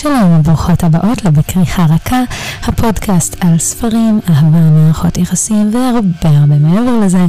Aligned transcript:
שלום 0.00 0.38
וברוכות 0.38 0.84
הבאות 0.84 1.24
לבקריחה 1.24 1.86
רכה, 1.90 2.22
הפודקאסט 2.62 3.44
על 3.44 3.58
ספרים, 3.58 4.20
אהבה, 4.30 4.58
מערכות 4.70 5.18
יחסים 5.18 5.70
והרבה 5.74 6.38
הרבה 6.38 6.56
מעבר 6.56 6.98
לזה. 7.04 7.26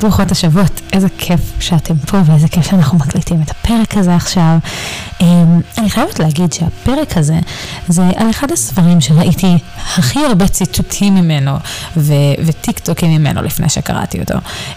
ברוכות 0.00 0.30
השבות, 0.30 0.80
איזה 0.92 1.08
כיף 1.18 1.40
שאתם 1.60 1.94
פה 1.96 2.18
ואיזה 2.26 2.48
כיף 2.48 2.66
שאנחנו 2.66 2.98
מקליטים 2.98 3.42
את 3.42 3.50
הפרק 3.50 3.96
הזה 3.96 4.14
עכשיו. 4.14 4.58
אמ, 5.20 5.60
אני 5.78 5.90
חייבת 5.90 6.18
להגיד 6.18 6.52
שהפרק 6.52 7.16
הזה 7.16 7.38
זה 7.88 8.02
על 8.16 8.30
אחד 8.30 8.52
הספרים 8.52 9.00
שראיתי 9.00 9.58
הכי 9.96 10.18
הרבה 10.24 10.48
ציטוטים 10.48 11.14
ממנו 11.14 11.52
ו- 11.96 12.12
וטיק 12.46 12.78
טוקים 12.78 13.10
ממנו 13.10 13.42
לפני 13.42 13.68
שקראתי 13.68 14.20
אותו. 14.20 14.34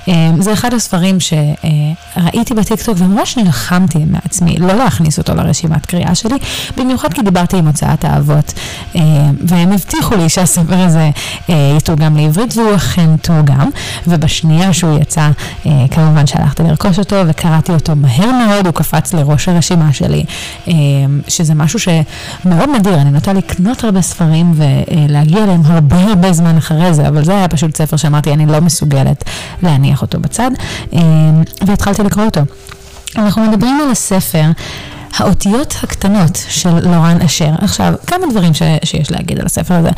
אמ, 0.08 0.42
זה 0.42 0.54
אחד 0.54 0.74
הספרים 0.74 1.18
שראיתי 1.20 2.54
בטיק 2.54 2.82
טוק 2.82 2.98
וממש 3.00 3.38
נלחמתי 3.38 4.00
מעצמי 4.08 4.56
לא 4.58 4.74
להכניס 4.74 5.18
אותו 5.18 5.36
לרשימת 5.36 5.86
קריאה 5.86 6.16
שלי, 6.16 6.36
במיוחד 6.78 7.14
כי 7.14 7.22
דיברתי 7.22 7.58
עם 7.58 7.68
הוצאת 7.68 8.06
האבות 8.06 8.54
אמ, 8.96 9.02
והם 9.48 9.72
הבטיחו 9.72 10.16
לי 10.16 10.30
שהספר 10.30 10.80
הזה 10.80 11.10
אה, 11.50 11.74
יתורגם 11.78 12.18
לעברית 12.18 12.58
והוא 12.58 12.76
אכן 12.76 13.18
תורגם, 13.18 13.70
ובשנייה 14.08 14.74
שהוא 14.74 15.00
יצא 15.00 15.30
אה, 15.66 15.86
כמובן 15.92 16.28
שהלכתי 16.28 16.64
לרכוש 16.64 17.00
אותו 17.00 17.16
וקראתי 17.28 17.72
אותו 17.72 17.96
מהר 17.96 18.32
מאוד, 18.32 18.66
הוא 18.66 18.74
קפץ 18.74 19.14
לראש 19.14 19.50
הרשימה 19.50 19.94
שלי. 19.94 20.26
אה, 20.68 20.74
שזה 21.28 21.54
משהו 21.54 21.80
שמאוד 21.80 22.70
נדיר, 22.76 22.96
אני 22.96 23.12
נוטה 23.12 23.34
לקנות 23.34 23.84
הרבה 23.84 24.02
ספרים 24.02 24.54
ולהגיע 24.56 25.44
אליהם 25.44 25.62
הרבה 25.66 26.04
הרבה 26.04 26.34
זמן 26.34 26.58
אחרי 26.58 26.94
זה, 26.94 27.08
אבל 27.08 27.24
זה 27.24 27.32
היה 27.32 27.48
פשוט 27.48 27.78
ספר 27.78 27.98
שאמרתי, 27.98 28.34
אני 28.34 28.46
לא 28.46 28.60
מסוגלת 28.60 29.24
להניח 29.64 30.02
אותו 30.02 30.20
בצד, 30.20 30.52
אה, 30.94 31.02
והתחלתי 31.66 32.04
לקרוא 32.04 32.26
אותו. 32.26 32.42
אנחנו 33.16 33.42
מדברים 33.42 33.80
על 33.84 33.92
הספר 33.92 34.46
האותיות 35.18 35.76
הקטנות 35.84 36.44
של 36.50 36.90
לורן 36.90 37.22
אשר. 37.22 37.50
עכשיו, 37.62 37.94
כמה 38.08 38.26
דברים 38.32 38.54
ש, 38.54 38.62
שיש 38.84 39.12
להגיד 39.12 39.40
על 39.40 39.46
הספר 39.46 39.74
הזה. 39.74 39.90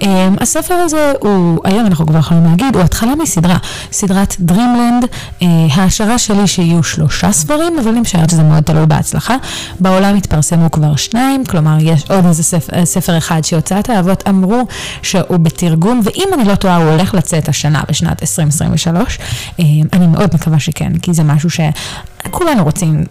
Um, 0.00 0.04
הספר 0.40 0.74
הזה 0.74 1.12
הוא, 1.20 1.58
היום 1.64 1.86
אנחנו 1.86 2.06
כבר 2.06 2.18
יכולים 2.18 2.44
להגיד, 2.44 2.76
הוא 2.76 2.82
התחלה 2.82 3.14
מסדרה, 3.14 3.56
סדרת 3.92 4.36
Dreamland, 4.48 5.04
uh, 5.40 5.44
ההשערה 5.72 6.18
שלי 6.18 6.46
שיהיו 6.46 6.82
שלושה 6.82 7.32
ספרים, 7.32 7.78
אבל 7.78 7.88
אני 7.90 8.00
משערת 8.00 8.30
שזה 8.30 8.42
מאוד 8.42 8.62
תלוי 8.62 8.86
בהצלחה. 8.86 9.36
בעולם 9.80 10.16
התפרסמו 10.16 10.70
כבר 10.70 10.96
שניים, 10.96 11.44
כלומר 11.44 11.76
יש 11.80 12.04
עוד 12.10 12.26
איזה 12.26 12.42
ספר, 12.42 12.86
ספר 12.86 13.18
אחד 13.18 13.44
שהוצאת 13.44 13.90
האבות 13.90 14.28
אמרו 14.28 14.62
שהוא 15.02 15.36
בתרגום, 15.36 16.00
ואם 16.04 16.28
אני 16.34 16.44
לא 16.44 16.54
טועה 16.54 16.76
הוא 16.76 16.90
הולך 16.90 17.14
לצאת 17.14 17.48
השנה 17.48 17.82
בשנת 17.88 18.22
2023. 18.22 19.18
Um, 19.18 19.62
אני 19.92 20.06
מאוד 20.06 20.30
מקווה 20.34 20.60
שכן, 20.60 20.98
כי 20.98 21.14
זה 21.14 21.22
משהו 21.22 21.50
ש... 21.50 21.60
כולנו 22.30 22.64
רוצים, 22.64 23.04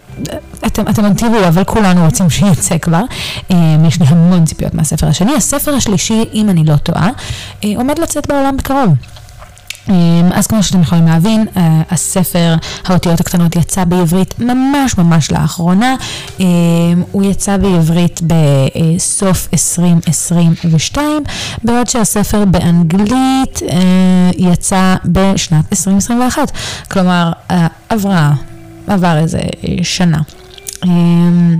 אתם, 0.66 0.88
אתם 0.88 1.04
עוד 1.04 1.16
תראו, 1.16 1.48
אבל 1.48 1.64
כולנו 1.64 2.04
רוצים 2.04 2.30
שיצא 2.30 2.78
כבר. 2.78 3.02
אמ, 3.50 3.84
יש 3.84 4.00
לי 4.00 4.06
המון 4.08 4.44
ציפיות 4.44 4.74
מהספר 4.74 5.06
השני. 5.08 5.34
הספר 5.34 5.74
השלישי, 5.74 6.24
אם 6.34 6.50
אני 6.50 6.64
לא 6.64 6.76
טועה, 6.76 7.10
אה, 7.64 7.72
עומד 7.76 7.98
לצאת 7.98 8.26
בעולם 8.28 8.56
בקרוב. 8.56 8.94
אמ, 9.88 9.94
אז 10.34 10.46
כמו 10.46 10.62
שאתם 10.62 10.80
יכולים 10.80 11.06
להבין, 11.06 11.46
אה, 11.56 11.82
הספר 11.90 12.54
האותיות 12.84 13.20
הקטנות 13.20 13.56
יצא 13.56 13.84
בעברית 13.84 14.34
ממש 14.38 14.98
ממש 14.98 15.32
לאחרונה. 15.32 15.94
הוא 17.12 17.22
יצא 17.22 17.56
בעברית 17.56 18.20
בסוף 18.22 19.48
2022, 19.52 21.22
בעוד 21.64 21.86
שהספר 21.88 22.44
באנגלית 22.44 23.60
אה, 23.70 24.30
יצא 24.38 24.96
בשנת 25.04 25.64
2021. 25.72 26.52
כלומר, 26.90 27.32
עברה 27.88 28.32
עבר 28.90 29.18
איזה 29.18 29.40
שנה. 29.82 30.18
אמ, 30.84 31.56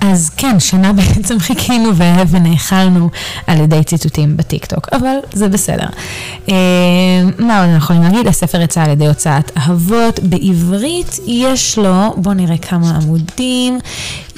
אז 0.00 0.30
כן, 0.36 0.60
שנה 0.60 0.92
בעצם 0.98 1.38
חיכינו 1.38 1.90
ונאכלנו 2.30 3.10
על 3.46 3.60
ידי 3.60 3.84
ציטוטים 3.84 4.36
בטיקטוק, 4.36 4.88
אבל 4.92 5.16
זה 5.32 5.48
בסדר. 5.48 5.86
אמ, 6.48 6.54
מה 7.38 7.60
עוד 7.60 7.68
אנחנו 7.68 7.76
יכולים 7.76 8.02
להגיד? 8.02 8.26
הספר 8.26 8.60
יצא 8.60 8.82
על 8.82 8.90
ידי 8.90 9.06
הוצאת 9.06 9.50
אהבות. 9.56 10.20
בעברית 10.22 11.18
יש 11.26 11.78
לו, 11.78 12.14
בואו 12.16 12.34
נראה 12.34 12.58
כמה 12.58 12.90
עמודים, 12.96 13.78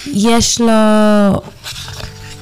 יש 0.06 0.60
לו 0.60 0.72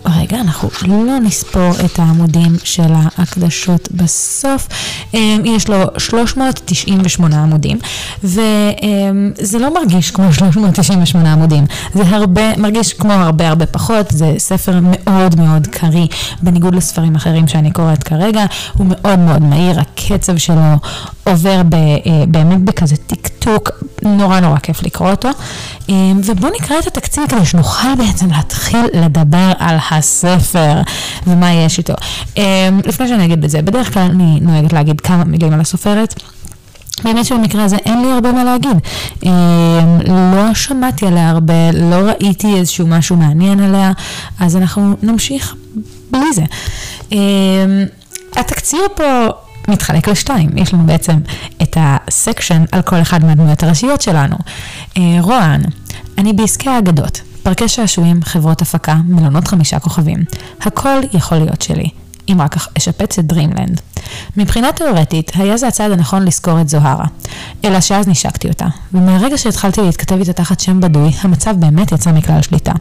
רגע, 0.07 0.41
אנחנו 0.41 0.69
לא 0.89 1.19
נספור 1.19 1.71
את 1.85 1.99
העמודים 1.99 2.57
של 2.65 2.93
ההקדשות 2.93 3.89
בסוף. 3.93 4.69
אמ, 5.15 5.43
יש 5.45 5.69
לו 5.69 5.77
398 5.99 7.43
עמודים, 7.43 7.79
וזה 8.25 9.59
לא 9.59 9.75
מרגיש 9.75 10.11
כמו 10.11 10.33
398 10.33 11.33
עמודים, 11.33 11.65
זה 11.95 12.03
הרבה, 12.07 12.57
מרגיש 12.57 12.93
כמו 12.93 13.13
הרבה 13.13 13.49
הרבה 13.49 13.67
פחות, 13.67 14.07
זה 14.11 14.35
ספר 14.39 14.81
מאוד 14.83 15.41
מאוד 15.41 15.67
קריא, 15.67 16.07
בניגוד 16.43 16.75
לספרים 16.75 17.15
אחרים 17.15 17.49
שאני 17.49 17.71
קוראת 17.71 18.03
כרגע, 18.03 18.45
הוא 18.73 18.87
מאוד 18.91 19.19
מאוד 19.19 19.43
מהיר, 19.43 19.81
הקצב 19.81 20.37
שלו 20.37 20.63
עובר 21.25 21.63
ב, 21.69 21.75
אה, 21.75 22.01
באמת 22.29 22.61
בכזה 22.61 22.97
טיקטוק, 22.97 23.71
נורא 24.03 24.41
נורא 24.41 24.59
כיף 24.59 24.83
לקרוא 24.83 25.11
אותו. 25.11 25.29
אמ, 25.89 26.21
ובואו 26.25 26.53
נקרא 26.61 26.79
את 26.79 26.87
התקציר 26.87 27.27
כדי 27.27 27.47
שנוכל 27.47 27.95
בעצם 27.99 28.31
להתחיל 28.31 28.87
לדבר 28.95 29.53
על 29.59 29.79
הספר 29.97 30.81
ומה 31.27 31.53
יש 31.53 31.79
איתו. 31.79 31.95
אמ, 32.37 32.43
לפני 32.87 33.09
שאני 33.09 33.25
אגיד 33.25 33.45
את 33.45 33.51
זה, 33.51 33.63
בדרך 33.63 33.95
כלל 33.95 34.03
אני 34.03 34.39
נוהגת 34.41 34.73
להגיד 34.73 35.01
כמה 35.01 35.25
מילים 35.25 35.53
על 35.53 35.61
הסופרת. 35.61 36.15
באמת 37.05 37.25
שבמקרה 37.27 37.65
הזה 37.65 37.77
אין 37.77 38.03
לי 38.03 38.13
הרבה 38.13 38.33
מה 38.33 38.45
להגיד. 38.45 38.77
אמ, 39.23 39.31
לא 40.09 40.55
שמעתי 40.55 41.07
עליה 41.07 41.31
הרבה, 41.31 41.71
לא 41.73 41.97
ראיתי 41.97 42.55
איזשהו 42.55 42.87
משהו 42.87 43.17
מעניין 43.17 43.61
עליה, 43.61 43.93
אז 44.41 44.57
אנחנו 44.57 44.97
נמשיך 45.03 45.55
בלי 46.11 46.33
זה. 46.35 46.43
התקציר 48.37 48.81
פה 48.97 49.29
מתחלק 49.69 50.09
לשתיים, 50.09 50.51
יש 50.57 50.75
לנו 50.75 50.87
בעצם 50.87 51.19
את 51.63 51.77
הסקשן 51.81 52.65
על 52.73 52.83
כל 52.83 53.01
אחד 53.03 53.25
מהדמויות 53.25 53.63
הראשיות 53.63 54.03
שלנו. 54.03 54.37
אה, 54.97 55.17
רואן, 55.21 55.61
אני 56.19 56.33
בעסקי 56.33 56.71
האגדות, 56.71 57.21
פארקי 57.43 57.69
שעשועים, 57.69 58.21
חברות 58.25 58.63
הפקה, 58.63 58.95
מלונות 59.05 59.49
חמישה 59.49 59.79
כוכבים. 59.79 60.25
הכל 60.61 61.01
יכול 61.13 61.39
להיות 61.39 61.63
שלי. 61.63 61.89
אם 62.29 62.41
רק 62.41 62.57
אשפץ 62.79 63.19
את 63.19 63.27
דרימלנד. 63.27 63.81
מבחינה 64.37 64.73
תאורטית, 64.73 65.33
היה 65.35 65.57
זה 65.57 65.69
הצעד 65.69 65.93
הנכון 65.93 66.25
לשכור 66.25 66.61
את 66.61 66.69
זהרה. 66.69 67.05
אלא 67.65 67.81
שאז 67.81 68.09
נשקתי 68.09 68.49
אותה, 68.49 68.67
ומהרגע 68.95 69.39
שהתחלתי 69.39 69.81
להתכתב 69.81 70.19
איתה 70.19 70.33
תחת 70.33 70.61
שם 70.61 70.81
בדוי, 70.81 71.11
המצב 71.21 71.55
באמת 71.59 71.93
יצא 71.93 72.13
מכלל 72.13 72.43
שליטה. 72.43 72.73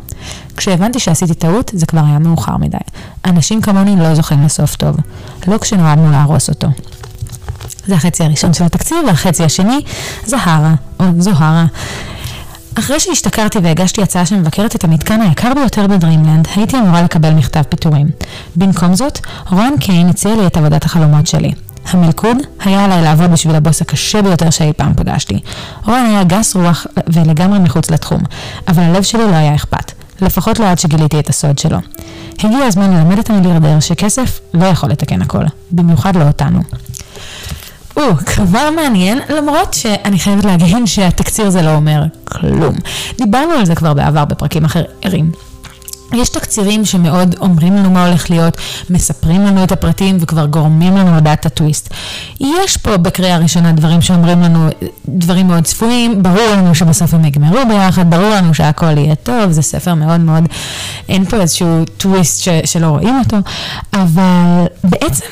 כשהבנתי 0.57 0.99
שעשיתי 0.99 1.33
טעות, 1.33 1.71
זה 1.73 1.85
כבר 1.85 2.01
היה 2.05 2.19
מאוחר 2.19 2.57
מדי. 2.57 2.77
אנשים 3.25 3.61
כמוני 3.61 3.95
לא 3.95 4.15
זוכים 4.15 4.43
לסוף 4.45 4.75
טוב. 4.75 4.95
לא 5.47 5.57
כשנועדנו 5.57 6.11
להרוס 6.11 6.49
אותו. 6.49 6.67
זה 7.87 7.95
החצי 7.95 8.23
הראשון 8.23 8.53
של 8.53 8.63
התקציר, 8.63 8.97
והחצי 9.07 9.43
השני, 9.43 9.81
זהרה, 10.25 10.73
או 10.99 11.05
זוהרה. 11.17 11.65
אחרי 12.79 12.99
שהשתכרתי 12.99 13.59
והגשתי 13.59 14.01
הצעה 14.01 14.25
שמבקרת 14.25 14.75
את 14.75 14.83
המתקן 14.83 15.21
היקר 15.21 15.53
ביותר 15.53 15.87
בדרימלנד, 15.87 16.47
הייתי 16.55 16.77
אמורה 16.77 17.01
לקבל 17.01 17.33
מכתב 17.33 17.61
פיטורים. 17.69 18.07
במקום 18.55 18.95
זאת, 18.95 19.19
רון 19.49 19.77
קיין 19.79 20.09
הציע 20.09 20.35
לי 20.35 20.47
את 20.47 20.57
עבודת 20.57 20.85
החלומות 20.85 21.27
שלי. 21.27 21.51
המלכוד 21.85 22.37
היה 22.59 22.85
עליי 22.85 23.01
לעבוד 23.01 23.31
בשביל 23.31 23.55
הבוס 23.55 23.81
הקשה 23.81 24.21
ביותר 24.21 24.49
שאי 24.49 24.73
פעם 24.77 24.93
פגשתי. 24.93 25.39
רון 25.85 26.05
היה 26.05 26.23
גס 26.23 26.55
רוח 26.55 26.87
ולגמרי 27.13 27.59
מחוץ 27.59 27.91
לתחום, 27.91 28.21
אבל 28.67 28.83
הלב 28.83 29.03
שלי 29.03 29.27
לא 29.31 29.35
היה 29.35 29.55
אכפת. 29.55 29.91
לפחות 30.21 30.59
לא 30.59 30.71
עד 30.71 30.79
שגיליתי 30.79 31.19
את 31.19 31.29
הסוד 31.29 31.59
שלו. 31.59 31.77
הגיע 32.39 32.65
הזמן 32.65 32.93
ללמד 32.93 33.19
את 33.19 33.29
המיליארדר 33.29 33.79
שכסף 33.79 34.39
לא 34.53 34.65
יכול 34.65 34.89
לתקן 34.89 35.21
הכל, 35.21 35.43
במיוחד 35.71 36.15
לא 36.15 36.23
אותנו. 36.23 36.59
או, 37.97 38.17
כבר 38.25 38.69
מעניין, 38.75 39.19
למרות 39.29 39.73
שאני 39.73 40.19
חייבת 40.19 40.45
להגיד 40.45 40.85
שהתקציר 40.85 41.47
הזה 41.47 41.61
לא 41.61 41.75
אומר 41.75 42.03
כלום. 42.25 42.75
דיברנו 43.17 43.51
על 43.51 43.65
זה 43.65 43.75
כבר 43.75 43.93
בעבר 43.93 44.25
בפרקים 44.25 44.65
אחרים. 44.65 45.31
יש 46.13 46.29
תקצירים 46.29 46.85
שמאוד 46.85 47.35
אומרים 47.41 47.75
לנו 47.75 47.89
מה 47.89 48.07
הולך 48.07 48.29
להיות, 48.29 48.57
מספרים 48.89 49.41
לנו 49.41 49.63
את 49.63 49.71
הפרטים 49.71 50.17
וכבר 50.19 50.45
גורמים 50.45 50.97
לנו 50.97 51.17
לדעת 51.17 51.39
את 51.39 51.45
הטוויסט. 51.45 51.93
יש 52.39 52.77
פה 52.77 52.97
בקריאה 52.97 53.37
ראשונה 53.37 53.71
דברים 53.71 54.01
שאומרים 54.01 54.41
לנו 54.41 54.69
דברים 55.07 55.47
מאוד 55.47 55.63
צפויים, 55.63 56.23
ברור 56.23 56.47
לנו 56.57 56.75
שבסוף 56.75 57.13
הם 57.13 57.25
יגמרו 57.25 57.59
ביחד, 57.69 58.09
ברור 58.09 58.29
לנו 58.29 58.53
שהכל 58.53 58.97
יהיה 58.97 59.15
טוב, 59.15 59.51
זה 59.51 59.61
ספר 59.61 59.93
מאוד 59.93 60.19
מאוד, 60.19 60.43
אין 61.09 61.25
פה 61.25 61.37
איזשהו 61.37 61.85
טוויסט 61.97 62.43
ש, 62.43 62.49
שלא 62.65 62.87
רואים 62.87 63.19
אותו, 63.19 63.37
אבל 63.93 64.65
בעצם 64.83 65.25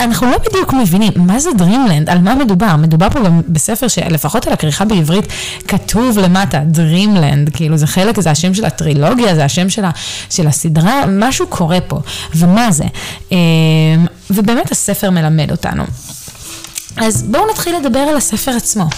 אנחנו 0.00 0.30
לא 0.30 0.38
בדיוק 0.38 0.72
מבינים 0.72 1.12
מה 1.16 1.40
זה 1.40 1.50
Dreamland, 1.58 2.10
על 2.10 2.18
מה 2.18 2.34
מדובר. 2.34 2.76
מדובר 2.76 3.10
פה 3.10 3.20
גם 3.20 3.40
בספר 3.48 3.88
שלפחות 3.88 4.46
על 4.46 4.52
הכריכה 4.52 4.84
בעברית 4.84 5.24
כתוב 5.68 6.18
למטה, 6.18 6.62
Dreamland, 6.74 7.50
כאילו 7.52 7.76
זה 7.76 7.86
חלק, 7.86 8.20
זה 8.20 8.30
השם 8.30 8.54
של 8.54 8.64
הטרילוגיה, 8.64 9.34
זה 9.34 9.44
השם 9.44 9.70
של, 9.70 9.84
ה, 9.84 9.90
של 10.30 10.46
הסדרה, 10.46 11.02
משהו 11.08 11.46
קורה 11.46 11.80
פה, 11.80 11.98
ומה 12.34 12.72
זה. 12.72 12.84
אמ, 13.32 13.36
ובאמת 14.30 14.70
הספר 14.70 15.10
מלמד 15.10 15.50
אותנו. 15.50 15.84
אז 16.96 17.22
בואו 17.22 17.50
נתחיל 17.50 17.76
לדבר 17.76 17.98
על 17.98 18.16
הספר 18.16 18.50
עצמו. 18.50 18.88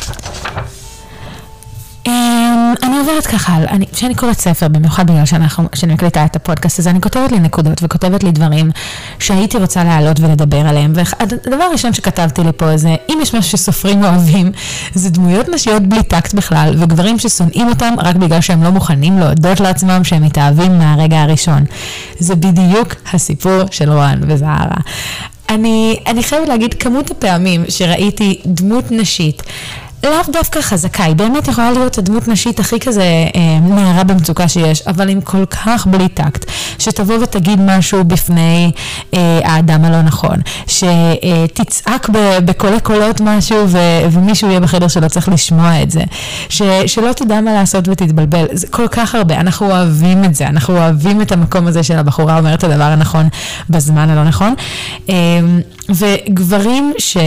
אני 2.83 2.99
עוברת 2.99 3.27
ככה, 3.27 3.59
כשאני 3.93 4.15
קוראת 4.15 4.41
ספר, 4.41 4.69
במיוחד 4.69 5.07
בגלל 5.07 5.25
שאנחנו, 5.25 5.69
שאני 5.75 5.95
מקליטה 5.95 6.25
את 6.25 6.37
הפודקאסט 6.37 6.79
הזה, 6.79 6.91
אני 6.91 7.01
כותבת 7.01 7.33
לי 7.33 7.39
נקודות 7.39 7.83
וכותבת 7.83 8.23
לי 8.23 8.33
דברים 8.33 8.71
שהייתי 9.19 9.59
רוצה 9.59 9.85
להעלות 9.85 10.21
ולדבר 10.21 10.61
עליהם. 10.67 10.93
והדבר 10.95 11.65
הראשון 11.65 11.93
שכתבתי 11.93 12.43
לי 12.43 12.53
פה 12.57 12.77
זה, 12.77 12.95
אם 13.09 13.19
יש 13.23 13.35
משהו 13.35 13.51
שסופרים 13.59 14.05
אוהבים, 14.05 14.53
זה 14.95 15.11
דמויות 15.11 15.49
נשיות 15.49 15.83
בלי 15.83 16.03
טקט 16.03 16.35
בכלל, 16.35 16.75
וגברים 16.79 17.19
ששונאים 17.19 17.69
אותם 17.69 17.95
רק 17.99 18.17
בגלל 18.17 18.41
שהם 18.41 18.63
לא 18.63 18.71
מוכנים 18.71 19.19
להודות 19.19 19.61
לעצמם 19.61 20.05
שהם 20.05 20.23
מתאהבים 20.23 20.79
מהרגע 20.79 21.23
הראשון. 21.23 21.65
זה 22.19 22.35
בדיוק 22.35 22.95
הסיפור 23.13 23.63
של 23.71 23.93
רואן 23.93 24.21
וזהרה. 24.29 24.81
אני, 25.49 26.01
אני 26.07 26.23
חייבת 26.23 26.49
להגיד, 26.49 26.75
כמות 26.75 27.11
הפעמים 27.11 27.65
שראיתי 27.69 28.41
דמות 28.47 28.85
נשית 28.91 29.43
לאו 30.11 30.33
דווקא 30.33 30.61
חזקה, 30.61 31.05
היא 31.05 31.17
באמת 31.17 31.49
יכולה 31.49 31.73
להיות 31.73 31.99
הדמות 31.99 32.29
נשית 32.29 32.61
הכי 32.61 32.81
כזה 32.81 33.03
אה, 33.03 33.59
נערה 33.63 34.05
במצוקה 34.05 34.49
שיש, 34.49 34.83
אבל 34.83 35.09
עם 35.09 35.21
כל 35.21 35.47
כך 35.47 35.87
בלי 35.87 36.09
טקט, 36.09 36.51
שתבוא 36.79 37.15
ותגיד 37.23 37.59
משהו 37.63 38.05
בפני 38.05 38.73
אה, 39.15 39.41
האדם 39.45 39.85
הלא 39.85 40.03
נכון, 40.03 40.37
שתצעק 40.67 42.09
בקולי 42.45 42.81
קולות 42.81 43.21
משהו 43.21 43.69
ו, 43.69 43.79
ומישהו 44.13 44.49
יהיה 44.49 44.61
בחדר 44.61 44.89
שלא 44.89 45.09
צריך 45.09 45.29
לשמוע 45.29 45.83
את 45.83 45.91
זה, 45.91 46.03
ש, 46.49 46.63
שלא 46.87 47.13
תדע 47.13 47.41
מה 47.41 47.53
לעשות 47.53 47.89
ותתבלבל, 47.89 48.47
זה 48.53 48.67
כל 48.67 48.89
כך 48.89 49.15
הרבה, 49.15 49.41
אנחנו 49.41 49.71
אוהבים 49.71 50.25
את 50.25 50.35
זה, 50.35 50.47
אנחנו 50.47 50.77
אוהבים 50.77 51.23
את 51.23 51.33
המקום 51.33 51.67
הזה 51.67 51.83
של 51.83 51.99
הבחורה 51.99 52.39
אומרת 52.39 52.59
את 52.59 52.65
הדבר 52.65 52.85
הנכון 52.85 53.29
בזמן 53.71 54.11
הלא 54.11 54.25
נכון. 54.25 54.55
אה, 55.09 55.15
וגברים 55.89 56.93
ש, 56.99 57.17
אה, 57.17 57.23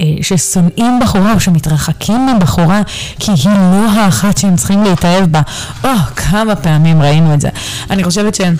אה, 0.00 0.22
ששונאים 0.22 1.00
בחורה 1.02 1.32
או 1.34 1.40
שמתרחקים 1.40 2.26
מבחורה 2.26 2.82
כי 3.18 3.30
היא 3.30 3.50
לא 3.54 3.90
האחת 3.90 4.38
שהם 4.38 4.56
צריכים 4.56 4.82
להתאהב 4.82 5.24
בה. 5.24 5.40
או, 5.84 5.90
כמה 6.16 6.56
פעמים 6.56 7.02
ראינו 7.02 7.34
את 7.34 7.40
זה. 7.40 7.48
אני 7.90 8.04
חושבת 8.04 8.34
שהם... 8.34 8.56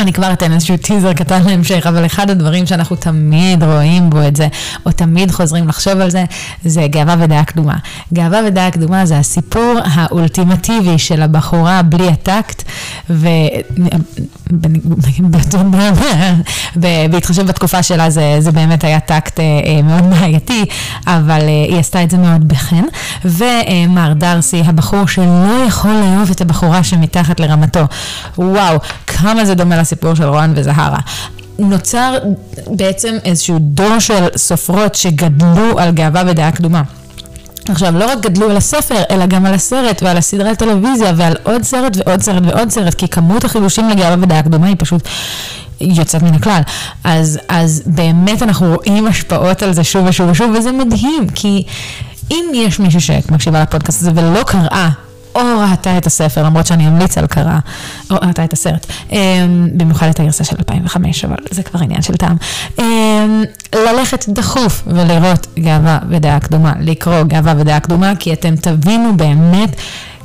אני 0.00 0.12
כבר 0.12 0.32
אתן 0.32 0.52
איזשהו 0.52 0.76
טיזר 0.76 1.12
קטן 1.12 1.42
להמשך, 1.42 1.86
אבל 1.88 2.06
אחד 2.06 2.30
הדברים 2.30 2.66
שאנחנו 2.66 2.96
תמיד 2.96 3.62
רואים 3.62 4.10
בו 4.10 4.22
את 4.28 4.36
זה, 4.36 4.48
או 4.86 4.92
תמיד 4.92 5.30
חוזרים 5.30 5.68
לחשוב 5.68 6.00
על 6.00 6.10
זה, 6.10 6.24
זה 6.64 6.86
גאווה 6.86 7.14
ודעה 7.18 7.44
קדומה. 7.44 7.76
גאווה 8.12 8.40
ודעה 8.46 8.70
קדומה 8.70 9.06
זה 9.06 9.18
הסיפור 9.18 9.74
האולטימטיבי 9.84 10.98
של 10.98 11.22
הבחורה 11.22 11.82
בלי 11.82 12.08
הטקט, 12.08 12.62
ובהתחשב 16.76 17.46
בתקופה 17.46 17.82
שלה 17.82 18.10
זה, 18.10 18.36
זה 18.38 18.52
באמת 18.52 18.84
היה 18.84 19.00
טקט 19.00 19.40
אה, 19.40 19.44
אה, 19.44 19.82
מאוד 19.82 20.10
בעייתי, 20.10 20.64
אבל 21.06 21.40
אה, 21.40 21.64
היא 21.68 21.78
עשתה 21.78 22.02
את 22.02 22.10
זה 22.10 22.18
מאוד 22.18 22.48
בחן. 22.48 22.84
ומר 23.24 24.12
דרסי, 24.12 24.62
הבחור 24.66 25.06
שלא 25.06 25.64
יכול 25.68 25.90
לאהוב 25.90 26.30
את 26.30 26.40
הבחורה 26.40 26.84
שמתחת 26.84 27.40
לרמתו. 27.40 27.84
וואו, 28.38 28.78
כמה 29.06 29.44
זה 29.44 29.54
דומה 29.54 29.76
הסיפור 29.88 30.14
של 30.14 30.24
רואן 30.24 30.52
וזהרה. 30.56 30.98
נוצר 31.58 32.14
בעצם 32.66 33.16
איזשהו 33.24 33.58
דור 33.58 33.98
של 33.98 34.26
סופרות 34.36 34.94
שגדלו 34.94 35.78
על 35.78 35.90
גאווה 35.90 36.22
ודעה 36.26 36.52
קדומה. 36.52 36.82
עכשיו, 37.68 37.98
לא 37.98 38.10
רק 38.12 38.20
גדלו 38.20 38.50
על 38.50 38.56
הספר, 38.56 39.02
אלא 39.10 39.26
גם 39.26 39.46
על 39.46 39.54
הסרט 39.54 40.02
ועל 40.02 40.16
הסדרי 40.16 40.50
הטלוויזיה 40.50 41.12
ועל 41.16 41.36
עוד 41.42 41.62
סרט 41.62 41.96
ועוד 41.96 42.22
סרט 42.22 42.42
ועוד 42.46 42.70
סרט, 42.70 42.94
כי 42.94 43.08
כמות 43.08 43.44
החידושים 43.44 43.88
לגאווה 43.88 44.16
ודעה 44.22 44.42
קדומה 44.42 44.66
היא 44.66 44.76
פשוט 44.78 45.08
יוצאת 45.80 46.22
מן 46.22 46.34
הכלל. 46.34 46.60
אז, 47.04 47.38
אז 47.48 47.82
באמת 47.86 48.42
אנחנו 48.42 48.74
רואים 48.74 49.06
השפעות 49.06 49.62
על 49.62 49.72
זה 49.72 49.84
שוב 49.84 50.06
ושוב 50.06 50.28
ושוב, 50.30 50.50
וזה 50.58 50.72
מדהים, 50.72 51.28
כי 51.34 51.64
אם 52.30 52.44
יש 52.54 52.78
מישהו 52.78 53.00
שמקשיבה 53.00 53.62
לפודקאסט 53.62 54.00
הזה 54.00 54.10
ולא 54.14 54.42
קראה 54.42 54.90
או 55.42 55.70
ראתה 55.70 55.98
את 55.98 56.06
הספר, 56.06 56.42
למרות 56.42 56.66
שאני 56.66 56.88
אמליץ 56.88 57.18
על 57.18 57.26
קרא, 57.26 57.58
או 58.10 58.16
ראתה 58.22 58.44
את 58.44 58.52
הסרט, 58.52 58.86
אמ, 59.12 59.68
במיוחד 59.72 60.08
את 60.08 60.20
הגרסה 60.20 60.44
של 60.44 60.56
2005, 60.58 61.24
אבל 61.24 61.36
זה 61.50 61.62
כבר 61.62 61.80
עניין 61.80 62.02
של 62.02 62.16
טעם. 62.16 62.36
אמ, 62.78 63.44
ללכת 63.74 64.28
דחוף 64.28 64.82
ולראות 64.86 65.46
גאווה 65.58 65.98
ודעה 66.08 66.40
קדומה, 66.40 66.72
לקרוא 66.80 67.22
גאווה 67.22 67.54
ודעה 67.58 67.80
קדומה, 67.80 68.12
כי 68.18 68.32
אתם 68.32 68.56
תבינו 68.56 69.16
באמת 69.16 69.76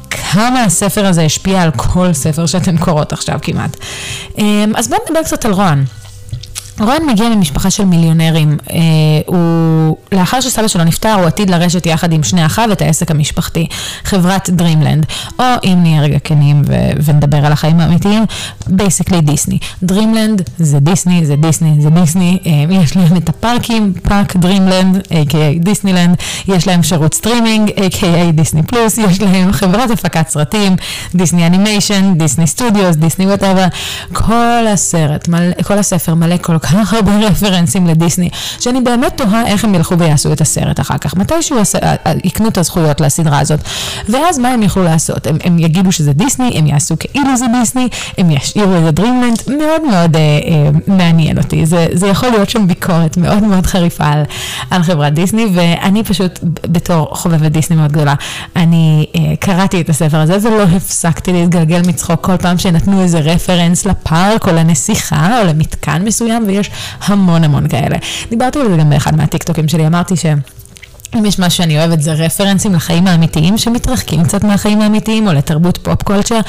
כמה 0.09 0.63
הספר 0.63 1.05
הזה 1.05 1.23
השפיע 1.23 1.61
על 1.61 1.71
כל 1.75 2.13
ספר 2.13 2.45
שאתם 2.45 2.77
קוראות 2.77 3.13
עכשיו 3.13 3.39
כמעט. 3.41 3.77
אמ, 4.37 4.73
אז 4.75 4.87
בואו 4.87 4.99
נדבר 5.05 5.23
קצת 5.23 5.45
על 5.45 5.51
רון. 5.51 5.85
רון 6.79 7.05
מגיע 7.07 7.29
ממשפחה 7.29 7.69
של 7.69 7.85
מיליונרים. 7.85 8.57
אה, 8.69 8.77
הוא, 9.25 9.97
לאחר 10.11 10.41
שסבא 10.41 10.67
שלו 10.67 10.83
נפטר, 10.83 11.13
הוא 11.13 11.25
עתיד 11.25 11.49
לרשת 11.49 11.85
יחד 11.85 12.13
עם 12.13 12.23
שני 12.23 12.45
אחיו 12.45 12.71
את 12.71 12.81
העסק 12.81 13.11
המשפחתי, 13.11 13.67
חברת 14.03 14.49
דרימלנד. 14.49 15.05
או 15.39 15.45
אם 15.63 15.77
נהיה 15.81 16.01
רגע 16.01 16.19
כנים 16.19 16.61
ו- 16.65 16.91
ונדבר 17.03 17.45
על 17.45 17.51
החיים 17.51 17.79
האמיתיים, 17.79 18.25
basically 18.67 19.21
דיסני. 19.21 19.57
דרימלנד 19.83 20.41
זה 20.57 20.79
דיסני, 20.79 21.25
זה 21.25 21.35
דיסני, 21.35 21.81
זה 21.81 21.89
דיסני. 21.89 22.39
אה, 22.45 22.75
יש 22.75 22.97
להם 22.97 23.17
את 23.17 23.29
הפארקים, 23.29 23.93
פארק 24.03 24.35
דרימלנד, 24.35 24.97
a.k.a 24.97 25.59
דיסנילנד. 25.63 26.15
יש 26.47 26.67
להם 26.67 26.83
שירות 26.83 27.13
סטרימינג, 27.13 27.69
a.k.a 27.69 28.31
דיסני 28.33 28.63
פלוס. 28.63 28.97
יש 28.97 29.21
להם 29.21 29.51
חברת 29.51 29.91
הפקת 29.91 30.29
סרטים, 30.29 30.75
דיסני 31.15 31.47
אנימיישן, 31.47 32.13
דיסני 32.17 32.47
סטודיוס, 32.47 32.95
דיסני 32.95 33.25
whatever. 33.25 33.65
כל 34.13 34.67
הסרט, 34.73 35.27
מלא, 35.27 35.63
כל 35.63 35.77
הספר 35.79 36.13
מלא 36.13 36.35
כל 36.41 36.55
כך 36.63 36.93
הרבה 36.93 37.17
רפרנסים 37.17 37.87
לדיסני, 37.87 38.29
שאני 38.59 38.81
באמת 38.81 39.17
תוהה 39.17 39.47
איך 39.47 39.63
הם 39.63 39.75
ילכו 39.75 39.99
ויעשו 39.99 40.33
את 40.33 40.41
הסרט 40.41 40.79
אחר 40.79 40.97
כך. 40.97 41.15
מתישהו 41.15 41.57
יקנו 42.23 42.47
את 42.47 42.57
הזכויות 42.57 43.01
לסדרה 43.01 43.39
הזאת. 43.39 43.59
ואז 44.09 44.39
מה 44.39 44.49
הם 44.49 44.63
יוכלו 44.63 44.83
לעשות? 44.83 45.27
הם, 45.27 45.37
הם 45.43 45.59
יגידו 45.59 45.91
שזה 45.91 46.13
דיסני, 46.13 46.51
הם 46.57 46.67
יעשו 46.67 46.95
כאילו 46.99 47.37
זה 47.37 47.45
דיסני, 47.59 47.87
הם 48.17 48.31
ישאירו 48.31 48.73
את 48.77 48.83
הדרימלנד, 48.87 49.41
מאוד 49.47 49.81
מאוד 49.91 50.15
אה, 50.15 50.21
אה, 50.21 50.69
מעניין 50.87 51.37
אותי. 51.37 51.65
זה, 51.65 51.87
זה 51.91 52.07
יכול 52.07 52.29
להיות 52.29 52.49
שם 52.49 52.67
ביקורת 52.67 53.17
מאוד 53.17 53.43
מאוד 53.43 53.65
חריפה 53.65 54.05
על, 54.05 54.23
על 54.69 54.83
חברת 54.83 55.13
דיסני, 55.13 55.45
ואני 55.53 56.03
פשוט, 56.03 56.39
בתור 56.43 57.09
חובבת 57.15 57.51
דיסני 57.51 57.75
מאוד 57.75 57.91
גדולה, 57.91 58.13
אני 58.55 59.05
אה, 59.15 59.35
קראתי 59.39 59.81
את 59.81 59.89
הספר 59.89 60.17
הזה 60.17 60.37
ולא 60.47 60.63
הפסקתי 60.63 61.33
להתגלגל 61.33 61.81
מצחוק 61.87 62.25
כל 62.25 62.37
פעם 62.37 62.57
שנתנו 62.57 63.01
איזה 63.01 63.19
רפרנס 63.19 63.85
לפארק 63.85 64.47
או 64.47 64.53
לנסיכה 64.53 65.41
או 65.41 65.47
למתקן 65.47 66.01
מסוים, 66.05 66.45
ויש 66.53 66.71
המון 67.01 67.43
המון 67.43 67.67
כאלה. 67.67 67.97
דיברתי 68.29 68.59
על 68.59 68.69
זה 68.69 68.77
גם 68.77 68.89
באחד 68.89 69.15
מהטיקטוקים 69.15 69.67
שלי, 69.67 69.87
אמרתי 69.87 70.15
ש... 70.17 70.25
אם 71.17 71.25
יש 71.25 71.39
משהו 71.39 71.57
שאני 71.57 71.77
אוהבת 71.79 72.01
זה 72.01 72.13
רפרנסים 72.13 72.75
לחיים 72.75 73.07
האמיתיים 73.07 73.57
שמתרחקים 73.57 74.23
קצת 74.23 74.43
מהחיים 74.43 74.81
האמיתיים 74.81 75.27
או 75.27 75.33
לתרבות 75.33 75.77
פופ 75.77 76.03
קולצ'ר, 76.03 76.39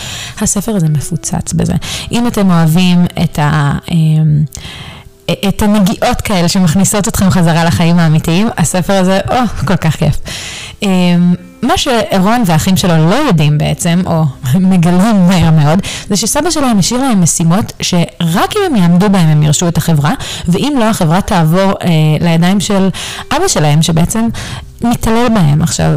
הספר 0.41 0.77
הזה 0.77 0.89
מפוצץ 0.89 1.53
בזה. 1.53 1.75
אם 2.13 2.27
אתם 2.27 2.51
אוהבים 2.51 3.05
את 3.25 3.39
ה... 3.39 3.73
אמ, 3.91 4.45
את 5.49 5.63
הנגיעות 5.63 6.21
כאלה 6.21 6.49
שמכניסות 6.49 7.09
אתכם 7.09 7.31
חזרה 7.31 7.65
לחיים 7.65 7.99
האמיתיים, 7.99 8.49
הספר 8.57 8.93
הזה, 8.93 9.21
או, 9.31 9.67
כל 9.67 9.77
כך 9.77 9.97
כיף. 9.97 10.19
מה 11.65 11.75
שרון 11.79 12.43
והאחים 12.47 12.77
שלו 12.77 13.11
לא 13.11 13.15
יודעים 13.15 13.59
בעצם, 13.59 14.03
או 14.07 14.25
מגלים 14.71 15.27
מהר 15.29 15.51
מאוד, 15.51 15.79
זה 16.09 16.17
שסבא 16.17 16.51
שלהם 16.51 16.79
השאיר 16.79 17.01
להם 17.01 17.23
משימות 17.23 17.73
שרק 17.83 18.57
אם 18.57 18.61
הם 18.67 18.77
יעמדו 18.77 19.11
בהם 19.11 19.29
הם 19.29 19.43
ירשו 19.43 19.69
את 19.69 19.79
החברה, 19.79 20.13
ואם 20.49 20.77
לא, 20.79 20.85
החברה 20.85 21.21
תעבור 21.21 21.73
אה, 21.83 21.89
לידיים 22.21 22.61
של 22.61 22.89
אבא 23.37 23.49
שלהם, 23.49 23.83
שבעצם 23.83 24.29
מתעלל 24.85 25.29
בהם. 25.35 25.63
עכשיו, 25.63 25.91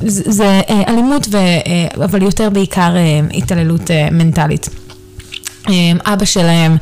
זה, 0.00 0.32
זה 0.32 0.60
אה, 0.70 0.82
אלימות, 0.88 1.26
ו, 1.30 1.36
אה, 1.36 2.04
אבל 2.04 2.22
יותר 2.22 2.50
בעיקר 2.50 2.96
אה, 2.96 3.20
התעללות 3.38 3.90
אה, 3.90 4.08
מנטלית. 4.10 4.68
אה, 5.68 6.12
אבא 6.12 6.24
שלהם 6.24 6.76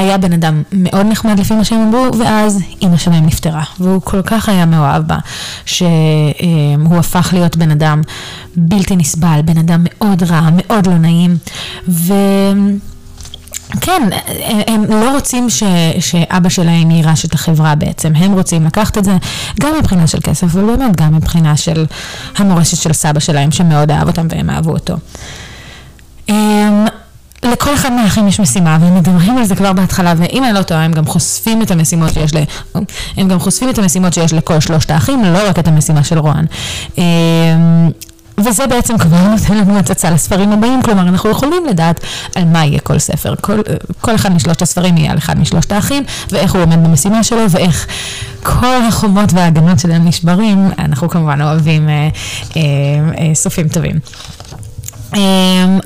היה 0.00 0.18
בן 0.18 0.32
אדם 0.32 0.62
מאוד 0.72 1.06
נחמד 1.06 1.38
לפי 1.38 1.54
מה 1.54 1.64
שהם 1.64 1.80
אמרו, 1.80 2.18
ואז 2.18 2.58
אימא 2.82 2.96
שלהם 2.96 3.26
נפטרה. 3.26 3.62
והוא 3.80 4.00
כל 4.04 4.22
כך 4.22 4.48
היה 4.48 4.66
מאוהב 4.66 5.06
בה, 5.06 5.18
שהוא 5.64 6.96
הפך 6.98 7.30
להיות 7.32 7.56
בן 7.56 7.70
אדם 7.70 8.00
בלתי 8.56 8.96
נסבל, 8.96 9.40
בן 9.44 9.58
אדם 9.58 9.84
מאוד 9.84 10.22
רע, 10.22 10.48
מאוד 10.52 10.86
לא 10.86 10.98
נעים. 10.98 11.36
ו... 11.88 12.14
כן, 13.80 14.02
הם 14.66 14.84
לא 14.84 15.14
רוצים 15.14 15.50
ש, 15.50 15.62
שאבא 16.00 16.48
שלהם 16.48 16.90
יירש 16.90 17.24
את 17.24 17.34
החברה 17.34 17.74
בעצם, 17.74 18.12
הם 18.16 18.32
רוצים 18.32 18.66
לקחת 18.66 18.98
את 18.98 19.04
זה 19.04 19.16
גם 19.60 19.70
מבחינה 19.78 20.06
של 20.06 20.18
כסף, 20.20 20.44
אבל 20.44 20.64
באמת 20.64 20.96
גם 20.96 21.14
מבחינה 21.14 21.56
של 21.56 21.86
המורשת 22.36 22.76
של 22.76 22.92
סבא 22.92 23.20
שלהם, 23.20 23.50
שמאוד 23.50 23.90
אהב 23.90 24.08
אותם 24.08 24.26
והם 24.30 24.50
אהבו 24.50 24.70
אותו. 24.70 24.94
לכל 27.42 27.74
אחד 27.74 27.92
מהאחים 27.92 28.28
יש 28.28 28.40
משימה, 28.40 28.78
והם 28.80 28.94
מדברים 28.96 29.38
על 29.38 29.44
זה 29.44 29.56
כבר 29.56 29.72
בהתחלה, 29.72 30.14
ואם 30.16 30.44
אני 30.44 30.52
לא 30.52 30.62
טועה, 30.62 30.84
הם 30.84 30.92
גם 30.92 31.06
חושפים 31.06 31.62
את 31.62 31.70
המשימות 31.70 32.12
שיש 32.12 32.34
ל... 32.34 32.38
הם 33.16 33.28
גם 33.28 33.38
חושפים 33.38 33.70
את 33.70 33.78
המשימות 33.78 34.12
שיש 34.12 34.32
לכל 34.32 34.60
שלושת 34.60 34.90
האחים, 34.90 35.24
לא 35.24 35.48
רק 35.48 35.58
את 35.58 35.68
המשימה 35.68 36.04
של 36.04 36.18
רוען. 36.18 36.44
אמ, 36.98 37.04
וזה 38.44 38.66
בעצם 38.66 38.98
כבר 38.98 39.28
נותן 39.30 39.56
לנו 39.56 39.78
הצצה 39.78 40.10
לספרים 40.10 40.52
הבאים, 40.52 40.82
כלומר 40.82 41.02
אנחנו 41.02 41.30
יכולים 41.30 41.66
לדעת 41.66 42.00
על 42.34 42.44
מה 42.44 42.64
יהיה 42.64 42.80
כל 42.80 42.98
ספר. 42.98 43.34
כל, 43.40 43.60
כל 44.00 44.14
אחד 44.14 44.32
משלושת 44.32 44.62
הספרים 44.62 44.96
יהיה 44.96 45.12
על 45.12 45.18
אחד 45.18 45.38
משלושת 45.38 45.72
האחים, 45.72 46.02
ואיך 46.30 46.54
הוא 46.54 46.62
עומד 46.62 46.84
במשימה 46.84 47.24
שלו, 47.24 47.50
ואיך 47.50 47.86
כל 48.42 48.82
החומות 48.88 49.32
וההגנות 49.32 49.78
שלהם 49.78 50.08
נשברים. 50.08 50.70
אנחנו 50.78 51.08
כמובן 51.08 51.42
אוהבים 51.42 51.88
אה, 51.88 52.08
אה, 52.56 52.62
אה, 53.18 53.34
סופים 53.34 53.68
טובים. 53.68 53.98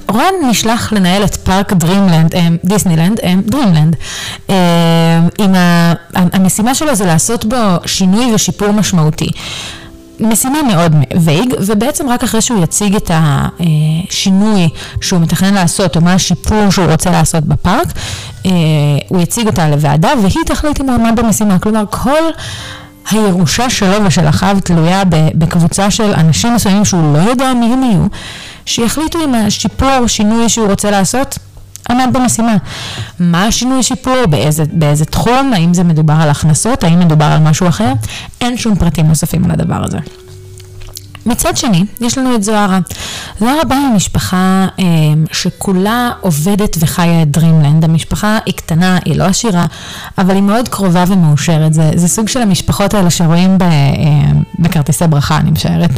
רואן 0.08 0.34
נשלח 0.50 0.92
לנהל 0.92 1.24
את 1.24 1.34
פארק 1.34 1.72
דרימלנד, 1.72 2.34
דיסנילנד, 2.64 3.20
דרימלנד. 3.46 3.96
עם 5.38 5.54
המשימה 6.12 6.74
שלו 6.74 6.94
זה 6.94 7.06
לעשות 7.06 7.44
בו 7.44 7.56
שינוי 7.86 8.34
ושיפור 8.34 8.70
משמעותי. 8.70 9.28
משימה 10.20 10.62
מאוד 10.62 10.92
וייג, 11.20 11.54
ובעצם 11.66 12.08
רק 12.08 12.24
אחרי 12.24 12.40
שהוא 12.40 12.62
יציג 12.62 12.96
את 12.96 13.10
השינוי 13.14 14.68
שהוא 15.00 15.20
מתכנן 15.20 15.54
לעשות, 15.54 15.96
או 15.96 16.00
מה 16.00 16.14
השיפור 16.14 16.70
שהוא 16.70 16.86
רוצה 16.90 17.10
לעשות 17.10 17.44
בפארק, 17.44 17.88
הוא 19.08 19.20
יציג 19.20 19.46
אותה 19.46 19.68
לוועדה, 19.68 20.10
והיא 20.22 20.44
תחליט 20.46 20.80
אם 20.80 20.88
הוא 20.88 20.94
עמד 20.94 21.20
במשימה. 21.20 21.58
כלומר, 21.58 21.84
כל 21.90 22.22
הירושה 23.10 23.70
שלו 23.70 24.04
ושל 24.04 24.28
אחיו 24.28 24.56
תלויה 24.64 25.02
בקבוצה 25.34 25.90
של 25.90 26.14
אנשים 26.14 26.54
מסוימים 26.54 26.84
שהוא 26.84 27.16
לא 27.16 27.18
יודע 27.18 27.54
מי 27.54 27.66
הם 27.66 27.82
יהיו, 27.82 28.06
שיחליטו 28.66 29.24
אם 29.24 29.34
השיפור, 29.34 30.06
שינוי 30.06 30.48
שהוא 30.48 30.68
רוצה 30.70 30.90
לעשות, 30.90 31.38
עמד 31.90 32.08
במשימה. 32.12 32.56
מה 33.20 33.46
השינוי 33.46 33.82
שיפור, 33.82 34.26
באיזה, 34.30 34.64
באיזה 34.72 35.04
תחום, 35.04 35.52
האם 35.52 35.74
זה 35.74 35.84
מדובר 35.84 36.14
על 36.20 36.30
הכנסות, 36.30 36.84
האם 36.84 36.98
מדובר 36.98 37.24
על 37.24 37.38
משהו 37.38 37.68
אחר, 37.68 37.92
אין 38.40 38.56
שום 38.56 38.76
פרטים 38.76 39.06
נוספים 39.06 39.44
על 39.44 39.50
הדבר 39.50 39.84
הזה. 39.84 39.98
מצד 41.26 41.56
שני, 41.56 41.84
יש 42.00 42.18
לנו 42.18 42.34
את 42.34 42.42
זוהרה. 42.42 42.78
זוהרה 43.40 43.64
באה 43.64 43.90
ממשפחה 43.92 44.66
אה, 44.78 44.84
שכולה 45.32 46.10
עובדת 46.20 46.76
וחיה 46.80 47.22
את 47.22 47.30
דרימלנד. 47.30 47.84
המשפחה 47.84 48.38
היא 48.46 48.54
קטנה, 48.54 48.98
היא 49.04 49.16
לא 49.16 49.24
עשירה, 49.24 49.66
אבל 50.18 50.34
היא 50.34 50.42
מאוד 50.42 50.68
קרובה 50.68 51.04
ומאושרת. 51.08 51.74
זה, 51.74 51.90
זה 51.94 52.08
סוג 52.08 52.28
של 52.28 52.42
המשפחות 52.42 52.94
האלה 52.94 53.10
שרואים 53.10 53.58
ב, 53.58 53.62
אה, 53.62 53.68
בכרטיסי 54.58 55.06
ברכה, 55.06 55.36
אני 55.36 55.50
משערת. 55.50 55.90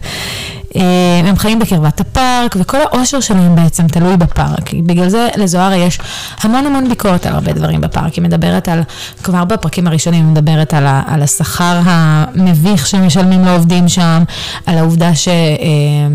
אה, 0.76 1.28
הם 1.28 1.36
חיים 1.36 1.58
בקרבת 1.58 2.00
הפארק, 2.00 2.56
וכל 2.60 2.78
האושר 2.80 3.20
שלהם 3.20 3.56
בעצם 3.56 3.86
תלוי 3.86 4.16
בפארק. 4.16 4.74
בגלל 4.86 5.08
זה 5.08 5.28
לזוהרה 5.36 5.76
יש 5.76 5.98
המון 6.40 6.66
המון 6.66 6.88
ביקורת 6.88 7.26
על 7.26 7.34
הרבה 7.34 7.52
דברים 7.52 7.80
בפארק. 7.80 8.14
היא 8.14 8.24
מדברת 8.24 8.68
על, 8.68 8.82
כבר 9.22 9.44
בפרקים 9.44 9.86
הראשונים 9.86 10.24
היא 10.24 10.32
מדברת 10.32 10.74
על, 10.74 10.86
ה, 10.86 11.02
על 11.06 11.22
השכר 11.22 11.80
המביך 11.84 12.86
שמשלמים 12.86 13.44
לעובדים 13.44 13.88
שם, 13.88 14.22
על 14.66 14.78
העובדה 14.78 15.10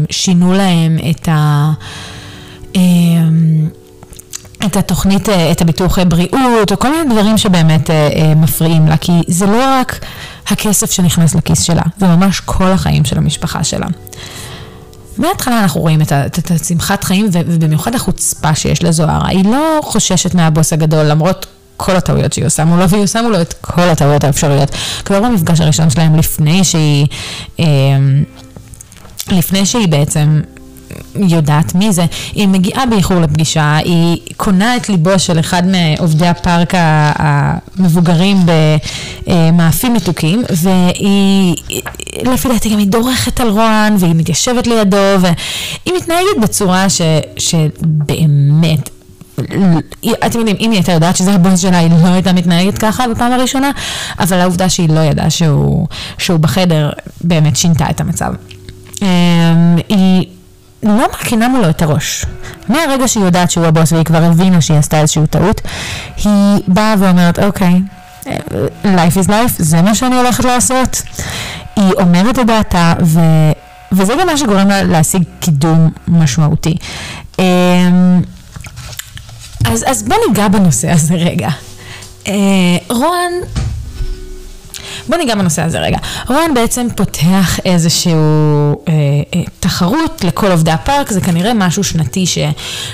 ששינו 0.09 0.53
להם 0.53 0.97
את 1.09 1.29
ה... 1.31 1.71
אה, 2.75 2.81
את 4.65 4.77
התוכנית, 4.77 5.29
אה, 5.29 5.51
את 5.51 5.61
הביטוח 5.61 5.99
בריאות, 5.99 6.71
או 6.71 6.79
כל 6.79 6.91
מיני 6.91 7.13
דברים 7.13 7.37
שבאמת 7.37 7.89
מפריעים 8.35 8.87
לה, 8.87 8.97
כי 8.97 9.11
זה 9.27 9.45
לא 9.45 9.63
רק 9.63 10.05
הכסף 10.47 10.91
שנכנס 10.91 11.35
לכיס 11.35 11.61
שלה, 11.61 11.81
זה 11.97 12.07
ממש 12.07 12.39
כל 12.39 12.71
החיים 12.71 13.05
של 13.05 13.17
המשפחה 13.17 13.63
שלה. 13.63 13.87
מההתחלה 15.17 15.59
אנחנו 15.59 15.81
רואים 15.81 16.01
את, 16.01 16.51
השמחת 16.51 17.03
חיים, 17.03 17.29
ובמיוחד 17.31 17.95
החוצפה 17.95 18.55
שיש 18.55 18.83
לזוהרה. 18.83 19.27
היא 19.27 19.45
לא 19.45 19.79
חוששת 19.83 20.35
מהבוס 20.35 20.73
הגדול, 20.73 21.05
למרות 21.05 21.45
כל 21.77 21.95
הטעויות 21.95 22.33
שהיא 22.33 22.45
עושה 22.45 22.65
מולו, 22.65 22.89
והיא 22.89 23.03
עושה 23.03 23.21
מולו 23.21 23.41
את 23.41 23.53
כל 23.61 23.81
הטעויות 23.81 24.23
האפשריות. 24.23 24.69
כבר 25.05 25.21
במפגש 25.21 25.61
הראשון 25.61 25.89
שלהם, 25.89 26.15
לפני 26.15 26.63
שהיא... 26.63 27.07
אה, 27.59 27.65
לפני 29.31 29.65
שהיא 29.65 29.87
בעצם 29.87 30.41
יודעת 31.15 31.75
מי 31.75 31.93
זה, 31.93 32.05
היא 32.33 32.47
מגיעה 32.47 32.85
באיחור 32.85 33.19
לפגישה, 33.19 33.75
היא 33.75 34.17
קונה 34.37 34.75
את 34.77 34.89
ליבו 34.89 35.19
של 35.19 35.39
אחד 35.39 35.63
מעובדי 35.65 36.27
הפארק 36.27 36.73
המבוגרים 36.75 38.37
במאפים 39.25 39.93
מתוקים, 39.93 40.43
והיא, 40.49 41.55
לפי 42.23 42.47
דעתי 42.49 42.69
גם 42.69 42.77
היא 42.77 42.87
דורכת 42.87 43.39
על 43.39 43.49
רוען, 43.49 43.95
והיא 43.99 44.15
מתיישבת 44.15 44.67
לידו, 44.67 44.97
והיא 45.19 45.97
מתנהגת 45.97 46.37
בצורה 46.41 46.89
ש, 46.89 47.01
שבאמת... 47.37 48.89
אתם 50.25 50.39
יודעים, 50.39 50.57
אם 50.59 50.71
היא 50.71 50.77
הייתה 50.77 50.91
יודעת 50.91 51.15
שזה 51.15 51.33
הבוס 51.33 51.59
שלה, 51.59 51.77
היא 51.77 51.89
לא 52.03 52.07
הייתה 52.07 52.33
מתנהגת 52.33 52.77
ככה 52.77 53.07
בפעם 53.07 53.31
הראשונה, 53.31 53.71
אבל 54.19 54.39
העובדה 54.39 54.69
שהיא 54.69 54.89
לא 54.89 54.99
ידעה 54.99 55.29
שהוא, 55.29 55.87
שהוא 56.17 56.39
בחדר, 56.39 56.89
באמת 57.21 57.55
שינתה 57.55 57.89
את 57.89 58.01
המצב. 58.01 58.33
אמ, 59.01 59.07
היא 59.89 60.25
לא 60.83 61.07
מרכינה 61.11 61.47
מולו 61.47 61.69
את 61.69 61.81
הראש. 61.81 62.25
מהרגע 62.69 63.07
שהיא 63.07 63.23
יודעת 63.23 63.51
שהוא 63.51 63.65
הבוס 63.65 63.91
והיא 63.91 64.05
כבר 64.05 64.23
הבינה 64.23 64.61
שהיא 64.61 64.77
עשתה 64.77 65.01
איזושהי 65.01 65.27
טעות, 65.27 65.61
היא 66.23 66.61
באה 66.67 66.95
ואומרת, 66.99 67.39
אוקיי, 67.39 67.81
life 68.83 69.17
is 69.23 69.27
life, 69.27 69.55
זה 69.57 69.81
מה 69.81 69.95
שאני 69.95 70.15
הולכת 70.15 70.45
לעשות. 70.45 71.01
היא 71.75 71.93
אומרת 71.99 72.39
את 72.39 72.45
דעתה, 72.45 72.93
ו... 73.03 73.19
וזה 73.91 74.13
גם 74.19 74.27
מה 74.27 74.37
שגורם 74.37 74.67
לה 74.67 74.83
להשיג 74.83 75.23
קידום 75.39 75.89
משמעותי. 76.07 76.77
אמ, 77.39 78.21
אז, 79.65 79.83
אז 79.87 80.03
בוא 80.03 80.15
ניגע 80.27 80.47
בנושא 80.47 80.91
הזה 80.91 81.15
רגע. 81.15 81.49
אה, 82.27 82.33
רון 82.89 83.31
בוא 85.11 85.17
ניגע 85.17 85.35
בנושא 85.35 85.61
הזה 85.61 85.79
רגע. 85.79 85.97
רון 86.29 86.53
בעצם 86.53 86.87
פותח 86.95 87.59
איזושהי 87.65 88.13
אה, 88.13 88.93
אה, 89.35 89.41
תחרות 89.59 90.23
לכל 90.23 90.51
עובדי 90.51 90.71
הפארק, 90.71 91.11
זה 91.11 91.21
כנראה 91.21 91.53
משהו 91.53 91.83
שנתי 91.83 92.25
ש, 92.25 92.37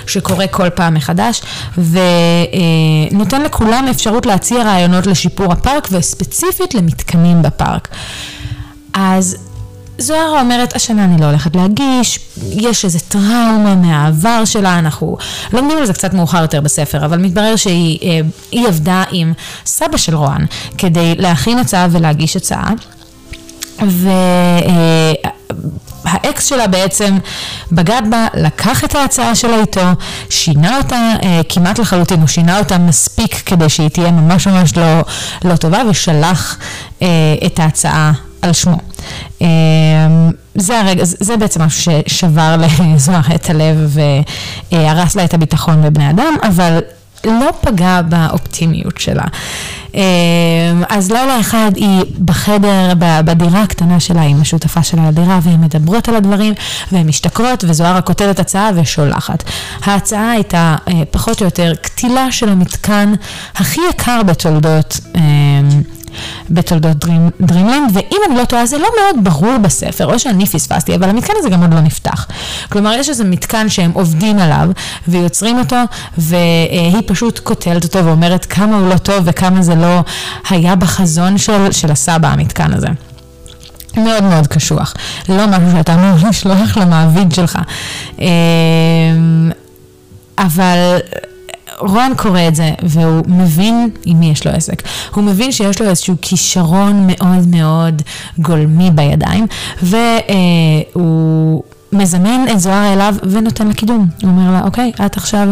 שקורה 0.06 0.46
כל 0.46 0.70
פעם 0.70 0.94
מחדש, 0.94 1.42
ונותן 1.78 3.40
אה, 3.40 3.44
לכולם 3.44 3.86
אפשרות 3.90 4.26
להציע 4.26 4.62
רעיונות 4.62 5.06
לשיפור 5.06 5.52
הפארק, 5.52 5.88
וספציפית 5.92 6.74
למתקנים 6.74 7.42
בפארק. 7.42 7.88
אז 8.94 9.47
זוהרה 9.98 10.40
אומרת, 10.40 10.76
השנה 10.76 11.04
אני 11.04 11.20
לא 11.20 11.26
הולכת 11.26 11.56
להגיש, 11.56 12.18
יש 12.50 12.84
איזה 12.84 12.98
טראומה 13.00 13.74
מהעבר 13.74 14.44
שלה, 14.44 14.78
אנחנו 14.78 15.16
לומדים 15.52 15.78
על 15.78 15.86
זה 15.86 15.92
קצת 15.92 16.14
מאוחר 16.14 16.42
יותר 16.42 16.60
בספר, 16.60 17.04
אבל 17.04 17.18
מתברר 17.18 17.56
שהיא 17.56 17.98
אה, 18.02 18.20
עבדה 18.68 19.04
עם 19.10 19.32
סבא 19.66 19.96
של 19.96 20.14
רוען 20.14 20.46
כדי 20.78 21.14
להכין 21.18 21.58
הצעה 21.58 21.86
ולהגיש 21.90 22.36
הצעה. 22.36 22.70
והאקס 26.04 26.46
שלה 26.46 26.66
בעצם 26.66 27.18
בגד 27.72 28.02
בה, 28.10 28.26
לקח 28.34 28.84
את 28.84 28.94
ההצעה 28.94 29.34
שלה 29.34 29.60
איתו, 29.60 29.80
שינה 30.30 30.78
אותה 30.78 31.14
אה, 31.22 31.40
כמעט 31.48 31.78
לחלוטין, 31.78 32.20
הוא 32.20 32.28
שינה 32.28 32.58
אותה 32.58 32.78
מספיק 32.78 33.42
כדי 33.46 33.68
שהיא 33.68 33.88
תהיה 33.88 34.10
ממש 34.10 34.46
ממש 34.46 34.76
לא, 34.76 35.00
לא 35.44 35.56
טובה, 35.56 35.82
ושלח 35.90 36.58
אה, 37.02 37.06
את 37.46 37.58
ההצעה 37.58 38.12
על 38.42 38.52
שמו. 38.52 38.78
אמ, 39.40 39.46
זה 40.54 40.80
הרגע, 40.80 41.04
זה 41.04 41.36
בעצם 41.36 41.62
משהו 41.62 41.92
ששבר 42.06 42.56
לזוהר 42.56 43.20
את 43.34 43.50
הלב 43.50 43.96
והרס 44.72 45.16
לה 45.16 45.24
את 45.24 45.34
הביטחון 45.34 45.82
בבני 45.82 46.10
אדם, 46.10 46.34
אבל 46.42 46.78
לא 47.24 47.50
פגע 47.60 48.02
באופטימיות 48.02 48.98
שלה. 48.98 49.24
אמ, 49.94 50.00
אז 50.88 51.10
לילה 51.10 51.40
אחד 51.40 51.70
היא 51.74 52.02
בחדר, 52.24 52.92
בדירה 52.98 53.62
הקטנה 53.62 54.00
שלה 54.00 54.22
עם 54.22 54.40
השותפה 54.40 54.82
שלה 54.82 55.08
לדירה, 55.08 55.38
והן 55.42 55.60
מדברות 55.60 56.08
על 56.08 56.16
הדברים, 56.16 56.54
והן 56.92 57.06
משתכרות, 57.06 57.64
וזוהרה 57.68 58.00
כותבת 58.00 58.40
הצעה 58.40 58.70
ושולחת. 58.74 59.44
ההצעה 59.84 60.30
הייתה 60.30 60.76
אה, 60.88 61.02
פחות 61.10 61.40
או 61.40 61.44
יותר 61.44 61.72
קטילה 61.82 62.32
של 62.32 62.48
המתקן 62.48 63.12
הכי 63.54 63.80
יקר 63.90 64.22
בתולדות. 64.22 65.00
בתולדות 66.50 66.96
דרים, 66.96 67.30
דרימלנד, 67.40 67.90
ואם 67.92 68.20
אני 68.26 68.36
לא 68.36 68.44
טועה, 68.44 68.66
זה 68.66 68.78
לא 68.78 68.88
מאוד 69.00 69.24
ברור 69.24 69.58
בספר, 69.58 70.12
או 70.12 70.18
שאני 70.18 70.46
פספסתי, 70.46 70.94
אבל 70.94 71.08
המתקן 71.08 71.32
הזה 71.36 71.50
גם 71.50 71.62
עוד 71.62 71.74
לא 71.74 71.80
נפתח. 71.80 72.26
כלומר, 72.68 72.92
יש 72.92 73.08
איזה 73.08 73.24
מתקן 73.24 73.68
שהם 73.68 73.90
עובדים 73.94 74.38
עליו, 74.38 74.68
ויוצרים 75.08 75.58
אותו, 75.58 75.76
והיא 76.18 77.02
פשוט 77.06 77.38
קוטלת 77.38 77.84
אותו 77.84 78.04
ואומרת 78.04 78.44
כמה 78.44 78.76
הוא 78.76 78.88
לא 78.88 78.98
טוב 78.98 79.22
וכמה 79.24 79.62
זה 79.62 79.74
לא 79.74 80.00
היה 80.50 80.76
בחזון 80.76 81.38
של, 81.38 81.72
של 81.72 81.90
הסבא, 81.90 82.28
המתקן 82.28 82.72
הזה. 82.72 82.88
מאוד 83.96 84.22
מאוד 84.22 84.46
קשוח. 84.46 84.94
לא 85.28 85.46
משהו 85.46 85.70
שאתה 85.76 85.94
אמור 85.94 86.28
לשלוח 86.28 86.76
למעביד 86.76 87.32
שלך. 87.32 87.58
אמ, 88.18 89.50
אבל 90.38 90.98
רון 91.80 92.14
קורא 92.16 92.40
את 92.48 92.54
זה, 92.54 92.70
והוא 92.82 93.24
מבין 93.28 93.90
עם 94.04 94.20
מי 94.20 94.30
יש 94.30 94.46
לו 94.46 94.52
עסק. 94.52 94.82
הוא 95.14 95.24
מבין 95.24 95.52
שיש 95.52 95.80
לו 95.80 95.88
איזשהו 95.88 96.14
כישרון 96.22 97.06
מאוד 97.06 97.48
מאוד 97.48 98.02
גולמי 98.38 98.90
בידיים, 98.90 99.46
והוא... 99.82 101.62
מזמן 101.92 102.44
את 102.52 102.60
זוהר 102.60 102.92
אליו 102.92 103.14
ונותן 103.22 103.68
לה 103.68 103.74
קידום. 103.74 104.08
הוא 104.22 104.30
אומר 104.30 104.52
לה, 104.52 104.62
אוקיי, 104.64 104.92
את 105.06 105.16
עכשיו, 105.16 105.48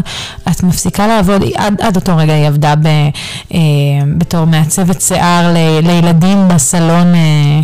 את 0.51 0.63
מפסיקה 0.63 1.07
לעבוד, 1.07 1.43
עד, 1.55 1.81
עד 1.81 1.97
אותו 1.97 2.17
רגע 2.17 2.33
היא 2.33 2.47
עבדה 2.47 2.75
ב, 2.77 2.87
אה, 3.55 3.59
בתור 4.19 4.45
מעצבת 4.45 5.01
שיער 5.01 5.53
ל, 5.53 5.87
לילדים 5.87 6.49
בסלון, 6.49 7.15
אה, 7.15 7.61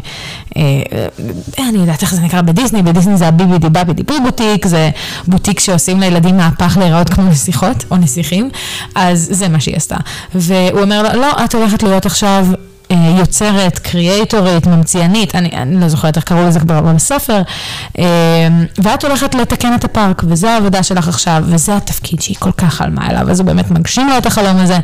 אה, 0.57 1.69
אני 1.69 1.79
יודעת 1.79 2.03
איך 2.03 2.15
זה 2.15 2.21
נקרא 2.21 2.41
בדיסני, 2.41 2.83
בדיסני 2.83 3.17
זה 3.17 3.29
הביבידי 3.29 3.69
בבידי 3.69 4.03
בי 4.03 4.21
בוטיק, 4.25 4.67
זה 4.67 4.91
בוטיק 5.27 5.61
שעושים 5.61 6.01
לילדים 6.01 6.37
מהפך 6.37 6.77
להיראות 6.81 7.09
כמו 7.09 7.25
נסיכות 7.25 7.85
או 7.91 7.97
נסיכים, 7.97 8.51
אז 8.95 9.29
זה 9.31 9.49
מה 9.49 9.61
שהיא 9.61 9.77
עשתה. 9.77 9.97
והוא 10.35 10.81
אומר 10.81 11.03
לה, 11.03 11.17
לא, 11.17 11.45
את 11.45 11.55
הולכת 11.55 11.83
להיות 11.83 12.07
עכשיו... 12.07 12.47
יוצרת, 13.19 13.79
קריאייטורית, 13.79 14.67
ממציאנית, 14.67 15.35
אני, 15.35 15.51
אני 15.53 15.81
לא 15.81 15.89
זוכרת 15.89 16.17
איך 16.17 16.25
קראו 16.25 16.47
לזה 16.47 16.61
כבר 16.61 16.81
בספר, 16.81 17.43
ואת 18.79 19.05
הולכת 19.05 19.35
לתקן 19.35 19.75
את 19.75 19.85
הפארק, 19.85 20.23
וזו 20.29 20.49
העבודה 20.49 20.83
שלך 20.83 21.09
עכשיו, 21.09 21.43
וזה 21.47 21.77
התפקיד 21.77 22.23
שהיא 22.23 22.37
כל 22.39 22.53
כך 22.53 22.75
חלמה 22.75 23.11
אליו, 23.11 23.31
אז 23.31 23.41
הוא 23.41 23.47
באמת 23.47 23.71
מגשים 23.71 24.09
לו 24.09 24.19
את 24.19 24.27
החלום 24.27 24.57
הזה, 24.57 24.79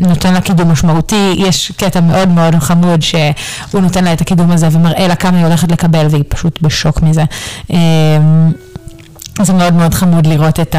ונותן 0.00 0.34
לה 0.34 0.40
קידום 0.40 0.70
משמעותי. 0.70 1.34
יש 1.36 1.72
קטע 1.76 2.00
מאוד 2.00 2.28
מאוד 2.28 2.54
חמוד 2.54 3.02
שהוא 3.02 3.80
נותן 3.82 4.04
לה 4.04 4.12
את 4.12 4.20
הקידום 4.20 4.50
הזה 4.50 4.68
ומראה 4.72 5.08
לה 5.08 5.16
כמה 5.16 5.36
היא 5.36 5.46
הולכת 5.46 5.72
לקבל, 5.72 6.06
והיא 6.10 6.24
פשוט 6.28 6.62
בשוק 6.62 7.02
מזה. 7.02 7.24
זה 9.42 9.52
מאוד 9.52 9.74
מאוד 9.74 9.94
חמוד 9.94 10.26
לראות 10.26 10.60
את 10.60 10.76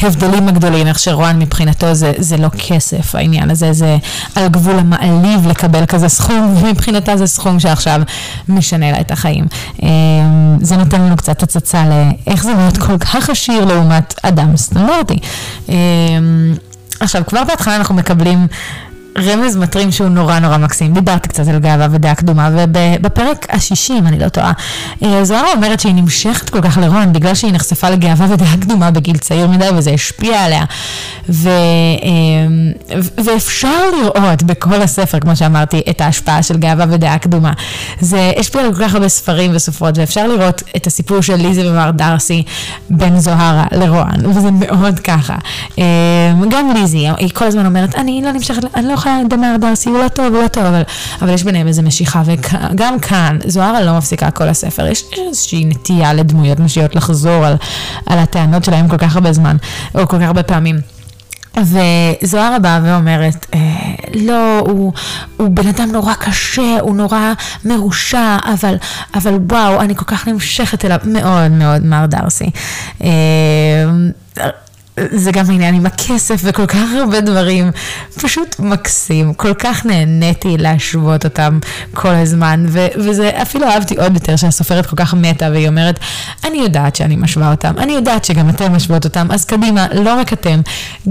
ההבדלים 0.00 0.48
הגדולים, 0.48 0.86
איך 0.86 0.98
שרואן 0.98 1.38
מבחינתו 1.38 1.94
זה, 1.94 2.12
זה 2.18 2.36
לא 2.36 2.48
כסף, 2.48 3.14
העניין 3.14 3.50
הזה 3.50 3.72
זה 3.72 3.96
על 4.34 4.48
גבול 4.48 4.78
המעליב 4.78 5.46
לקבל 5.46 5.86
כזה 5.86 6.08
סכום, 6.08 6.54
ומבחינתה 6.56 7.16
זה 7.16 7.26
סכום 7.26 7.60
שעכשיו 7.60 8.00
משנה 8.48 8.92
לה 8.92 9.00
את 9.00 9.10
החיים. 9.10 9.44
אמ, 9.82 9.88
זה 10.60 10.76
נותן 10.76 11.00
לנו 11.00 11.16
קצת 11.16 11.42
הצצה 11.42 11.84
לאיך 11.88 12.42
זה 12.42 12.54
להיות 12.54 12.78
כל 12.78 12.98
כך 12.98 13.30
עשיר 13.30 13.64
לעומת 13.64 14.14
אדם 14.22 14.56
סטנדרטי. 14.56 15.18
אמ, 15.68 15.74
עכשיו, 17.00 17.22
כבר 17.26 17.44
בהתחלה 17.44 17.76
אנחנו 17.76 17.94
מקבלים 17.94 18.46
רמז 19.18 19.56
מטרים 19.56 19.92
שהוא 19.92 20.08
נורא 20.08 20.38
נורא 20.38 20.56
מקסים. 20.56 20.94
דיברתי 20.94 21.28
קצת 21.28 21.48
על 21.48 21.58
גאווה 21.58 21.86
ודעה 21.90 22.14
קדומה, 22.14 22.50
ובפרק 22.52 23.46
השישי, 23.50 23.92
אם 23.98 24.06
אני 24.06 24.18
לא 24.18 24.28
טועה, 24.28 24.52
אה, 25.04 25.24
זוהרה 25.24 25.52
אומרת 25.52 25.80
שהיא 25.80 25.94
נמשכת 25.94 26.50
כל 26.50 26.60
כך 26.60 26.78
לרון, 26.78 27.12
בגלל 27.12 27.34
שהיא 27.34 27.52
נחשפה 27.52 27.90
לגאווה 27.90 28.26
ודעה 28.30 28.56
קדומה 28.60 28.90
בגיל 28.90 29.16
צעיר 29.16 29.48
מדי, 29.48 29.68
וזה 29.74 29.90
השפיע 29.90 30.44
עליה. 30.44 30.64
ו, 31.28 31.48
אה, 32.02 32.98
ואפשר 33.24 33.82
לראות 34.02 34.42
בכל 34.42 34.82
הספר, 34.82 35.20
כמו 35.20 35.36
שאמרתי, 35.36 35.82
את 35.90 36.00
ההשפעה 36.00 36.42
של 36.42 36.56
גאווה 36.56 36.84
ודעה 36.88 37.18
קדומה. 37.18 37.52
זה 38.00 38.32
השפיע 38.38 38.62
על 38.62 38.74
כל 38.74 38.84
כך 38.84 38.94
הרבה 38.94 39.08
ספרים 39.08 39.50
וסופרות, 39.54 39.98
ואפשר 39.98 40.26
לראות 40.26 40.62
את 40.76 40.86
הסיפור 40.86 41.20
של 41.20 41.36
ליזי 41.36 41.68
ומר 41.68 41.90
דרסי 41.90 42.42
בין 42.90 43.18
זוהרה 43.20 43.66
לרוען, 43.72 44.26
וזה 44.26 44.50
מאוד 44.50 45.00
ככה. 45.00 45.34
אה, 45.78 45.84
גם 46.50 46.72
ליזי, 46.74 47.08
היא 47.16 47.30
כל 47.34 47.44
הזמן 47.44 47.66
אומרת, 47.66 47.94
אני 47.94 48.22
לא 48.24 48.32
נמשכת, 48.32 48.62
אני 48.74 48.88
לא 48.88 48.96
יכולה 49.02 49.22
לדמר 49.22 49.56
דרסי, 49.60 49.88
הוא 49.88 49.98
לא 49.98 50.08
טוב, 50.08 50.34
הוא 50.34 50.42
לא 50.42 50.48
טוב, 50.48 50.64
אבל, 50.64 50.82
אבל 51.22 51.34
יש 51.34 51.44
ביניהם 51.44 51.68
איזו 51.68 51.82
משיכה, 51.82 52.22
וגם 52.26 52.98
כאן, 52.98 53.38
זוהרה 53.46 53.82
לא 53.82 53.98
מפסיקה 53.98 54.30
כל 54.30 54.48
הספר, 54.48 54.86
יש 54.86 55.04
איזושהי 55.26 55.64
נטייה 55.64 56.14
לדמויות 56.14 56.60
נשיות 56.60 56.96
לחזור 56.96 57.44
על, 57.44 57.56
על 58.06 58.18
הטענות 58.18 58.64
שלהם 58.64 58.88
כל 58.88 58.98
כך 58.98 59.14
הרבה 59.14 59.32
זמן, 59.32 59.56
או 59.94 60.08
כל 60.08 60.16
כך 60.16 60.22
הרבה 60.22 60.42
פעמים. 60.42 60.80
וזוהרה 61.56 62.58
באה 62.58 62.80
ואומרת, 62.84 63.46
אה, 63.54 63.58
לא, 64.14 64.58
הוא, 64.58 64.92
הוא 65.36 65.48
בן 65.48 65.68
אדם 65.68 65.92
נורא 65.92 66.14
קשה, 66.14 66.76
הוא 66.80 66.96
נורא 66.96 67.32
מרושע, 67.64 68.36
אבל, 68.44 68.74
אבל 69.14 69.38
וואו, 69.50 69.80
אני 69.80 69.94
כל 69.94 70.04
כך 70.04 70.28
נמשכת 70.28 70.84
אליו, 70.84 70.98
מאוד 71.04 71.50
מאוד 71.50 71.84
מר 71.84 72.06
דרסי. 72.06 72.50
אה, 73.04 73.10
זה 74.96 75.32
גם 75.32 75.50
עניין 75.50 75.74
עם 75.74 75.86
הכסף 75.86 76.40
וכל 76.44 76.66
כך 76.66 76.88
הרבה 76.98 77.20
דברים, 77.20 77.70
פשוט 78.22 78.56
מקסים, 78.58 79.34
כל 79.34 79.54
כך 79.54 79.86
נהניתי 79.86 80.56
להשוות 80.58 81.24
אותם 81.24 81.58
כל 81.94 82.08
הזמן, 82.14 82.64
ו- 82.68 82.86
וזה 82.96 83.30
אפילו 83.42 83.66
אהבתי 83.66 83.96
עוד 83.96 84.14
יותר 84.14 84.36
שהסופרת 84.36 84.86
כל 84.86 84.96
כך 84.96 85.14
מתה 85.14 85.48
והיא 85.52 85.68
אומרת, 85.68 85.98
אני 86.44 86.58
יודעת 86.58 86.96
שאני 86.96 87.16
משווה 87.16 87.50
אותם, 87.50 87.74
אני 87.78 87.92
יודעת 87.92 88.24
שגם 88.24 88.48
אתם 88.48 88.76
משוות 88.76 89.04
אותם, 89.04 89.26
אז 89.30 89.44
קדימה, 89.44 89.86
לא 89.92 90.14
רק 90.14 90.32
אתם, 90.32 90.60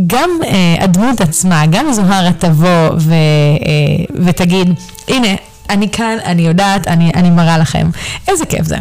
גם 0.08 0.30
אה, 0.44 0.84
הדמות 0.84 1.22
עצמה, 1.22 1.66
גם 1.70 1.94
זוהרה 1.94 2.32
תבוא 2.40 2.90
ו- 2.98 3.14
אה, 3.14 4.06
ותגיד, 4.26 4.74
הנה, 5.08 5.28
אני 5.70 5.90
כאן, 5.92 6.18
אני 6.26 6.42
יודעת, 6.42 6.88
אני, 6.88 7.12
אני 7.16 7.30
מראה 7.30 7.58
לכם, 7.58 7.90
איזה 8.28 8.46
כיף 8.46 8.66
זה. 8.66 8.78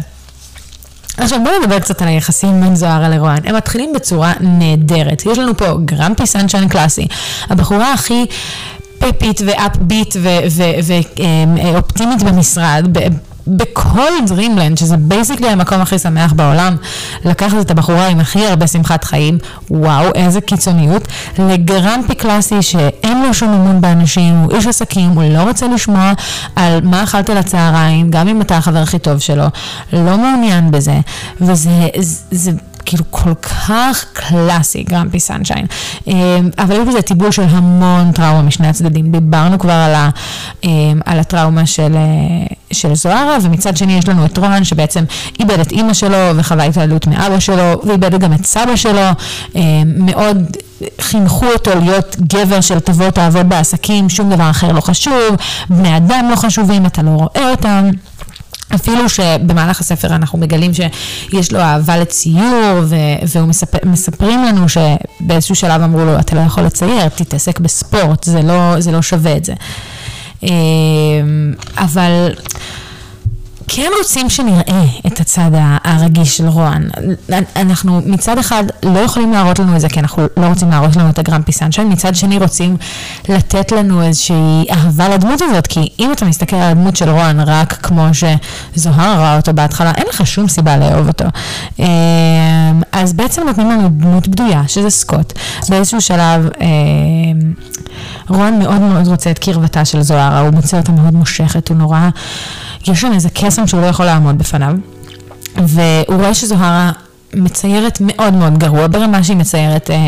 עכשיו 1.21 1.39
בואו 1.43 1.59
נדבר 1.59 1.79
קצת 1.79 2.01
על 2.01 2.07
היחסים 2.07 2.61
בין 2.61 2.75
זוהרה 2.75 3.09
לרואן. 3.09 3.37
הם 3.45 3.55
מתחילים 3.55 3.93
בצורה 3.93 4.33
נהדרת. 4.39 5.23
יש 5.31 5.37
לנו 5.37 5.57
פה 5.57 5.65
גרמפי 5.85 6.27
סנשיין 6.27 6.69
קלאסי. 6.69 7.07
הבחורה 7.49 7.93
הכי 7.93 8.25
פפית 8.99 9.41
ו 9.45 9.55
upbeat 9.55 10.15
ואופטימית 11.63 12.23
במשרד, 12.23 12.87
בכל 13.55 14.11
Dreamland, 14.27 14.77
שזה 14.77 14.97
basically 14.97 15.49
המקום 15.49 15.81
הכי 15.81 15.99
שמח 15.99 16.33
בעולם, 16.33 16.75
לקחת 17.25 17.57
את 17.61 17.71
הבחורה 17.71 18.07
עם 18.07 18.19
הכי 18.19 18.45
הרבה 18.45 18.67
שמחת 18.67 19.03
חיים, 19.03 19.37
וואו, 19.71 20.11
איזה 20.15 20.41
קיצוניות, 20.41 21.07
ל 21.39 21.50
grumpy 21.50 22.15
קלאסי 22.15 22.61
שאין 22.61 23.23
לו 23.23 23.33
שום 23.33 23.49
אמון 23.49 23.81
באנשים, 23.81 24.33
הוא 24.33 24.51
איש 24.51 24.67
עסקים, 24.67 25.09
הוא 25.09 25.23
לא 25.23 25.43
רוצה 25.43 25.67
לשמוע 25.67 26.13
על 26.55 26.81
מה 26.83 27.03
אכלת 27.03 27.29
לצהריים, 27.29 28.11
גם 28.11 28.27
אם 28.27 28.41
אתה 28.41 28.57
החבר 28.57 28.79
הכי 28.79 28.99
טוב 28.99 29.19
שלו, 29.19 29.45
לא 29.93 30.17
מעוניין 30.17 30.71
בזה, 30.71 30.99
וזה... 31.41 31.87
זה, 32.31 32.51
כאילו 32.85 33.03
כל 33.09 33.33
כך 33.35 34.05
קלאסי, 34.13 34.83
גרמפי 34.83 35.19
סנשיין. 35.19 35.65
אמ, 36.07 36.49
אבל 36.57 36.75
יש 36.75 36.87
בזה 36.87 37.01
טיבול 37.01 37.31
של 37.31 37.45
המון 37.49 38.11
טראומה 38.11 38.41
משני 38.41 38.67
הצדדים. 38.67 39.11
דיברנו 39.11 39.59
כבר 39.59 39.71
על, 39.71 39.93
ה, 39.93 40.09
אמ, 40.63 40.99
על 41.05 41.19
הטראומה 41.19 41.65
של, 41.65 41.95
אה, 41.95 42.55
של 42.71 42.95
זוהרה, 42.95 43.37
ומצד 43.41 43.77
שני 43.77 43.97
יש 43.97 44.07
לנו 44.07 44.25
את 44.25 44.37
רון, 44.37 44.63
שבעצם 44.63 45.03
איבד 45.39 45.59
את 45.59 45.71
אימא 45.71 45.93
שלו 45.93 46.17
וחווה 46.35 46.63
התעללות 46.63 47.07
מאבא 47.07 47.39
שלו, 47.39 47.81
ואיבד 47.83 48.19
גם 48.19 48.33
את 48.33 48.45
סבא 48.45 48.75
שלו. 48.75 49.01
אמ, 49.55 49.61
מאוד 49.85 50.37
חינכו 51.01 51.45
אותו 51.45 51.71
להיות 51.79 52.15
גבר 52.19 52.61
של 52.61 52.79
תבוא 52.79 53.09
תעבוד 53.09 53.49
בעסקים, 53.49 54.09
שום 54.09 54.29
דבר 54.29 54.49
אחר 54.49 54.71
לא 54.71 54.81
חשוב, 54.81 55.35
בני 55.69 55.97
אדם 55.97 56.27
לא 56.31 56.35
חשובים, 56.35 56.85
אתה 56.85 57.01
לא 57.01 57.09
רואה 57.09 57.51
אותם. 57.51 57.89
אפילו 58.75 59.09
שבמהלך 59.09 59.79
הספר 59.79 60.07
אנחנו 60.07 60.37
מגלים 60.37 60.71
שיש 60.73 61.51
לו 61.51 61.59
אהבה 61.59 61.97
לציור, 61.97 62.79
והוא 63.27 63.47
מספר, 63.47 63.77
מספרים 63.83 64.43
לנו 64.43 64.65
שבאיזשהו 64.69 65.55
שלב 65.55 65.81
אמרו 65.81 66.05
לו, 66.05 66.19
אתה 66.19 66.35
לא 66.35 66.41
יכול 66.41 66.63
לצייר, 66.63 67.09
תתעסק 67.09 67.59
בספורט, 67.59 68.23
זה 68.23 68.41
לא, 68.41 68.75
זה 68.79 68.91
לא 68.91 69.01
שווה 69.01 69.37
את 69.37 69.45
זה. 69.45 69.53
אמ, 70.43 71.53
אבל... 71.77 72.33
כן 73.67 73.89
רוצים 73.97 74.29
שנראה 74.29 74.83
את 75.07 75.19
הצד 75.19 75.51
הרגיש 75.83 76.37
של 76.37 76.47
רוען. 76.47 76.89
אנחנו 77.55 78.01
מצד 78.05 78.37
אחד 78.37 78.63
לא 78.83 78.99
יכולים 78.99 79.33
להראות 79.33 79.59
לנו 79.59 79.75
את 79.75 79.81
זה, 79.81 79.89
כי 79.89 79.99
אנחנו 79.99 80.23
לא 80.37 80.45
רוצים 80.45 80.69
להראות 80.69 80.95
לנו 80.95 81.09
את 81.09 81.19
הגרמפי 81.19 81.51
סנשיין, 81.51 81.91
מצד 81.91 82.15
שני 82.15 82.37
רוצים 82.37 82.77
לתת 83.29 83.71
לנו 83.71 84.03
איזושהי 84.03 84.65
אהבה 84.71 85.09
לדמות 85.09 85.41
הזאת, 85.41 85.67
כי 85.67 85.89
אם 85.99 86.11
אתה 86.11 86.25
מסתכל 86.25 86.55
על 86.55 86.71
הדמות 86.71 86.95
של 86.95 87.09
רוען 87.09 87.39
רק 87.39 87.73
כמו 87.73 88.07
שזוהר 88.13 89.19
ראה 89.19 89.37
אותו 89.37 89.53
בהתחלה, 89.53 89.91
אין 89.97 90.05
לך 90.09 90.27
שום 90.27 90.47
סיבה 90.47 90.77
לאהוב 90.77 91.07
אותו. 91.07 91.25
אמ, 91.79 91.85
אז 92.91 93.13
בעצם 93.13 93.43
נותנים 93.47 93.71
לנו 93.71 93.89
דמות 93.89 94.27
בדויה, 94.27 94.63
שזה 94.67 94.89
סקוט. 94.89 95.33
באיזשהו 95.69 96.01
שלב, 96.01 96.49
אמ, 96.61 97.53
רוען 98.29 98.59
מאוד 98.59 98.81
מאוד 98.81 99.07
רוצה 99.07 99.31
את 99.31 99.39
קרבתה 99.39 99.85
של 99.85 100.01
זוהרה, 100.01 100.39
הוא 100.39 100.49
מוצא 100.49 100.77
אותה 100.77 100.91
מאוד 100.91 101.13
מושכת, 101.13 101.69
הוא 101.69 101.77
נורא... 101.77 102.09
יש 102.87 103.01
שם 103.01 103.11
איזה 103.13 103.29
קסם 103.51 103.67
שהוא 103.67 103.81
לא 103.81 103.85
יכול 103.85 104.05
לעמוד 104.05 104.37
בפניו, 104.37 104.73
והוא 105.55 106.17
רואה 106.17 106.33
שזוהרה 106.33 106.91
מציירת 107.33 107.97
מאוד 108.01 108.33
מאוד 108.33 108.57
גרוע, 108.57 108.87
ברמה 108.87 109.23
שהיא 109.23 109.37
מציירת 109.37 109.89
אה, 109.89 109.95
אה, 109.95 110.01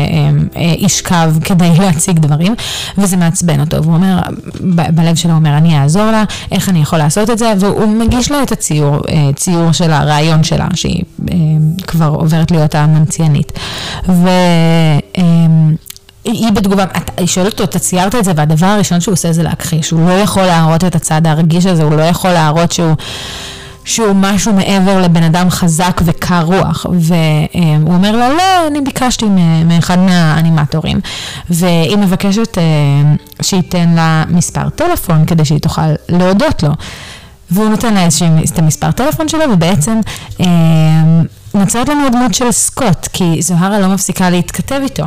אה, 0.56 0.72
איש 0.72 1.00
קו 1.00 1.14
כדי 1.44 1.70
להציג 1.82 2.18
דברים, 2.18 2.54
וזה 2.98 3.16
מעצבן 3.16 3.60
אותו, 3.60 3.82
והוא 3.82 3.94
אומר, 3.94 4.20
ב- 4.60 4.90
בלב 4.96 5.14
שלו 5.16 5.32
אומר, 5.32 5.56
אני 5.56 5.78
אעזור 5.78 6.04
לה, 6.04 6.24
איך 6.52 6.68
אני 6.68 6.82
יכול 6.82 6.98
לעשות 6.98 7.30
את 7.30 7.38
זה, 7.38 7.52
והוא 7.60 7.86
מגיש 7.86 8.30
לה 8.30 8.42
את 8.42 8.52
הציור, 8.52 8.96
אה, 9.08 9.30
ציור 9.36 9.72
של 9.72 9.92
הרעיון 9.92 10.44
שלה, 10.44 10.66
שהיא 10.74 11.02
אה, 11.30 11.36
כבר 11.86 12.08
עוברת 12.08 12.50
להיות 12.50 12.74
המנציינית. 12.74 13.52
ו... 14.08 14.28
אה, 15.18 15.22
היא 16.24 16.50
בתגובה, 16.50 16.84
היא 17.16 17.26
שואלת 17.26 17.52
אותו, 17.52 17.64
אתה 17.64 17.78
ציירת 17.78 18.14
את 18.14 18.24
זה, 18.24 18.32
והדבר 18.36 18.66
הראשון 18.66 19.00
שהוא 19.00 19.12
עושה 19.12 19.32
זה 19.32 19.42
להכחיש, 19.42 19.90
הוא 19.90 20.08
לא 20.08 20.12
יכול 20.12 20.42
להראות 20.42 20.84
את 20.84 20.94
הצד 20.94 21.26
הרגיש 21.26 21.66
הזה, 21.66 21.82
הוא 21.82 21.94
לא 21.94 22.02
יכול 22.02 22.30
להראות 22.30 22.72
שהוא... 22.72 22.94
שהוא 23.84 24.12
משהו 24.14 24.52
מעבר 24.52 25.00
לבן 25.00 25.22
אדם 25.22 25.50
חזק 25.50 26.00
וקר 26.04 26.42
רוח, 26.42 26.86
והוא 26.90 27.94
אומר 27.94 28.12
לו, 28.12 28.36
לא, 28.36 28.66
אני 28.66 28.80
ביקשתי 28.80 29.26
מאחד 29.64 29.98
מהאנימטורים, 29.98 31.00
והיא 31.50 31.96
מבקשת 31.96 32.58
אה, 32.58 32.62
שייתן 33.42 33.90
לה 33.94 34.24
מספר 34.28 34.68
טלפון 34.68 35.24
כדי 35.24 35.44
שהיא 35.44 35.60
תוכל 35.60 35.82
להודות 36.08 36.62
לו. 36.62 36.70
והוא 37.50 37.68
נותן 37.68 37.94
לה 37.94 38.04
איזשהו, 38.04 38.26
את 38.52 38.58
המספר 38.58 38.90
טלפון 38.90 39.28
שלו, 39.28 39.44
ובעצם 39.52 40.00
אה, 40.40 40.46
נוצרת 41.54 41.88
לנו 41.88 42.06
הדמות 42.06 42.34
של 42.34 42.52
סקוט, 42.52 43.08
כי 43.12 43.42
זוהרה 43.42 43.78
לא 43.78 43.88
מפסיקה 43.88 44.30
להתכתב 44.30 44.80
איתו. 44.82 45.04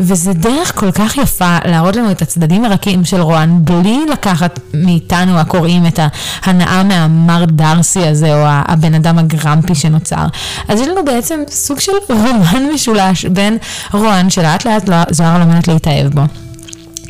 וזה 0.00 0.32
דרך 0.32 0.72
כל 0.74 0.92
כך 0.92 1.16
יפה 1.16 1.58
להראות 1.64 1.96
לנו 1.96 2.10
את 2.10 2.22
הצדדים 2.22 2.64
הרכים 2.64 3.04
של 3.04 3.20
רוען, 3.20 3.58
בלי 3.64 3.98
לקחת 4.12 4.60
מאיתנו 4.74 5.38
הקוראים 5.38 5.86
את 5.86 6.00
ההנאה 6.42 6.82
מהמר 6.82 7.44
דרסי 7.44 8.06
הזה, 8.06 8.34
או 8.34 8.46
הבן 8.46 8.94
אדם 8.94 9.18
הגרמפי 9.18 9.74
שנוצר. 9.74 10.26
אז 10.68 10.80
יש 10.80 10.88
לנו 10.88 11.04
בעצם 11.04 11.40
סוג 11.48 11.80
של 11.80 11.92
רומן 12.08 12.68
משולש 12.74 13.24
בין 13.24 13.58
רוען, 13.92 14.30
שלאט 14.30 14.64
לאט 14.64 14.88
לא, 14.88 14.96
זוהרה 15.10 15.38
לומדת 15.38 15.68
להתאהב 15.68 16.14
בו. 16.14 16.22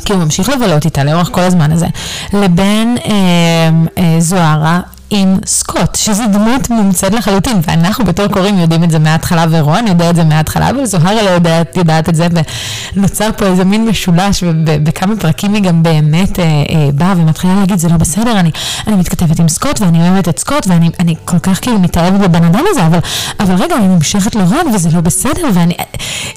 כי 0.05 0.12
הוא 0.12 0.23
ממשיך 0.23 0.49
לבלות 0.49 0.85
איתה 0.85 1.05
לאורך 1.05 1.29
כל 1.33 1.40
הזמן 1.40 1.73
הזה, 1.73 1.87
לבין 2.33 2.97
אה, 3.05 3.12
אה, 3.99 4.21
זוהרה 4.21 4.81
עם 5.12 5.38
סקוט, 5.46 5.94
שזו 5.94 6.22
דמות 6.33 6.70
מומצאת 6.70 7.12
לחלוטין, 7.12 7.61
ואנחנו 7.66 8.05
בתור 8.05 8.27
קוראים 8.27 8.59
יודעים 8.59 8.85
את 8.85 8.90
זה 8.90 8.98
מההתחלה, 8.98 9.44
ורון 9.51 9.87
יודע 9.87 10.11
את 10.11 10.16
זה 10.16 10.25
מההתחלה, 10.25 10.70
אבל 10.70 10.85
זוהרה 10.85 11.22
לא 11.22 11.31
יודעת, 11.31 11.77
יודעת 11.77 12.09
את 12.09 12.14
זה, 12.14 12.27
ונוצר 12.96 13.29
פה 13.37 13.46
איזה 13.46 13.64
מין 13.64 13.88
משולש, 13.88 14.42
ובכמה 14.46 15.16
פרקים 15.16 15.55
היא 15.55 15.62
גם 15.62 15.83
באמת 15.83 16.38
אה, 16.38 16.44
אה, 16.44 16.88
באה 16.94 17.14
ומתחילה 17.16 17.55
להגיד, 17.55 17.79
זה 17.79 17.88
לא 17.88 17.96
בסדר, 17.96 18.40
אני, 18.40 18.51
אני 18.87 18.96
מתכתבת 18.96 19.40
עם 19.40 19.48
סקוט, 19.48 19.81
ואני 19.81 20.09
אוהבת 20.09 20.29
את 20.29 20.38
סקוט, 20.38 20.66
ואני 20.66 21.14
כל 21.25 21.38
כך 21.38 21.61
כאילו 21.62 21.79
מתאהבת 21.79 22.20
בבן 22.20 22.44
אדם 22.44 22.64
הזה, 22.70 22.87
אבל, 22.87 22.98
אבל 23.40 23.55
רגע, 23.55 23.77
אני 23.77 23.88
נמשכת 23.88 24.35
לרון, 24.35 24.75
וזה 24.75 24.88
לא 24.94 25.01
בסדר, 25.01 25.42
ואני, 25.55 25.75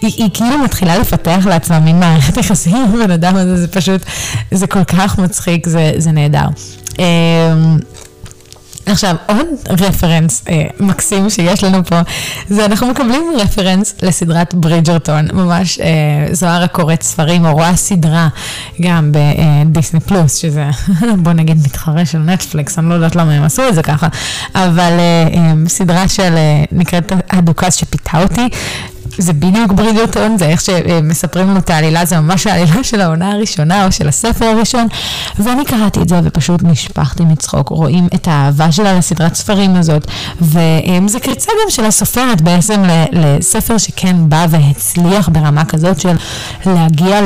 היא, 0.02 0.12
היא 0.18 0.30
כאילו 0.34 0.58
מתחילה 0.58 0.98
לפתח 0.98 1.46
לעצמה 1.46 1.80
מין 1.80 2.00
מערכת 2.00 2.38
יחסים 2.38 2.76
עם 2.76 3.02
הבן 3.02 3.12
אדם 3.12 3.36
הזה, 3.36 3.58
זה 3.58 3.68
פשוט, 3.68 4.02
זה 4.52 4.68
כל 4.68 4.84
כך 4.84 5.20
מצחיק, 5.20 5.68
זה, 5.68 5.92
זה 5.98 6.12
נהדר. 6.12 6.48
אה, 8.88 8.92
עכשיו, 8.92 9.16
עוד 9.28 9.48
רפרנס 9.82 10.44
אה, 10.50 10.64
מקסים 10.80 11.30
שיש 11.30 11.64
לנו 11.64 11.86
פה, 11.86 12.00
זה 12.50 12.66
אנחנו 12.66 12.88
מקבלים 12.88 13.24
רפרנס 13.38 13.96
לסדרת 14.02 14.54
ברידג'רטון, 14.54 15.28
ממש 15.34 15.80
אה, 15.80 16.28
זוהרה 16.32 16.68
קוראת 16.68 17.04
ספרים, 17.04 17.46
או 17.46 17.54
רואה 17.54 17.76
סדרה 17.76 18.28
גם 18.82 19.12
בדיסני 19.12 20.00
פלוס, 20.00 20.36
שזה 20.36 20.66
בוא 21.24 21.34
נגיד 21.34 21.58
מתחרה 21.66 22.06
של 22.06 22.18
נטפליקס, 22.18 22.80
אני 22.80 22.90
לא 22.90 22.94
יודעת 22.94 23.16
למה 23.16 23.34
הם 23.34 23.44
עשו 23.44 23.68
את 23.70 23.76
זה 23.76 23.84
ככה, 23.84 24.08
אבל 24.56 24.92
אה, 25.00 25.28
אה, 25.38 25.54
סדרה 25.68 26.08
של, 26.08 26.34
אה, 26.36 26.64
נקראת 26.72 27.12
הדוכס 27.30 27.76
שפיתה 27.76 28.22
אותי, 28.24 28.50
זה 29.18 29.34
בדיוק 29.34 29.72
ברידרטון, 29.72 30.38
זה 30.38 30.46
איך 30.46 30.62
שמספרים 30.62 31.50
לנו 31.50 31.60
את 31.60 31.70
העלילה, 31.70 32.06
זה 32.06 32.20
ממש 32.20 32.48
העלילה 32.48 32.84
של 32.84 33.02
העונה 33.02 33.32
הראשונה 33.32 33.86
או 33.86 33.92
של 33.92 34.08
הספר 34.08 34.46
הראשון. 34.46 34.88
ואני 35.40 35.66
קראתי 35.66 36.02
את 36.02 36.10
זה 36.10 36.20
ופשוט 36.24 36.64
נשפכתי 36.64 37.24
מצחוק. 37.24 37.70
רואים 37.70 38.08
את 38.16 38.28
האהבה 38.28 38.72
שלה 38.72 38.94
לסדרת 38.94 39.36
ספרים 39.36 39.76
הזאת, 39.76 40.08
וזה 40.42 41.20
קריצה 41.20 41.52
גם 41.64 41.70
של 41.70 41.86
הסופרת 41.86 42.42
בעצם 42.42 42.84
לספר 43.12 43.78
שכן 43.78 44.16
בא 44.30 44.46
והצליח 44.50 45.30
ברמה 45.30 45.66
כזאת 45.66 46.00
של 46.00 46.16
להגיע 46.66 47.20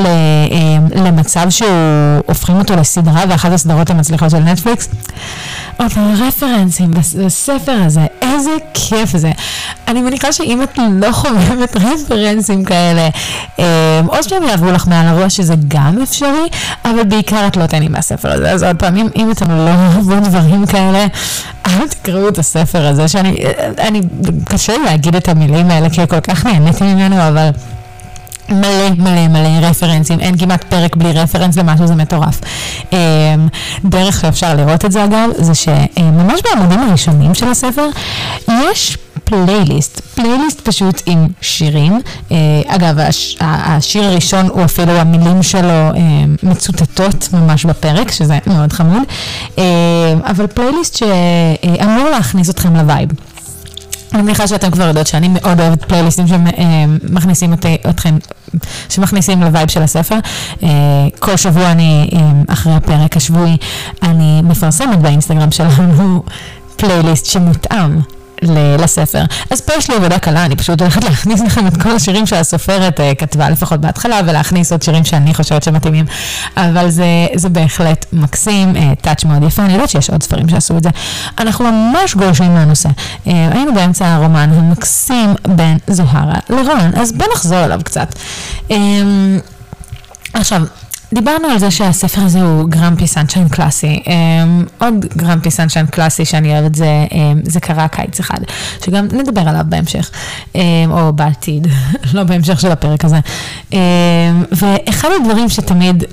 למצב 0.96 1.50
שהוא 1.50 1.70
הופכים 2.26 2.56
אותו 2.56 2.76
לסדרה 2.76 3.24
ואחת 3.30 3.52
הסדרות 3.52 3.90
המצליחות 3.90 4.30
של 4.32 4.40
נטפליקס. 4.40 4.90
עוד 5.78 5.92
רפרנסים 6.28 6.92
בספר 6.92 7.76
הזה, 7.86 8.06
איזה 8.22 8.52
כיף 8.74 9.18
זה. 9.18 9.32
אני 9.88 10.02
מניחה 10.02 10.32
שאם 10.32 10.64
את 10.64 10.80
לא 10.92 11.12
חוממת 11.12 11.76
רפרנסים 11.82 12.64
כאלה, 12.64 13.10
אמ, 13.60 13.64
או 14.08 14.24
שהם 14.24 14.44
יעברו 14.44 14.72
לך 14.72 14.88
מעל 14.88 15.08
הראש, 15.08 15.38
שזה 15.38 15.54
גם 15.68 16.02
אפשרי, 16.04 16.48
אבל 16.86 17.04
בעיקר 17.04 17.48
את 17.48 17.58
לא 17.58 17.66
תהני 17.66 17.88
מהספר 17.88 18.32
הזה. 18.32 18.52
אז 18.52 18.64
עוד 18.64 18.76
פעם, 18.76 18.96
אם, 18.98 19.08
אם 19.16 19.32
אתם 19.32 19.52
לא 19.52 19.72
אוהבים 19.96 20.24
דברים 20.24 20.66
כאלה, 20.66 21.06
אל 21.68 21.88
תקראו 21.88 22.30
את 22.30 22.38
הספר 22.40 22.88
הזה, 22.88 23.08
שאני, 23.08 23.38
אני, 23.78 24.02
קשה 24.46 24.78
לי 24.78 24.84
להגיד 24.84 25.16
את 25.16 25.30
המילים 25.30 25.72
האלה, 25.72 25.90
כי 25.90 26.08
כל 26.08 26.20
כך 26.20 26.46
נהניתי 26.46 26.84
ממנו, 26.84 27.28
אבל... 27.28 27.50
מלא 28.52 28.90
מלא 28.98 29.28
מלא 29.28 29.68
רפרנסים, 29.68 30.20
אין 30.20 30.38
כמעט 30.38 30.64
פרק 30.64 30.96
בלי 30.96 31.12
רפרנס 31.12 31.58
למשהו, 31.58 31.88
זה 31.88 31.96
מטורף. 31.96 32.42
אמ, 32.94 32.98
דרך 33.86 34.22
שאפשר 34.22 34.56
לראות 34.56 34.86
את 34.86 34.92
זה 34.92 35.04
אגב, 35.04 35.30
זה 35.38 35.56
שממש 35.56 36.42
בעמודים 36.44 36.80
הראשונים 36.80 37.34
של 37.34 37.48
הספר, 37.48 37.88
יש 38.48 38.98
פלייליסט, 39.30 40.00
פלייליסט 40.00 40.62
פשוט 40.62 41.02
עם 41.06 41.28
שירים. 41.42 42.02
אה, 42.32 42.38
אגב, 42.68 43.00
הש, 43.00 43.38
השיר 43.40 44.04
הראשון 44.04 44.48
הוא 44.48 44.66
אפילו 44.66 44.92
המילים 44.92 45.44
שלו 45.44 45.70
אה, 45.70 45.92
מצוטטות 46.44 47.30
ממש 47.34 47.66
בפרק, 47.66 48.12
שזה 48.12 48.38
מאוד 48.48 48.74
חמוד, 48.74 49.04
אה, 49.58 49.64
אבל 50.24 50.48
פלייליסט 50.48 50.96
שאמור 50.98 52.10
להכניס 52.10 52.50
אתכם 52.50 52.76
ל 52.76 52.81
vibe. 52.81 53.10
אני 54.14 54.22
מניחה 54.22 54.48
שאתם 54.48 54.72
כבר 54.72 54.88
יודעות 54.88 55.08
שאני 55.08 55.28
מאוד 55.28 55.60
אוהבת 55.60 55.84
פלייליסטים 55.84 56.26
שמכניסים 56.28 57.54
אתכם, 57.90 58.18
שמכניסים 58.90 59.44
ל 59.44 59.49
vibe 59.49 59.70
של 59.70 59.82
הספר. 59.82 60.16
כל 61.20 61.36
שבוע 61.36 61.72
אני, 61.72 62.10
אחרי 62.48 62.74
הפרק 62.74 63.18
השבועי, 63.18 63.58
אני 64.04 64.42
מפרסמת 64.42 65.00
באינסטגרם 65.00 65.52
שלנו 65.52 66.24
פלייליסט 66.76 67.26
שמותאם 67.26 68.00
לספר. 68.80 69.24
אז 69.50 69.62
פה 69.62 69.74
יש 69.78 69.90
לי 69.90 69.96
עבודה 69.96 70.20
קלה, 70.20 70.46
אני 70.46 70.56
פשוט 70.56 70.82
הולכת 70.82 71.04
להכניס 71.04 71.42
לכם 71.42 71.68
את 71.68 71.82
כל 71.82 71.92
השירים 71.92 72.28
שהסופרת 72.28 73.00
uh, 73.00 73.16
כתבה, 73.18 73.50
לפחות 73.50 73.82
בהתחלה, 73.82 74.20
ולהכניס 74.26 74.72
עוד 74.72 74.82
שירים 74.82 75.06
שאני 75.06 75.34
חושבת 75.34 75.64
שמתאימים. 75.64 76.06
אבל 76.58 76.90
זה, 76.90 77.06
זה 77.36 77.50
בהחלט 77.50 78.06
מקסים, 78.14 78.74
טאץ' 79.02 79.24
uh, 79.24 79.28
מאוד 79.28 79.44
יפה, 79.44 79.62
אני 79.66 79.74
יודעת 79.74 79.90
שיש 79.90 80.10
עוד 80.10 80.24
ספרים 80.24 80.50
שעשו 80.50 80.78
את 80.78 80.84
זה. 80.84 80.90
אנחנו 81.38 81.66
ממש 81.72 82.16
גולשים 82.16 82.54
מהנושא. 82.54 82.90
Uh, 82.90 83.30
היינו 83.52 83.74
באמצע 83.74 84.14
הרומן 84.14 84.50
המקסים 84.54 85.34
בין 85.48 85.78
זוהרה 85.88 86.40
לרון, 86.50 86.92
אז 86.96 87.12
בוא 87.12 87.26
נחזור 87.34 87.66
אליו 87.66 87.80
קצת. 87.84 88.16
Uh, 88.70 88.74
עכשיו, 90.34 90.64
דיברנו 91.14 91.48
על 91.48 91.60
זה 91.60 91.72
שהספר 91.72 92.22
הזה 92.22 92.42
הוא 92.42 92.70
גרמפי 92.70 93.08
סנשיין 93.08 93.50
קלאסי. 93.50 94.04
Um, 94.06 94.10
עוד 94.86 95.06
גרמפי 95.18 95.52
סנשיין 95.52 95.86
קלאסי 95.86 96.26
שאני 96.26 96.54
אוהבת 96.54 96.76
זה, 96.76 97.06
um, 97.10 97.14
זה 97.44 97.60
קרה 97.60 97.88
קיץ 97.88 98.20
אחד, 98.20 98.40
שגם 98.86 99.08
נדבר 99.12 99.42
עליו 99.42 99.66
בהמשך, 99.70 100.12
um, 100.54 100.58
או 100.90 101.14
בעתיד, 101.14 101.68
לא 102.14 102.24
בהמשך 102.24 102.60
של 102.60 102.72
הפרק 102.72 103.06
הזה. 103.06 103.20
Um, 103.72 103.76
ואחד 104.52 105.10
הדברים 105.20 105.50
שתמיד 105.50 106.04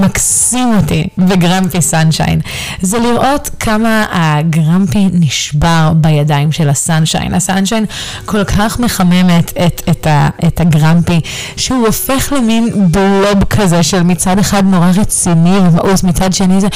מקסים 0.00 0.76
אותי 0.76 1.06
בגרמפי 1.18 1.82
סנשיין, 1.82 2.40
זה 2.80 2.98
לראות 2.98 3.50
כמה 3.60 4.04
הגרמפי 4.12 5.08
נשבר 5.12 5.92
בידיים 5.94 6.52
של 6.52 6.68
הסנשיין. 6.68 7.34
הסנשיין 7.34 7.84
כל 8.24 8.44
כך 8.44 8.80
מחממת 8.80 9.52
את, 9.66 9.82
את, 9.90 10.06
את 10.46 10.60
ה 10.60 10.68
grumpy, 10.68 11.20
שהוא 11.56 11.86
הופך 11.86 12.32
למין 12.36 12.70
blob 12.90 13.44
כזה 13.44 13.82
של 13.82 14.02
מצד 14.02 14.38
אחד 14.38 14.64
נורא 14.64 14.90
רציני 14.96 15.58
ומאוס, 15.58 16.02
מצד 16.02 16.32
שני 16.32 16.60
זה, 16.60 16.68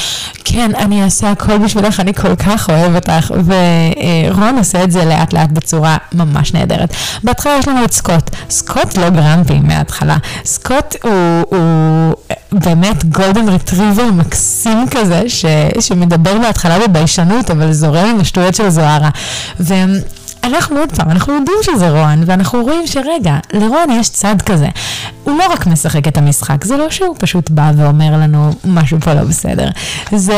כן, 0.43 0.71
אני 0.75 1.03
אעשה 1.03 1.31
הכל 1.31 1.57
בשבילך, 1.57 1.99
אני 1.99 2.13
כל 2.13 2.35
כך 2.35 2.69
אוהב 2.69 2.95
אותך, 2.95 3.31
ורואן 3.45 4.57
עושה 4.57 4.83
את 4.83 4.91
זה 4.91 5.05
לאט 5.05 5.33
לאט 5.33 5.49
בצורה 5.49 5.97
ממש 6.13 6.53
נהדרת. 6.53 6.93
בהתחלה 7.23 7.53
יש 7.59 7.67
לנו 7.67 7.85
את 7.85 7.93
סקוט. 7.93 8.29
סקוט 8.49 8.97
לא 8.97 9.09
grumpy 9.09 9.59
מההתחלה. 9.59 10.17
סקוט 10.45 10.95
הוא, 11.03 11.43
הוא 11.49 12.13
באמת 12.51 13.03
גולדן 13.11 13.49
רטריבר 13.49 14.11
מקסים 14.11 14.89
כזה, 14.91 15.23
ש, 15.27 15.45
שמדבר 15.79 16.37
בהתחלה 16.39 16.87
בביישנות, 16.87 17.51
אבל 17.51 17.71
זורם 17.71 18.05
עם 18.05 18.19
השטויות 18.19 18.55
של 18.55 18.69
זהרה. 18.69 19.09
ואנחנו 19.59 20.77
עוד 20.77 20.91
פעם, 20.95 21.11
אנחנו 21.11 21.33
יודעים 21.33 21.57
שזה 21.61 21.89
רון, 21.89 22.23
ואנחנו 22.25 22.61
רואים 22.61 22.87
שרגע, 22.87 23.37
לרון 23.53 23.91
יש 23.91 24.09
צד 24.09 24.35
כזה. 24.45 24.67
הוא 25.23 25.37
לא 25.37 25.47
רק 25.51 25.67
משחק 25.67 26.07
את 26.07 26.17
המשחק, 26.17 26.63
זה 26.63 26.77
לא 26.77 26.89
שהוא 26.89 27.15
פשוט 27.19 27.49
בא 27.49 27.71
ואומר 27.75 28.11
לנו 28.11 28.51
משהו 28.65 28.99
פה 29.01 29.13
לא 29.13 29.21
בסדר. 29.21 29.69
זה, 30.11 30.33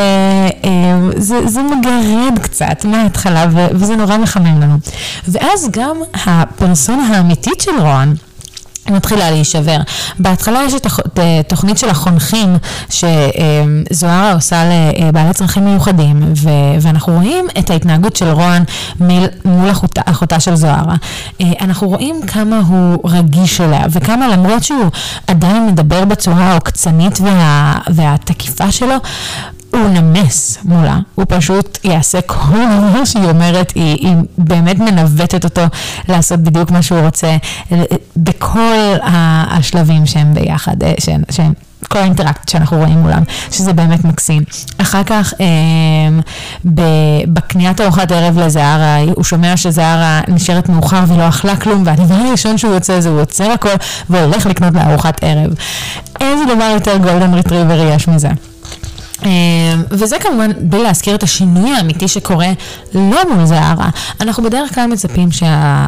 אה, 0.65 0.99
זה, 1.17 1.47
זה 1.47 1.61
מגרד 1.63 2.39
קצת 2.41 2.85
מההתחלה, 2.85 3.45
וזה 3.71 3.95
נורא 3.95 4.17
מחמם 4.17 4.61
לנו. 4.61 4.77
ואז 5.27 5.67
גם 5.71 5.97
הפרסונה 6.25 7.17
האמיתית 7.17 7.61
של 7.61 7.79
רון, 7.79 8.15
מתחילה 8.89 9.31
להישבר. 9.31 9.77
בהתחלה 10.19 10.59
יש 10.67 10.73
את 10.73 10.87
התוכנית 11.19 11.77
של 11.77 11.89
החונכים 11.89 12.57
שזוהרה 12.89 14.33
עושה 14.33 14.63
לבעלי 14.99 15.33
צרכים 15.33 15.65
מיוחדים, 15.65 16.33
ואנחנו 16.81 17.13
רואים 17.13 17.45
את 17.59 17.69
ההתנהגות 17.69 18.15
של 18.15 18.29
רוען 18.29 18.63
מול 19.45 19.71
אחותה, 19.71 20.01
אחותה 20.05 20.39
של 20.39 20.55
זוהרה. 20.55 20.95
אנחנו 21.61 21.87
רואים 21.87 22.21
כמה 22.27 22.59
הוא 22.67 22.99
רגיש 23.09 23.61
אליה, 23.61 23.81
וכמה 23.89 24.27
למרות 24.27 24.63
שהוא 24.63 24.85
עדיין 25.27 25.67
מדבר 25.67 26.05
בצורה 26.05 26.43
העוקצנית 26.43 27.21
וה, 27.21 27.75
והתקיפה 27.89 28.71
שלו, 28.71 28.95
הוא 29.71 29.87
נמס 29.89 30.57
מולה, 30.63 30.99
הוא 31.15 31.25
פשוט 31.29 31.77
יעשה 31.83 32.21
כל 32.21 32.65
דבר 32.89 33.05
שהיא 33.05 33.29
אומרת, 33.29 33.71
היא, 33.75 34.07
היא 34.07 34.15
באמת 34.37 34.79
מנווטת 34.79 35.43
אותו 35.43 35.61
לעשות 36.09 36.39
בדיוק 36.39 36.71
מה 36.71 36.81
שהוא 36.81 36.99
רוצה 36.99 37.37
בכל 38.17 38.95
השלבים 39.03 40.05
שהם 40.05 40.33
ביחד, 40.33 40.75
שהם, 40.99 41.21
שהם 41.31 41.53
כל 41.87 41.99
האינטראקציות 41.99 42.49
שאנחנו 42.49 42.77
רואים 42.77 42.97
מולם, 42.97 43.23
שזה 43.51 43.73
באמת 43.73 44.05
מקסים. 44.05 44.43
אחר 44.77 45.03
כך, 45.03 45.33
אה, 45.41 46.19
בקניית 47.25 47.81
ארוחת 47.81 48.11
ערב 48.11 48.39
לזהרה, 48.39 48.97
הוא 49.15 49.23
שומע 49.23 49.57
שזהרה 49.57 50.21
נשארת 50.27 50.69
מאוחר 50.69 51.03
ולא 51.07 51.29
אכלה 51.29 51.55
כלום, 51.55 51.83
והדבר 51.85 52.15
הראשון 52.15 52.57
שהוא 52.57 52.73
יוצא 52.73 52.99
זה 52.99 53.09
הוא 53.09 53.21
עוצר 53.21 53.51
הכל 53.51 53.69
והולך 54.09 54.45
לקנות 54.45 54.73
לה 54.73 54.95
ערב. 55.21 55.53
איזה 56.21 56.45
דבר 56.55 56.69
יותר 56.73 56.97
גולדן 56.97 57.33
ריטריבר 57.33 57.87
יש 57.95 58.07
מזה? 58.07 58.29
אמ, 59.25 59.29
וזה 59.89 60.15
כמובן 60.19 60.51
בלי 60.59 60.83
להזכיר 60.83 61.15
את 61.15 61.23
השינוי 61.23 61.71
האמיתי 61.71 62.07
שקורה 62.07 62.49
לא 62.95 63.35
מול 63.35 63.45
זהרה. 63.45 63.89
אנחנו 64.21 64.43
בדרך 64.43 64.75
כלל 64.75 64.87
מצפים 64.87 65.31
שה... 65.31 65.87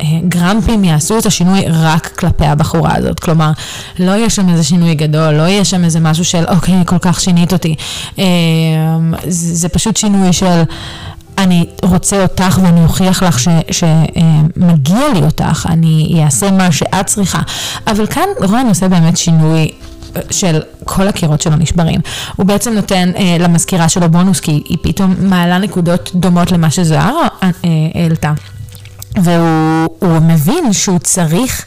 שהגרמפים 0.00 0.84
יעשו 0.84 1.18
את 1.18 1.26
השינוי 1.26 1.64
רק 1.68 2.06
כלפי 2.18 2.44
הבחורה 2.44 2.96
הזאת. 2.96 3.20
כלומר, 3.20 3.50
לא 3.98 4.10
יהיה 4.10 4.30
שם 4.30 4.48
איזה 4.48 4.64
שינוי 4.64 4.94
גדול, 4.94 5.34
לא 5.34 5.42
יהיה 5.42 5.64
שם 5.64 5.84
איזה 5.84 6.00
משהו 6.00 6.24
של, 6.24 6.44
אוקיי, 6.48 6.74
כל 6.86 6.98
כך 6.98 7.20
שינית 7.20 7.52
אותי. 7.52 7.74
אה, 8.18 8.24
זה, 9.28 9.68
פשוט 9.68 9.96
שינוי 9.96 10.32
של... 10.32 10.62
אני 11.38 11.66
רוצה 11.82 12.22
אותך 12.22 12.58
ואני 12.62 12.84
אוכיח 12.84 13.22
לך 13.22 13.38
שמגיע 13.70 15.12
לי 15.14 15.22
אותך, 15.22 15.68
אני 15.70 16.20
אעשה 16.24 16.50
מה 16.50 16.72
שאת 16.72 17.06
צריכה. 17.06 17.40
אבל 17.86 18.06
כאן 18.06 18.22
רון 18.38 18.68
עושה 18.68 18.88
באמת 18.88 19.16
שינוי 19.16 19.70
של 20.30 20.60
כל 20.84 21.08
הקירות 21.08 21.40
שלו 21.40 21.56
נשברים. 21.56 22.00
הוא 22.36 22.46
בעצם 22.46 22.72
נותן 22.72 23.10
אה, 23.16 23.36
למזכירה 23.40 23.88
שלו 23.88 24.08
בונוס, 24.08 24.40
כי 24.40 24.62
היא 24.68 24.78
פתאום 24.82 25.14
מעלה 25.18 25.58
נקודות 25.58 26.10
דומות 26.14 26.52
למה 26.52 26.70
שזוהר 26.70 27.16
אה, 27.42 27.50
העלתה. 27.94 28.32
והוא 29.16 30.20
מבין 30.22 30.72
שהוא 30.72 30.98
צריך 30.98 31.64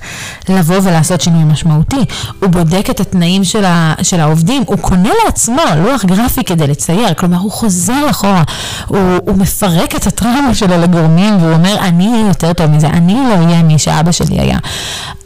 לבוא 0.49 0.75
ולעשות 0.83 1.21
שינוי 1.21 1.43
משמעותי. 1.43 2.05
הוא 2.39 2.49
בודק 2.49 2.89
את 2.89 2.99
התנאים 2.99 3.43
של, 3.43 3.65
ה, 3.65 3.93
של 4.03 4.19
העובדים, 4.19 4.63
הוא 4.65 4.77
קונה 4.77 5.09
לעצמו 5.25 5.61
לוח 5.77 6.05
גרפי 6.05 6.43
כדי 6.43 6.67
לצייר, 6.67 7.13
כלומר 7.13 7.37
הוא 7.37 7.51
חוזר 7.51 8.09
אחורה, 8.09 8.43
הוא, 8.87 8.99
הוא 9.25 9.37
מפרק 9.37 9.95
את 9.95 10.07
הטראומה 10.07 10.55
שלו 10.55 10.77
לגורמים 10.77 11.37
והוא 11.41 11.53
אומר, 11.53 11.75
אני 11.79 12.07
אהיה 12.07 12.27
יותר 12.27 12.53
טוב 12.53 12.65
מזה, 12.67 12.87
אני 12.87 13.13
לא 13.13 13.45
אהיה 13.45 13.63
מי 13.63 13.79
שאבא 13.79 14.11
שלי 14.11 14.39
היה, 14.39 14.57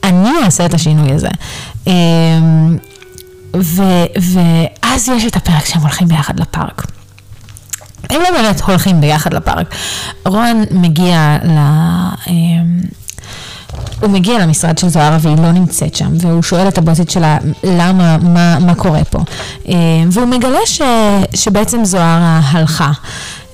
אני 0.04 0.30
אעשה 0.46 0.66
את 0.66 0.74
השינוי 0.74 1.12
הזה. 1.12 1.30
ו, 3.56 3.84
ואז 4.16 5.10
יש 5.10 5.26
את 5.26 5.36
הפרק 5.36 5.66
שהם 5.66 5.82
הולכים 5.82 6.08
ביחד 6.08 6.40
לפארק. 6.40 6.86
הם 8.10 8.22
לא 8.22 8.32
באמת 8.32 8.62
הולכים 8.62 9.02
ביחד 9.02 9.34
לפארק. 9.34 9.76
רון 10.26 10.64
מגיע 10.72 11.38
ל... 11.44 11.58
אמ, 12.28 12.82
הוא 14.02 14.10
מגיע 14.10 14.40
למשרד 14.40 14.78
של 14.78 14.90
זוהרה 14.90 15.18
והיא 15.22 15.38
לא 15.38 15.52
נמצאת 15.52 15.96
שם, 15.96 16.10
והוא 16.22 16.44
שואל 16.44 16.68
את 16.68 16.78
הבוסית 16.78 17.10
שלה 17.10 17.38
למה, 17.64 18.18
מה, 18.18 18.60
מה 18.60 18.76
קורה 18.76 19.04
פה. 19.04 19.20
אמ, 19.68 19.76
והוא 20.12 20.28
מגלה 20.28 20.60
ש, 20.66 20.82
שבעצם 21.36 21.86
זוהרה 21.86 22.42
הלכה. 22.44 22.92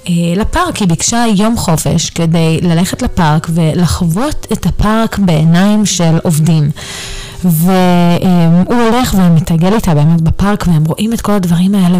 אה, 0.09 0.13
לפארק, 0.35 0.77
היא 0.77 0.87
ביקשה 0.87 1.25
יום 1.35 1.57
חופש 1.57 2.09
כדי 2.09 2.59
ללכת 2.61 3.01
לפארק 3.01 3.47
ולחוות 3.53 4.47
את 4.53 4.65
הפארק 4.65 5.17
בעיניים 5.19 5.85
של 5.85 6.17
עובדים. 6.23 6.71
והוא 7.45 8.81
הולך 8.81 9.15
ומתרגל 9.17 9.73
איתה 9.73 9.93
באמת 9.95 10.21
בפארק, 10.21 10.67
והם 10.67 10.83
רואים 10.85 11.13
את 11.13 11.21
כל 11.21 11.31
הדברים 11.31 11.75
האלה, 11.75 11.99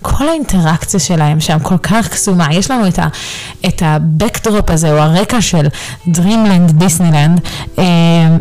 וכל 0.00 0.28
האינטראקציה 0.28 1.00
שלהם 1.00 1.40
שם 1.40 1.58
כל 1.58 1.78
כך 1.78 2.08
קסומה. 2.08 2.46
יש 2.52 2.70
לנו 2.70 2.88
את, 2.88 2.98
ה, 2.98 3.08
את 3.66 3.82
הבקדרופ 3.84 4.70
הזה, 4.70 4.92
או 4.92 4.98
הרקע 4.98 5.40
של 5.40 5.66
Dreamland, 6.06 6.72
דיסנילנד, 6.72 7.40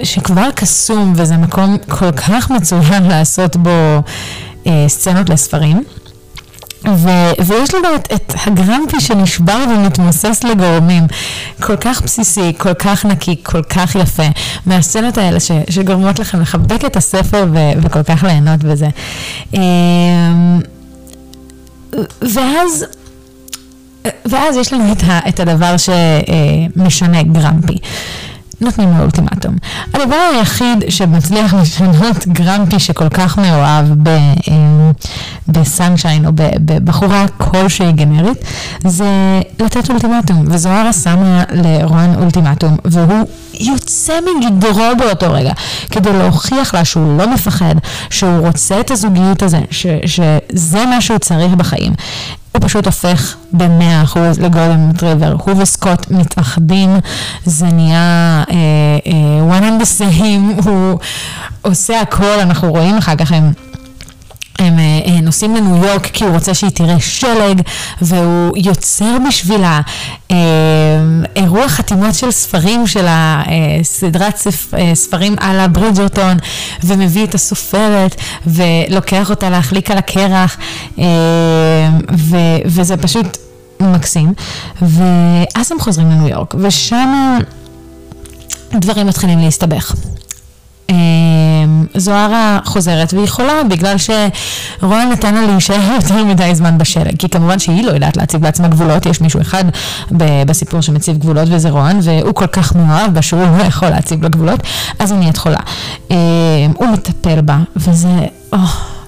שכבר 0.03 0.51
קסום, 0.55 1.13
וזה 1.15 1.37
מקום 1.37 1.77
כל 1.89 2.11
כך 2.11 2.51
מצוין 2.51 3.03
לעשות 3.03 3.55
בו 3.55 4.01
אה, 4.67 4.85
סצנות 4.87 5.29
לספרים. 5.29 5.83
ו- 6.95 7.31
ויש 7.45 7.73
לנו 7.73 7.95
את, 7.95 8.07
את 8.13 8.33
הגרמפי 8.45 9.01
שנשבר 9.01 9.57
ומתמוסס 9.69 10.43
לגורמים, 10.43 11.03
כל 11.61 11.75
כך 11.77 12.01
בסיסי, 12.01 12.53
כל 12.57 12.73
כך 12.73 13.05
נקי, 13.05 13.35
כל 13.43 13.63
כך 13.63 13.95
יפה, 13.95 14.23
מהסצנות 14.65 15.17
האלה 15.17 15.39
ש- 15.39 15.51
שגורמות 15.69 16.19
לכם 16.19 16.41
לחבק 16.41 16.85
את 16.85 16.95
הספר 16.95 17.45
ו- 17.53 17.81
וכל 17.81 18.03
כך 18.03 18.23
ליהנות 18.23 18.63
בזה. 18.63 18.89
אמ, 19.53 20.59
ואז, 22.21 22.85
ואז 24.25 24.57
יש 24.57 24.73
לנו 24.73 24.91
את, 24.91 25.03
את 25.29 25.39
הדבר 25.39 25.75
שמשנה 25.77 27.23
גרמפי. 27.23 27.77
נותנים 28.61 28.97
לו 28.97 29.03
אולטימטום. 29.03 29.55
הדבר 29.93 30.15
היחיד 30.33 30.83
שמצליח 30.89 31.53
לשנות 31.53 32.27
גרמפי 32.27 32.79
שכל 32.79 33.09
כך 33.09 33.37
מאוהב 33.37 33.85
בסנשיין 35.47 36.25
או 36.25 36.31
בבחורה 36.35 37.25
כלשהי 37.37 37.91
גנרית, 37.91 38.37
זה 38.87 39.39
לתת 39.59 39.89
אולטימטום. 39.89 40.45
וזוהרה 40.47 40.93
שמה 40.93 41.43
לרואן 41.51 42.13
אולטימטום, 42.15 42.77
והוא 42.85 43.27
יוצא 43.59 44.13
מגדרו 44.21 44.89
באותו 44.99 45.33
רגע, 45.33 45.53
כדי 45.91 46.13
להוכיח 46.13 46.73
לה 46.73 46.85
שהוא 46.85 47.17
לא 47.17 47.33
מפחד, 47.33 47.75
שהוא 48.09 48.47
רוצה 48.47 48.79
את 48.79 48.91
הזוגיות 48.91 49.43
הזה, 49.43 49.59
ש, 49.71 49.85
שזה 50.05 50.85
מה 50.85 51.01
שהוא 51.01 51.17
צריך 51.17 51.53
בחיים. 51.53 51.93
הוא 52.55 52.61
פשוט 52.61 52.85
הופך 52.85 53.35
במאה 53.53 54.03
אחוז 54.03 54.39
לגולדן 54.39 54.89
מטריבר. 54.89 55.35
הוא 55.43 55.61
וסקוט 55.61 56.11
מתאחדים, 56.11 56.89
זה 57.45 57.65
נהיה 57.65 58.43
uh, 58.47 58.51
uh, 58.51 59.59
one 59.59 59.63
and 59.63 59.83
the 59.83 59.99
same, 59.99 60.67
הוא 60.69 60.99
עושה 61.61 62.01
הכל, 62.01 62.39
אנחנו 62.41 62.71
רואים 62.71 62.97
אחר 62.97 63.15
כך 63.15 63.31
הם... 63.31 63.51
הם 64.59 64.77
uh, 64.77 65.21
נוסעים 65.21 65.55
לניו 65.55 65.85
יורק 65.85 66.05
כי 66.05 66.23
הוא 66.23 66.33
רוצה 66.33 66.53
שהיא 66.53 66.71
תראה 66.71 66.99
שלג 66.99 67.61
והוא 68.01 68.57
יוצר 68.57 69.17
בשבילה 69.27 69.81
uh, 70.29 70.33
אירוע 71.35 71.67
חתימות 71.67 72.15
של 72.15 72.31
ספרים 72.31 72.87
של 72.87 73.05
הסדרת 73.09 74.37
ספ, 74.37 74.73
uh, 74.73 74.77
ספרים 74.93 75.35
על 75.39 75.59
הברידג'רטון 75.59 76.37
ומביא 76.83 77.23
את 77.23 77.35
הסופרת 77.35 78.15
ולוקח 78.47 79.29
אותה 79.29 79.49
להחליק 79.49 79.91
על 79.91 79.97
הקרח 79.97 80.57
uh, 80.95 81.01
ו, 82.17 82.37
וזה 82.65 82.97
פשוט 82.97 83.37
מקסים 83.79 84.33
ואז 84.81 85.71
הם 85.71 85.79
חוזרים 85.79 86.09
לניו 86.09 86.27
יורק 86.27 86.55
ושם 86.59 87.39
דברים 88.73 89.07
מתחילים 89.07 89.39
להסתבך. 89.39 89.95
זוהרה 91.95 92.59
חוזרת 92.65 93.13
והיא 93.13 93.27
חולה 93.27 93.63
בגלל 93.69 93.95
שרון 93.97 95.09
נתן 95.11 95.35
לה 95.35 95.41
להישאר 95.41 95.93
יותר 96.01 96.23
מדי 96.23 96.55
זמן 96.55 96.77
בשלג, 96.77 97.15
כי 97.19 97.29
כמובן 97.29 97.59
שהיא 97.59 97.85
לא 97.85 97.91
יודעת 97.91 98.17
להציב 98.17 98.43
לעצמה 98.43 98.67
גבולות, 98.67 99.05
יש 99.05 99.21
מישהו 99.21 99.41
אחד 99.41 99.63
בסיפור 100.45 100.81
שמציב 100.81 101.17
גבולות 101.17 101.47
וזה 101.51 101.69
רון, 101.69 101.99
והוא 102.01 102.33
כל 102.35 102.47
כך 102.47 102.75
מאוהב 102.75 103.13
בה 103.13 103.21
שהוא 103.21 103.57
לא 103.57 103.63
יכול 103.63 103.89
להציב 103.89 104.23
לה 104.23 104.29
גבולות, 104.29 104.59
אז 104.99 105.11
היא 105.11 105.19
נהיית 105.19 105.37
חולה. 105.37 105.59
הוא 106.75 106.87
מטפל 106.87 107.41
בה, 107.41 107.57
וזה... 107.75 108.09
Oh. 108.53 108.57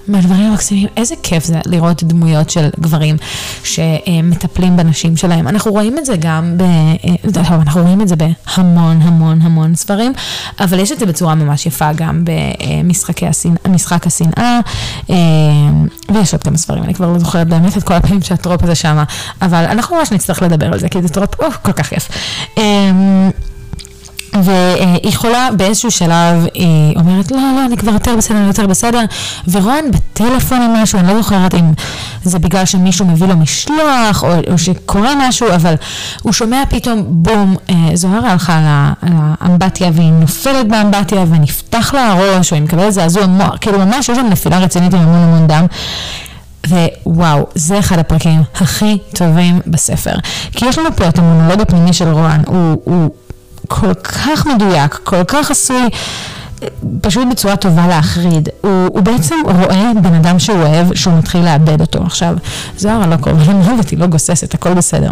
מהדברים 0.08 0.50
המקסימים, 0.50 0.88
איזה 0.96 1.14
כיף 1.22 1.44
זה 1.44 1.60
לראות 1.66 2.02
דמויות 2.02 2.50
של 2.50 2.68
גברים 2.80 3.16
שמטפלים 3.64 4.76
בנשים 4.76 5.16
שלהם. 5.16 5.48
אנחנו 5.48 5.72
רואים 5.72 5.98
את 5.98 6.06
זה 6.06 6.16
גם 6.20 6.54
ב... 6.58 6.62
אה, 6.62 7.44
אנחנו 7.50 7.82
רואים 7.82 8.00
את 8.00 8.08
זה 8.08 8.14
בהמון 8.16 9.02
המון 9.02 9.42
המון 9.42 9.74
ספרים, 9.74 10.12
אבל 10.60 10.78
יש 10.78 10.92
את 10.92 10.98
זה 10.98 11.06
בצורה 11.06 11.34
ממש 11.34 11.66
יפה 11.66 11.92
גם 11.92 12.24
במשחק 13.64 14.06
השנאה, 14.06 14.60
אה, 15.10 15.16
ויש 16.14 16.34
עוד 16.34 16.42
כמה 16.42 16.56
ספרים, 16.56 16.82
אני 16.84 16.94
כבר 16.94 17.12
לא 17.12 17.18
זוכרת 17.18 17.48
באמת 17.48 17.76
את 17.76 17.82
כל 17.82 17.94
הפעמים 17.94 18.22
שהטרופ 18.22 18.62
הזה 18.62 18.74
שמה, 18.74 19.04
אבל 19.42 19.64
אנחנו 19.64 19.96
ממש 19.96 20.12
נצטרך 20.12 20.42
לדבר 20.42 20.72
על 20.72 20.78
זה, 20.78 20.88
כי 20.88 21.02
זה 21.02 21.08
טרופ, 21.08 21.40
או, 21.40 21.46
כל 21.62 21.72
כך 21.72 21.92
יפה. 21.92 22.14
והיא 24.34 25.16
חולה 25.16 25.48
באיזשהו 25.56 25.90
שלב, 25.90 26.46
היא 26.54 26.96
אומרת, 26.96 27.30
לא, 27.30 27.38
לא, 27.38 27.64
אני 27.66 27.76
כבר 27.76 27.92
יותר 27.92 28.16
בסדר, 28.16 28.36
אני 28.36 28.46
יותר 28.46 28.66
בסדר, 28.66 29.00
ורון 29.48 29.90
בטלפון 29.90 30.62
עם 30.62 30.72
משהו, 30.72 30.98
אני 30.98 31.08
לא 31.08 31.22
זוכרת 31.22 31.54
אם 31.54 31.72
זה 32.22 32.38
בגלל 32.38 32.64
שמישהו 32.64 33.06
מביא 33.06 33.26
לו 33.26 33.36
משלוח, 33.36 34.24
או, 34.24 34.28
או 34.52 34.58
שקורה 34.58 35.28
משהו, 35.28 35.48
אבל 35.54 35.74
הוא 36.22 36.32
שומע 36.32 36.62
פתאום, 36.68 37.04
בום, 37.06 37.56
אה, 37.70 37.74
זוהרה 37.94 38.32
הלכה 38.32 38.84
לאמבטיה, 39.02 39.90
והיא 39.92 40.12
נופלת 40.12 40.68
באמבטיה, 40.68 41.20
ונפתח 41.20 41.94
לה 41.94 42.12
הראש, 42.12 42.52
או 42.52 42.56
היא 42.56 42.64
מקבלת 42.64 42.92
זעזוע 42.92 43.26
מוח, 43.26 43.56
כאילו 43.60 43.78
ממש 43.78 44.08
יש 44.08 44.16
שם 44.16 44.26
נפילה 44.30 44.58
רצינית 44.58 44.94
עם 44.94 45.00
המון 45.00 45.22
המון 45.22 45.46
דם. 45.46 45.66
ווואו, 47.06 47.46
זה 47.54 47.78
אחד 47.78 47.98
הפרקים 47.98 48.42
הכי 48.54 48.98
טובים 49.14 49.60
בספר. 49.66 50.14
כי 50.52 50.66
יש 50.66 50.78
לנו 50.78 50.96
פה 50.96 51.08
את 51.08 51.18
המונולוג 51.18 51.60
הפנימי 51.60 51.92
של 51.92 52.08
רואן, 52.08 52.42
הוא, 52.46 52.80
הוא 52.84 53.10
כל 53.68 53.94
כך 53.94 54.46
מדויק, 54.46 54.94
כל 55.04 55.24
כך 55.24 55.50
עשוי 55.50 55.88
פשוט 57.00 57.28
בצורה 57.30 57.56
טובה 57.56 57.86
להחריד. 57.86 58.48
הוא, 58.60 58.86
הוא 58.86 59.00
בעצם 59.00 59.34
רואה 59.44 59.92
בן 60.02 60.14
אדם 60.14 60.38
שהוא 60.38 60.62
אוהב, 60.62 60.94
שהוא 60.94 61.18
מתחיל 61.18 61.44
לאבד 61.44 61.80
אותו. 61.80 62.02
עכשיו, 62.02 62.36
זוהרה 62.76 63.06
לא 63.06 63.16
קוראים 63.16 63.62
לא 63.96 64.06
גוססת, 64.06 64.54
הכל 64.54 64.74
בסדר. 64.74 65.10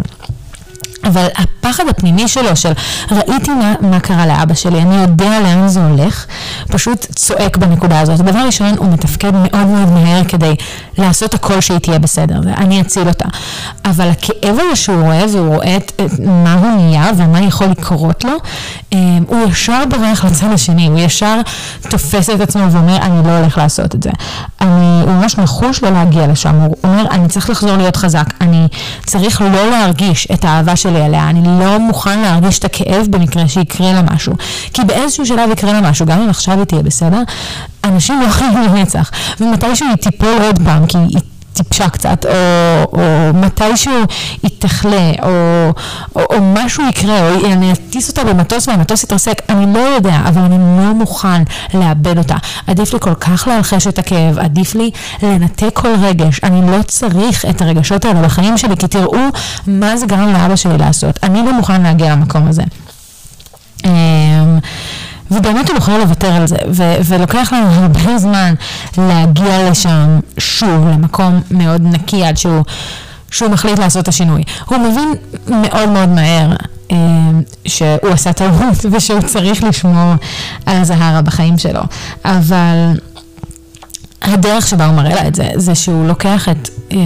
אבל 1.03 1.27
הפחד 1.35 1.83
הפנימי 1.89 2.27
שלו, 2.27 2.55
של 2.55 2.71
ראיתי 3.11 3.51
מה, 3.51 3.73
מה 3.81 3.99
קרה 3.99 4.25
לאבא 4.25 4.53
שלי, 4.53 4.81
אני 4.81 4.95
יודע 4.95 5.39
לאן 5.39 5.67
זה 5.67 5.85
הולך, 5.85 6.25
פשוט 6.67 7.05
צועק 7.15 7.57
בנקודה 7.57 7.99
הזאת. 7.99 8.21
דבר 8.21 8.39
ראשון, 8.39 8.77
הוא 8.77 8.87
מתפקד 8.93 9.31
מאוד 9.33 9.67
מאוד 9.67 9.89
מהר 9.91 10.23
כדי 10.23 10.55
לעשות 10.97 11.33
הכל 11.33 11.61
שהיא 11.61 11.79
תהיה 11.79 11.99
בסדר, 11.99 12.39
אני 12.57 12.81
אציל 12.81 13.07
אותה. 13.07 13.25
אבל 13.85 14.09
הכאב 14.09 14.55
הזה 14.59 14.75
שהוא 14.75 15.01
רואה, 15.01 15.25
והוא 15.33 15.55
רואה 15.55 15.77
את, 15.77 15.91
את 16.05 16.11
מה 16.19 16.53
הוא 16.53 16.69
נהיה 16.69 17.11
ומה 17.17 17.41
יכול 17.41 17.67
לקרות 17.67 18.23
לו, 18.23 18.37
אמ, 18.91 19.23
הוא 19.27 19.47
ישר 19.49 19.83
בורח 19.89 20.25
לצד 20.25 20.51
השני, 20.51 20.87
הוא 20.87 20.99
ישר 20.99 21.41
תופס 21.89 22.29
את 22.29 22.41
עצמו 22.41 22.71
ואומר, 22.71 22.97
אני 22.97 23.27
לא 23.27 23.37
הולך 23.37 23.57
לעשות 23.57 23.95
את 23.95 24.03
זה. 24.03 24.09
אני, 24.61 25.01
הוא 25.03 25.11
ממש 25.11 25.37
נחוש 25.37 25.83
לא 25.83 25.89
להגיע 25.89 26.27
לשם, 26.27 26.55
הוא 26.55 26.75
אומר, 26.83 27.05
אני 27.11 27.27
צריך 27.27 27.49
לחזור 27.49 27.77
להיות 27.77 27.95
חזק, 27.95 28.25
אני 28.41 28.67
צריך 29.05 29.41
לא 29.41 29.69
להרגיש 29.69 30.27
את 30.33 30.45
האהבה 30.45 30.75
שלי 30.87 30.99
לי 30.99 31.05
עליה, 31.05 31.29
אני 31.29 31.59
לא 31.59 31.79
מוכן 31.79 32.19
להרגיש 32.19 32.59
את 32.59 32.65
הכאב 32.65 33.07
במקרה 33.09 33.47
שיקרה 33.47 33.93
לה 33.93 34.01
משהו. 34.01 34.33
כי 34.73 34.83
באיזשהו 34.83 35.25
שלב 35.25 35.49
יקרה 35.51 35.73
לה 35.73 35.81
משהו, 35.89 36.05
גם 36.05 36.21
אם 36.21 36.29
עכשיו 36.29 36.57
היא 36.57 36.63
תהיה 36.63 36.81
בסדר, 36.81 37.21
אנשים 37.83 38.21
לא 38.21 38.29
חיים 38.29 38.53
לנצח. 38.53 39.11
ומתישהו 39.39 39.87
היא 39.87 39.95
תיפול 39.95 40.41
עוד 40.41 40.59
פעם, 40.65 40.85
כי 40.85 40.97
היא... 40.97 41.19
טיפשה 41.57 41.89
קצת, 41.89 42.25
או, 42.25 42.31
או 42.99 43.33
מתישהו 43.33 43.93
היא 44.43 44.51
תחלה, 44.59 45.11
או, 45.23 45.29
או, 46.15 46.21
או 46.21 46.37
משהו 46.41 46.83
יקרה, 46.89 47.29
או 47.29 47.45
אני 47.45 47.71
אטיס 47.71 48.09
אותה 48.09 48.23
במטוס 48.23 48.67
והמטוס 48.67 49.03
יתרסק, 49.03 49.41
אני 49.49 49.73
לא 49.73 49.79
יודע, 49.79 50.15
אבל 50.27 50.41
אני 50.41 50.57
לא 50.57 50.93
מוכן 50.93 51.43
לאבד 51.73 52.17
אותה. 52.17 52.35
עדיף 52.67 52.93
לי 52.93 52.99
כל 52.99 53.13
כך 53.13 53.47
להלחש 53.47 53.87
את 53.87 53.99
הכאב, 53.99 54.39
עדיף 54.39 54.75
לי 54.75 54.91
לנתק 55.23 55.69
כל 55.73 55.95
רגש, 56.01 56.39
אני 56.43 56.71
לא 56.71 56.81
צריך 56.81 57.45
את 57.45 57.61
הרגשות 57.61 58.05
האלה 58.05 58.21
בחיים 58.21 58.57
שלי, 58.57 58.77
כי 58.77 58.87
תראו 58.87 59.19
מה 59.67 59.97
זה 59.97 60.05
גרם 60.05 60.33
לאבא 60.33 60.55
שלי 60.55 60.77
לעשות. 60.77 61.19
אני 61.23 61.45
לא 61.45 61.53
מוכן 61.53 61.81
להגיע 61.81 62.11
למקום 62.11 62.47
הזה. 62.47 62.63
אמ, 65.31 65.37
ובאמת 65.37 65.69
הוא 65.69 65.75
בוחר 65.75 65.97
לוותר 65.97 66.31
על 66.31 66.47
זה, 66.47 66.55
ו- 66.71 66.95
ולוקח 67.05 67.53
לנו 67.53 67.67
הרבה 67.67 68.17
זמן 68.17 68.53
להגיע 68.97 69.69
לשם 69.71 70.19
שוב, 70.37 70.87
למקום 70.87 71.41
מאוד 71.51 71.81
נקי 71.83 72.25
עד 72.25 72.37
שהוא, 72.37 72.63
שהוא 73.31 73.49
מחליט 73.49 73.79
לעשות 73.79 74.03
את 74.03 74.07
השינוי. 74.07 74.43
הוא 74.65 74.77
מבין 74.77 75.13
מאוד 75.47 75.89
מאוד 75.89 76.09
מהר 76.09 76.53
אה, 76.91 76.97
שהוא 77.65 78.11
עשה 78.11 78.33
טעות 78.33 78.85
ושהוא 78.91 79.21
צריך 79.21 79.63
לשמור 79.63 80.13
על 80.65 80.83
זהרה 80.83 81.21
בחיים 81.21 81.57
שלו, 81.57 81.81
אבל 82.25 82.99
הדרך 84.21 84.67
שבה 84.67 84.85
הוא 84.85 84.95
מראה 84.95 85.15
לה 85.15 85.27
את 85.27 85.35
זה, 85.35 85.49
זה 85.55 85.75
שהוא 85.75 86.07
לוקח 86.07 86.49
את, 86.49 86.69
אה, 86.91 86.97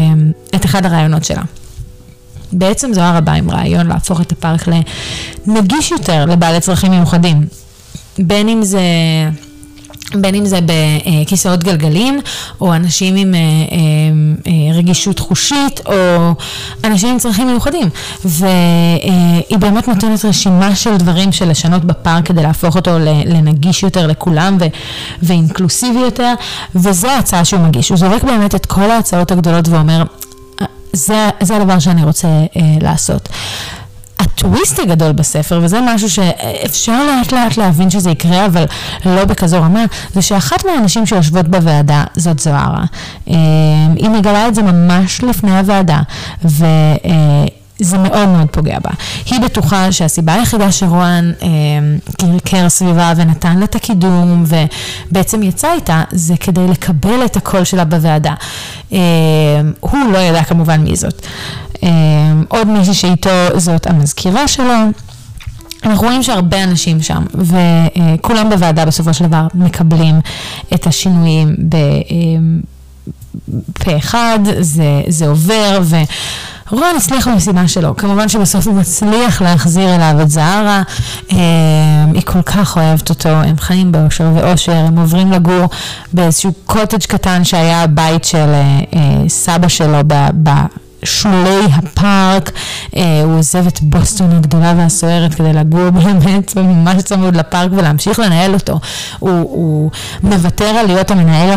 את 0.55 0.65
אחד 0.65 0.85
הרעיונות 0.85 1.23
שלה. 1.23 1.41
בעצם 2.53 2.93
זוהר 2.93 3.19
בא 3.21 3.31
עם 3.31 3.51
רעיון 3.51 3.87
להפוך 3.87 4.21
את 4.21 4.31
הפארק 4.31 4.67
לנגיש 5.47 5.91
יותר 5.91 6.25
לבעלי 6.25 6.59
צרכים 6.59 6.91
מיוחדים. 6.91 7.45
בין 8.19 8.49
אם 8.49 8.63
זה... 8.63 8.81
בין 10.15 10.35
אם 10.35 10.45
זה 10.45 10.59
בכיסאות 10.61 11.63
גלגלים, 11.63 12.19
או 12.61 12.73
אנשים 12.73 13.15
עם 13.15 13.35
אה, 13.35 13.39
אה, 13.39 13.77
אה, 14.47 14.77
רגישות 14.77 15.19
חושית, 15.19 15.79
או 15.85 15.93
אנשים 16.83 17.09
עם 17.09 17.19
צרכים 17.19 17.47
מיוחדים. 17.47 17.89
והיא 18.25 19.57
באמת 19.59 19.87
נותנת 19.87 20.25
רשימה 20.25 20.75
של 20.75 20.97
דברים 20.97 21.31
של 21.31 21.49
לשנות 21.49 21.85
בפארק 21.85 22.25
כדי 22.25 22.43
להפוך 22.43 22.75
אותו 22.75 22.91
לנגיש 23.25 23.83
יותר 23.83 24.07
לכולם 24.07 24.57
ו- 24.59 24.65
ואינקלוסיבי 25.23 25.99
יותר, 25.99 26.33
וזו 26.75 27.07
ההצעה 27.07 27.45
שהוא 27.45 27.61
מגיש. 27.61 27.89
הוא 27.89 27.97
זורק 27.97 28.23
באמת 28.23 28.55
את 28.55 28.65
כל 28.65 28.91
ההצעות 28.91 29.31
הגדולות 29.31 29.67
ואומר, 29.67 30.03
זה, 30.93 31.29
זה 31.41 31.55
הדבר 31.55 31.79
שאני 31.79 32.03
רוצה 32.03 32.27
לעשות. 32.81 33.29
הטוויסט 34.21 34.79
הגדול 34.79 35.11
בספר, 35.11 35.59
וזה 35.63 35.79
משהו 35.81 36.09
שאפשר 36.09 37.03
לאט 37.03 37.31
לאט 37.31 37.57
להבין 37.57 37.89
שזה 37.89 38.11
יקרה, 38.11 38.45
אבל 38.45 38.65
לא 39.05 39.25
בכזו 39.25 39.61
רמה, 39.61 39.85
זה 40.13 40.21
שאחת 40.21 40.65
מהאנשים 40.65 41.05
שיושבות 41.05 41.47
בוועדה 41.47 42.03
זאת 42.15 42.39
זוהרה. 42.39 42.83
אה, 43.29 43.35
היא 43.95 44.09
מגלה 44.09 44.47
את 44.47 44.55
זה 44.55 44.61
ממש 44.61 45.23
לפני 45.23 45.59
הוועדה, 45.59 46.01
ו... 46.45 46.65
אה, 47.05 47.45
זה 47.81 47.97
מאוד 47.97 48.29
מאוד 48.29 48.47
פוגע 48.51 48.77
בה. 48.83 48.89
היא 49.25 49.39
בטוחה 49.39 49.91
שהסיבה 49.91 50.33
היחידה 50.33 50.71
שרואן 50.71 51.31
אה, 51.41 51.47
קרקר 52.17 52.69
סביבה 52.69 53.13
ונתן 53.15 53.57
לה 53.57 53.65
את 53.65 53.75
הקידום 53.75 54.43
ובעצם 54.47 55.43
יצא 55.43 55.73
איתה, 55.73 56.03
זה 56.11 56.37
כדי 56.37 56.67
לקבל 56.67 57.25
את 57.25 57.37
הקול 57.37 57.63
שלה 57.63 57.85
בוועדה. 57.85 58.33
אה, 58.93 58.99
הוא 59.79 59.99
לא 60.13 60.17
ידע 60.17 60.43
כמובן 60.43 60.81
מי 60.81 60.95
זאת. 60.95 61.27
אה, 61.83 61.89
עוד 62.47 62.67
מישהי 62.67 62.93
שאיתו 62.93 63.29
זאת 63.57 63.87
המזכירה 63.87 64.47
שלו. 64.47 64.73
אנחנו 65.83 66.07
רואים 66.07 66.23
שהרבה 66.23 66.63
אנשים 66.63 67.01
שם, 67.01 67.25
וכולם 67.33 68.49
בוועדה 68.49 68.85
בסופו 68.85 69.13
של 69.13 69.25
דבר 69.25 69.47
מקבלים 69.53 70.19
את 70.73 70.87
השינויים 70.87 71.55
בפה 73.69 73.91
אה, 73.91 73.97
אחד, 73.97 74.39
זה, 74.59 75.01
זה 75.07 75.27
עובר, 75.27 75.79
ו... 75.81 75.95
רון 76.71 76.95
הצליח 76.97 77.27
במשימה 77.27 77.67
שלו, 77.67 77.95
כמובן 77.97 78.29
שבסוף 78.29 78.67
הוא 78.67 78.75
מצליח 78.75 79.41
להחזיר 79.41 79.95
אליו 79.95 80.21
את 80.21 80.29
זהרה, 80.29 80.81
אה, 81.31 81.37
היא 82.13 82.21
כל 82.25 82.41
כך 82.41 82.77
אוהבת 82.77 83.09
אותו, 83.09 83.29
הם 83.29 83.57
חיים 83.57 83.91
באושר 83.91 84.31
ואושר, 84.35 84.71
הם 84.71 84.99
עוברים 84.99 85.31
לגור 85.31 85.65
באיזשהו 86.13 86.51
קוטג' 86.65 87.05
קטן 87.05 87.43
שהיה 87.43 87.83
הבית 87.83 88.23
של 88.23 88.49
אה, 88.93 89.23
סבא 89.27 89.67
שלו 89.67 90.03
בשולי 91.03 91.65
הפארק, 91.73 92.51
הוא 93.23 93.37
עוזב 93.37 93.67
את 93.67 93.81
בוסטון 93.81 94.31
הגדולה 94.31 94.73
והסוערת 94.77 95.33
כדי 95.33 95.53
לגור 95.53 95.89
באמת 95.89 96.55
ממש 96.55 97.03
צמוד 97.03 97.35
לפארק 97.35 97.71
ולהמשיך 97.71 98.19
לנהל 98.19 98.53
אותו. 98.53 98.79
הוא, 99.19 99.31
הוא 99.31 99.91
מוותר 100.23 100.65
על 100.65 100.85
להיות 100.85 101.11
המנהל 101.11 101.55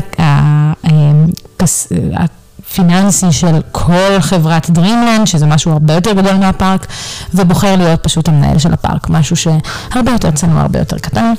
פיננסי 2.75 3.33
של 3.33 3.61
כל 3.73 4.21
חברת 4.21 4.71
Dreamland, 4.71 5.27
שזה 5.27 5.47
משהו 5.47 5.73
הרבה 5.73 5.95
יותר 5.95 6.13
גדול 6.13 6.35
מהפארק, 6.35 6.87
ובוחר 7.35 7.77
להיות 7.77 8.03
פשוט 8.03 8.29
המנהל 8.29 8.59
של 8.59 8.73
הפארק, 8.73 9.11
משהו 9.11 9.37
שהרבה 9.37 10.13
יותר 10.13 10.31
צנוע, 10.31 10.61
הרבה 10.61 10.79
יותר 10.79 10.99
קטן. 10.99 11.35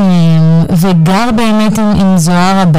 אמ, 0.00 0.64
וגר 0.70 1.30
באמת 1.36 1.78
עם, 1.78 1.90
עם 2.00 2.18
זוהרה 2.18 2.64
ב... 2.72 2.78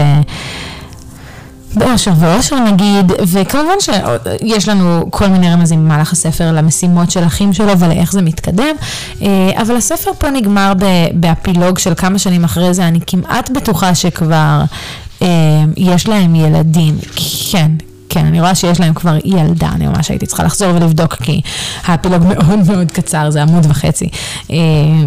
באושר 1.76 2.12
ואושר 2.20 2.60
נגיד, 2.60 3.12
וכמובן 3.28 3.76
שיש 3.80 4.70
לנו 4.70 5.06
כל 5.10 5.28
מיני 5.28 5.54
רמזים 5.54 5.86
במהלך 5.86 6.12
הספר 6.12 6.52
למשימות 6.52 7.12
של 7.12 7.24
אחים 7.24 7.54
שלו 7.54 7.80
ולאיך 7.80 8.12
זה 8.12 8.22
מתקדם, 8.22 8.76
אה, 9.22 9.52
אבל 9.62 9.76
הספר 9.76 10.12
פה 10.18 10.30
נגמר 10.30 10.74
באפילוג 11.14 11.80
של 11.80 11.94
כמה 11.98 12.20
שנים 12.20 12.44
אחרי 12.44 12.74
זה, 12.74 12.88
אני 12.88 13.00
כמעט 13.08 13.50
בטוחה 13.50 13.96
שכבר 13.96 14.62
אה, 15.22 15.28
יש 15.78 16.08
להם 16.08 16.36
ילדים, 16.36 16.98
כן, 17.52 17.72
כן, 18.10 18.26
אני 18.26 18.40
רואה 18.42 18.56
שיש 18.56 18.80
להם 18.80 18.94
כבר 18.94 19.18
ילדה, 19.26 19.70
אני 19.70 19.88
ממש 19.88 20.10
הייתי 20.10 20.26
צריכה 20.26 20.44
לחזור 20.44 20.76
ולבדוק, 20.76 21.16
כי 21.16 21.42
האפילוג 21.86 22.24
מאוד 22.24 22.60
מאוד 22.68 22.92
קצר, 22.92 23.30
זה 23.30 23.42
עמוד 23.42 23.66
וחצי. 23.70 24.10
אה, 24.52 24.58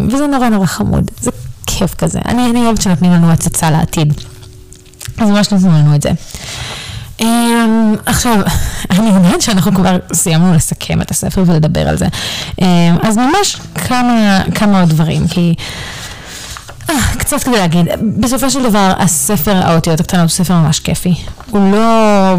וזה 0.07 0.27
נורא 0.27 0.49
נורא 0.49 0.65
חמוד, 0.65 1.11
זה 1.21 1.31
כיף 1.67 1.93
כזה. 1.93 2.19
אני, 2.25 2.49
אני 2.49 2.65
אוהבת 2.65 2.81
שנותנים 2.81 3.11
לנו 3.11 3.31
הצצה 3.31 3.71
לעתיד. 3.71 4.13
אז 5.17 5.29
ממש 5.29 5.51
נתנו 5.51 5.71
לנו 5.71 5.95
את 5.95 6.01
זה. 6.01 6.11
אה, 7.21 7.65
עכשיו, 8.05 8.39
אני 8.89 9.09
יודעת 9.09 9.41
שאנחנו 9.41 9.75
כבר 9.75 9.97
סיימנו 10.13 10.53
לסכם 10.53 11.01
את 11.01 11.11
הספר 11.11 11.43
ולדבר 11.47 11.89
על 11.89 11.97
זה. 11.97 12.07
אז 13.01 13.17
ממש 13.17 13.57
כמה, 13.75 14.41
כמה 14.55 14.79
עוד 14.79 14.89
דברים, 14.89 15.27
כי... 15.27 15.55
אה, 16.89 16.95
קצת 17.17 17.43
כדי 17.43 17.57
להגיד, 17.57 17.87
בסופו 18.19 18.49
של 18.49 18.63
דבר 18.63 18.93
הספר 18.97 19.55
האותיות 19.55 19.99
הקטנות 19.99 20.21
הוא 20.21 20.29
ספר 20.29 20.53
ממש 20.53 20.79
כיפי. 20.79 21.15
הוא 21.49 21.71
לא... 21.71 22.35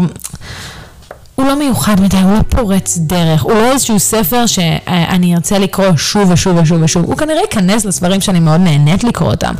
הוא 1.35 1.45
לא 1.45 1.59
מיוחד 1.59 2.01
מדי, 2.01 2.17
הוא 2.17 2.33
לא 2.33 2.41
פורץ 2.49 2.97
דרך, 2.97 3.41
הוא 3.41 3.53
לא 3.53 3.71
איזשהו 3.71 3.99
ספר 3.99 4.45
שאני 4.45 5.35
ארצה 5.35 5.59
לקרוא 5.59 5.95
שוב 5.97 6.31
ושוב 6.31 6.57
ושוב 6.57 6.81
ושוב. 6.81 7.05
הוא 7.05 7.17
כנראה 7.17 7.41
ייכנס 7.41 7.85
לספרים 7.85 8.21
שאני 8.21 8.39
מאוד 8.39 8.61
נהנית 8.61 9.03
לקרוא 9.03 9.31
אותם. 9.31 9.53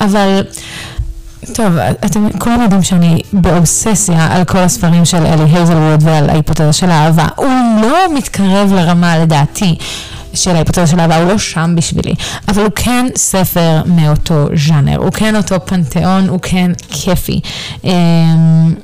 אבל, 0.00 0.42
טוב, 1.54 1.76
אתם 2.04 2.28
כולם 2.38 2.62
יודעים 2.62 2.82
שאני 2.82 3.22
באובססיה 3.32 4.36
על 4.36 4.44
כל 4.44 4.58
הספרים 4.58 5.04
של 5.04 5.26
אלי 5.26 5.50
הייזלווד 5.52 6.02
ועל 6.02 6.30
ההיפותזה 6.30 6.72
של 6.72 6.90
האהבה. 6.90 7.26
הוא 7.36 7.48
לא 7.82 8.14
מתקרב 8.14 8.72
לרמה, 8.72 9.18
לדעתי, 9.18 9.76
של 10.34 10.56
ההיפותזה 10.56 10.86
של 10.86 11.00
אהבה, 11.00 11.16
הוא 11.16 11.28
לא 11.28 11.38
שם 11.38 11.74
בשבילי, 11.76 12.14
אבל 12.48 12.62
הוא 12.62 12.70
כן 12.74 13.06
ספר 13.16 13.82
מאותו 13.86 14.46
ז'אנר, 14.66 14.96
הוא 14.96 15.12
כן 15.12 15.36
אותו 15.36 15.56
פנתיאון, 15.66 16.28
הוא 16.28 16.38
כן 16.42 16.70
כיפי. 16.90 17.40
אמ, 17.84 18.74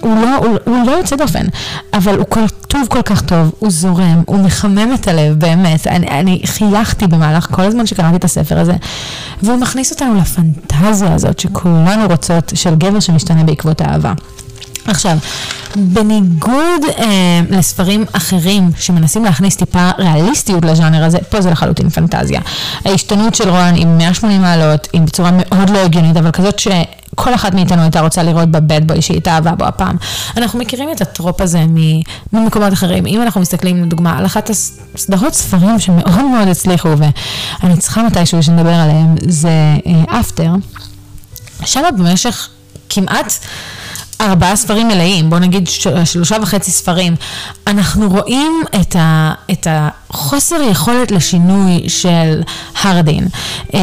הוא 0.00 0.16
לא, 0.22 0.36
הוא, 0.36 0.58
הוא 0.64 0.86
לא 0.86 0.92
יוצא 0.92 1.16
דופן, 1.16 1.46
אבל 1.94 2.18
הוא 2.18 2.26
כתוב 2.84 3.02
כל 3.02 3.14
כך 3.14 3.22
טוב, 3.22 3.52
הוא 3.58 3.70
זורם, 3.70 4.22
הוא 4.26 4.44
מחמם 4.44 4.94
את 4.94 5.08
הלב, 5.08 5.38
באמת. 5.38 5.86
אני, 5.86 6.08
אני 6.08 6.40
חייכתי 6.46 7.06
במהלך 7.06 7.46
כל 7.50 7.62
הזמן 7.62 7.86
שקראתי 7.86 8.16
את 8.16 8.24
הספר 8.24 8.58
הזה, 8.58 8.72
והוא 9.42 9.56
מכניס 9.56 9.92
אותנו 9.92 10.14
לפנטזיה 10.14 11.14
הזאת 11.14 11.38
שכולנו 11.38 12.06
רוצות, 12.10 12.52
של 12.54 12.74
גבר 12.74 13.00
שמשתנה 13.00 13.44
בעקבות 13.44 13.80
האהבה. 13.80 14.12
עכשיו, 14.86 15.16
בניגוד 15.76 16.82
אה, 16.98 17.40
לספרים 17.50 18.04
אחרים 18.12 18.70
שמנסים 18.78 19.24
להכניס 19.24 19.56
טיפה 19.56 19.90
ריאליסטיות 19.98 20.64
לז'אנר 20.64 21.04
הזה, 21.04 21.18
פה 21.18 21.40
זה 21.40 21.50
לחלוטין 21.50 21.88
פנטזיה. 21.88 22.40
ההשתנות 22.84 23.34
של 23.34 23.48
רוען 23.48 23.74
עם 23.76 23.98
180 23.98 24.42
מעלות, 24.42 24.88
עם 24.92 25.04
בצורה 25.04 25.30
מאוד 25.32 25.70
לא 25.70 25.78
הגיונית, 25.78 26.16
אבל 26.16 26.30
כזאת 26.30 26.58
ש... 26.58 26.68
כל 27.14 27.34
אחת 27.34 27.54
מאיתנו 27.54 27.82
הייתה 27.82 28.00
רוצה 28.00 28.22
לראות 28.22 28.48
בבד 28.48 28.86
בוי 28.86 29.02
שהיא 29.02 29.16
התאהבה 29.16 29.52
בו 29.54 29.64
הפעם. 29.64 29.96
אנחנו 30.36 30.58
מכירים 30.58 30.88
את 30.92 31.00
הטרופ 31.00 31.40
הזה 31.40 31.64
ממקומות 32.32 32.72
אחרים. 32.72 33.06
אם 33.06 33.22
אנחנו 33.22 33.40
מסתכלים 33.40 33.84
לדוגמה 33.84 34.18
על 34.18 34.26
אחת 34.26 34.50
הסדרות 34.50 35.34
ספרים 35.34 35.80
שמאוד 35.80 36.24
מאוד 36.24 36.48
הצליחו, 36.48 36.88
ואני 36.98 37.76
צריכה 37.76 38.02
מתישהו 38.02 38.42
שנדבר 38.42 38.74
עליהם, 38.74 39.14
זה 39.26 39.50
אפטר. 40.20 40.50
Uh, 41.60 41.66
שם 41.66 41.82
במשך 41.98 42.48
כמעט... 42.88 43.32
ארבעה 44.20 44.56
ספרים 44.56 44.88
מלאים, 44.88 45.30
בוא 45.30 45.38
נגיד 45.38 45.68
שלושה 46.04 46.36
וחצי 46.42 46.70
ספרים, 46.70 47.16
אנחנו 47.66 48.08
רואים 48.08 48.62
את, 48.80 48.96
ה, 48.96 49.32
את 49.52 49.66
חוסר 50.14 50.56
יכולת 50.70 51.10
לשינוי 51.10 51.88
של 51.88 52.42
הרדין. 52.82 53.26
אמ, 53.74 53.80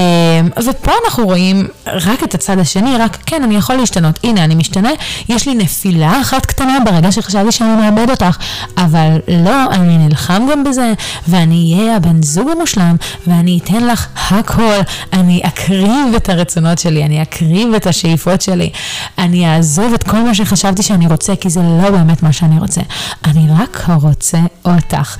ופה 0.65 0.91
אנחנו 1.05 1.25
רואים 1.25 1.67
רק 1.87 2.23
את 2.23 2.35
הצד 2.35 2.59
השני, 2.59 2.97
רק 2.97 3.17
כן, 3.25 3.43
אני 3.43 3.55
יכול 3.55 3.75
להשתנות. 3.75 4.19
הנה, 4.23 4.43
אני 4.43 4.55
משתנה, 4.55 4.89
יש 5.29 5.47
לי 5.47 5.55
נפילה 5.55 6.21
אחת 6.21 6.45
קטנה 6.45 6.77
ברגע 6.85 7.11
שחשבתי 7.11 7.51
שאני 7.51 7.75
מאבד 7.75 8.09
אותך, 8.09 8.37
אבל 8.77 9.17
לא, 9.27 9.71
אני 9.71 9.97
נלחם 9.97 10.47
גם 10.51 10.63
בזה, 10.63 10.93
ואני 11.27 11.75
אהיה 11.79 11.95
הבן 11.95 12.23
זוג 12.23 12.49
המושלם, 12.49 12.95
ואני 13.27 13.59
אתן 13.63 13.87
לך 13.87 14.07
הכל. 14.29 14.79
אני 15.13 15.41
אקריב 15.45 16.15
את 16.15 16.29
הרצונות 16.29 16.79
שלי, 16.79 17.05
אני 17.05 17.21
אקריב 17.21 17.73
את 17.73 17.87
השאיפות 17.87 18.41
שלי, 18.41 18.69
אני 19.17 19.55
אעזוב 19.55 19.93
את 19.93 20.03
כל 20.03 20.17
מה 20.17 20.35
שחשבתי 20.35 20.83
שאני 20.83 21.07
רוצה, 21.07 21.35
כי 21.35 21.49
זה 21.49 21.61
לא 21.83 21.89
באמת 21.89 22.23
מה 22.23 22.33
שאני 22.33 22.59
רוצה. 22.59 22.81
אני 23.25 23.47
רק 23.59 23.85
רוצה 24.01 24.39
אותך. 24.65 25.17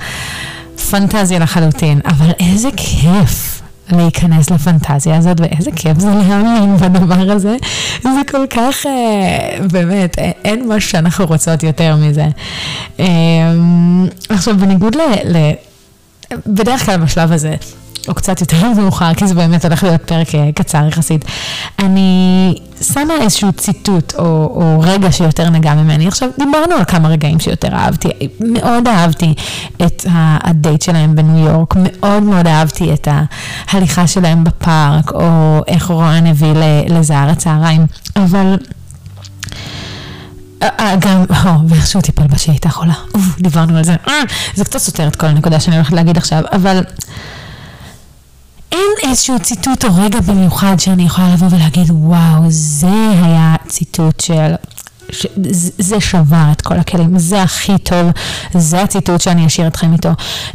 פנטזיה 0.92 1.38
לחלוטין, 1.38 2.00
אבל 2.04 2.30
איזה 2.40 2.68
כיף 2.76 3.62
להיכנס 3.92 4.50
לפנטזיה 4.50 5.16
הזאת, 5.16 5.40
ואיזה 5.40 5.70
כיף 5.76 5.98
זה 5.98 6.08
להאמין 6.08 6.76
בדבר 6.76 7.32
הזה. 7.32 7.56
זה 8.02 8.20
כל 8.30 8.46
כך, 8.50 8.86
אה, 8.86 9.58
באמת, 9.72 10.18
אין 10.18 10.68
משהו 10.68 10.90
שאנחנו 10.90 11.26
רוצות 11.26 11.62
יותר 11.62 11.96
מזה. 11.96 12.26
אה, 13.00 13.06
עכשיו, 14.28 14.56
בניגוד 14.56 14.94
ל... 14.94 15.00
ל 15.24 15.36
בדרך 16.46 16.86
כלל 16.86 16.96
בשלב 16.96 17.32
הזה, 17.32 17.54
או 18.08 18.14
קצת 18.14 18.40
יותר 18.40 18.72
מאוחר, 18.72 19.14
כי 19.14 19.26
זה 19.26 19.34
באמת 19.34 19.64
הולך 19.64 19.82
להיות 19.82 20.02
פרק 20.02 20.34
אה, 20.34 20.50
קצר 20.54 20.88
יחסית. 20.88 21.24
אני 21.78 22.54
שמה 22.80 23.14
איזשהו 23.20 23.52
ציטוט 23.52 24.14
או, 24.18 24.24
או 24.24 24.80
רגע 24.80 25.12
שיותר 25.12 25.50
נגע 25.50 25.74
ממני. 25.74 26.08
עכשיו, 26.08 26.28
דיברנו 26.38 26.74
על 26.74 26.84
כמה 26.84 27.08
רגעים 27.08 27.40
שיותר 27.40 27.68
אהבתי. 27.72 28.08
מאוד 28.40 28.88
אהבתי 28.88 29.34
את 29.82 30.06
הדייט 30.44 30.82
שלהם 30.82 31.16
בניו 31.16 31.46
יורק, 31.46 31.74
מאוד 31.76 32.22
מאוד 32.22 32.46
אהבתי 32.46 32.92
את 32.94 33.08
ההליכה 33.72 34.06
שלהם 34.06 34.44
בפארק, 34.44 35.12
או 35.12 35.60
איך 35.68 35.86
רוען 35.86 36.26
הביא 36.26 36.52
לזהר 36.88 37.28
הצהריים, 37.28 37.86
אבל... 38.16 38.56
אה, 40.62 40.68
אה, 40.80 40.96
גם, 40.96 41.24
ואיך 41.68 41.86
שהוא 41.86 42.02
טיפל 42.02 42.26
בה 42.26 42.38
שהיא 42.38 42.52
הייתה 42.52 42.68
חולה, 42.68 42.94
דיברנו 43.38 43.76
על 43.76 43.84
זה, 43.84 43.96
זה 44.54 44.64
קצת 44.64 44.78
סותר 44.78 45.08
את 45.08 45.16
כל 45.16 45.26
הנקודה 45.26 45.60
שאני 45.60 45.76
הולכת 45.76 45.92
להגיד 45.92 46.16
עכשיו, 46.16 46.42
אבל 46.52 46.82
אין 48.72 49.10
איזשהו 49.10 49.38
ציטוט 49.38 49.84
או 49.84 49.90
רגע 49.96 50.20
במיוחד 50.20 50.76
שאני 50.78 51.02
יכולה 51.02 51.32
לבוא 51.34 51.48
ולהגיד, 51.50 51.90
וואו, 51.90 52.42
זה 52.48 52.86
היה 53.22 53.54
ציטוט 53.68 54.20
של 54.20 54.54
זה 55.78 56.00
שבר 56.00 56.44
את 56.52 56.60
כל 56.60 56.74
הכלים, 56.74 57.18
זה 57.18 57.42
הכי 57.42 57.78
טוב, 57.78 58.10
זה 58.54 58.82
הציטוט 58.82 59.20
שאני 59.20 59.46
אשאיר 59.46 59.66
אתכם 59.66 59.92
איתו. 59.92 60.08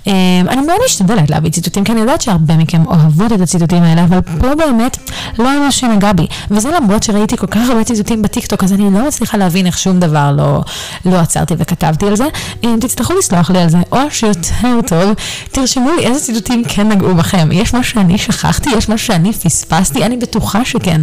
אמ, 0.08 0.14
אני 0.50 0.62
מאוד 0.62 0.78
משתדלת 0.86 1.30
להביא 1.30 1.52
ציטוטים, 1.52 1.84
כי 1.84 1.92
אני 1.92 2.02
יודעת 2.02 2.22
שהרבה 2.22 2.58
מכם 2.58 2.86
אוהבות 2.88 3.32
את 3.32 3.42
הציטוטים 3.42 3.84
האלה, 3.84 4.04
אבל 4.04 4.22
פה 4.22 4.56
באמת 4.56 4.98
לא 5.40 5.68
משהו 5.68 5.80
שנגע 5.80 6.14
בי. 6.14 6.28
וזה 6.52 6.70
למרות 6.72 7.04
שראיתי 7.04 7.38
כל 7.38 7.48
כך 7.48 7.70
הרבה 7.70 7.84
ציטוטים 7.84 8.22
בטיקטוק, 8.22 8.64
אז 8.64 8.74
אני 8.74 8.92
לא 8.92 9.08
מצליחה 9.08 9.38
להבין 9.38 9.66
איך 9.66 9.78
שום 9.78 10.00
דבר 10.00 10.32
לא, 10.38 10.62
לא 11.06 11.16
עצרתי 11.16 11.54
וכתבתי 11.58 12.08
על 12.08 12.16
זה. 12.16 12.26
אם 12.64 12.78
תצטרכו 12.82 13.14
לסלוח 13.14 13.52
לי 13.52 13.60
על 13.60 13.70
זה, 13.70 13.78
או 13.92 13.98
שיותר 14.10 14.82
טוב, 14.88 15.14
תרשמו 15.52 15.92
לי 15.98 16.06
איזה 16.06 16.20
ציטוטים 16.20 16.64
כן 16.68 16.90
נגעו 16.90 17.16
בכם. 17.16 17.50
יש 17.52 17.74
משהו 17.74 17.94
שאני 17.94 18.18
שכחתי, 18.18 18.70
יש 18.78 18.90
משהו 18.90 19.08
שאני 19.08 19.34
פספסתי, 19.34 20.06
אני 20.06 20.18
בטוחה 20.18 20.66
שכן. 20.66 21.02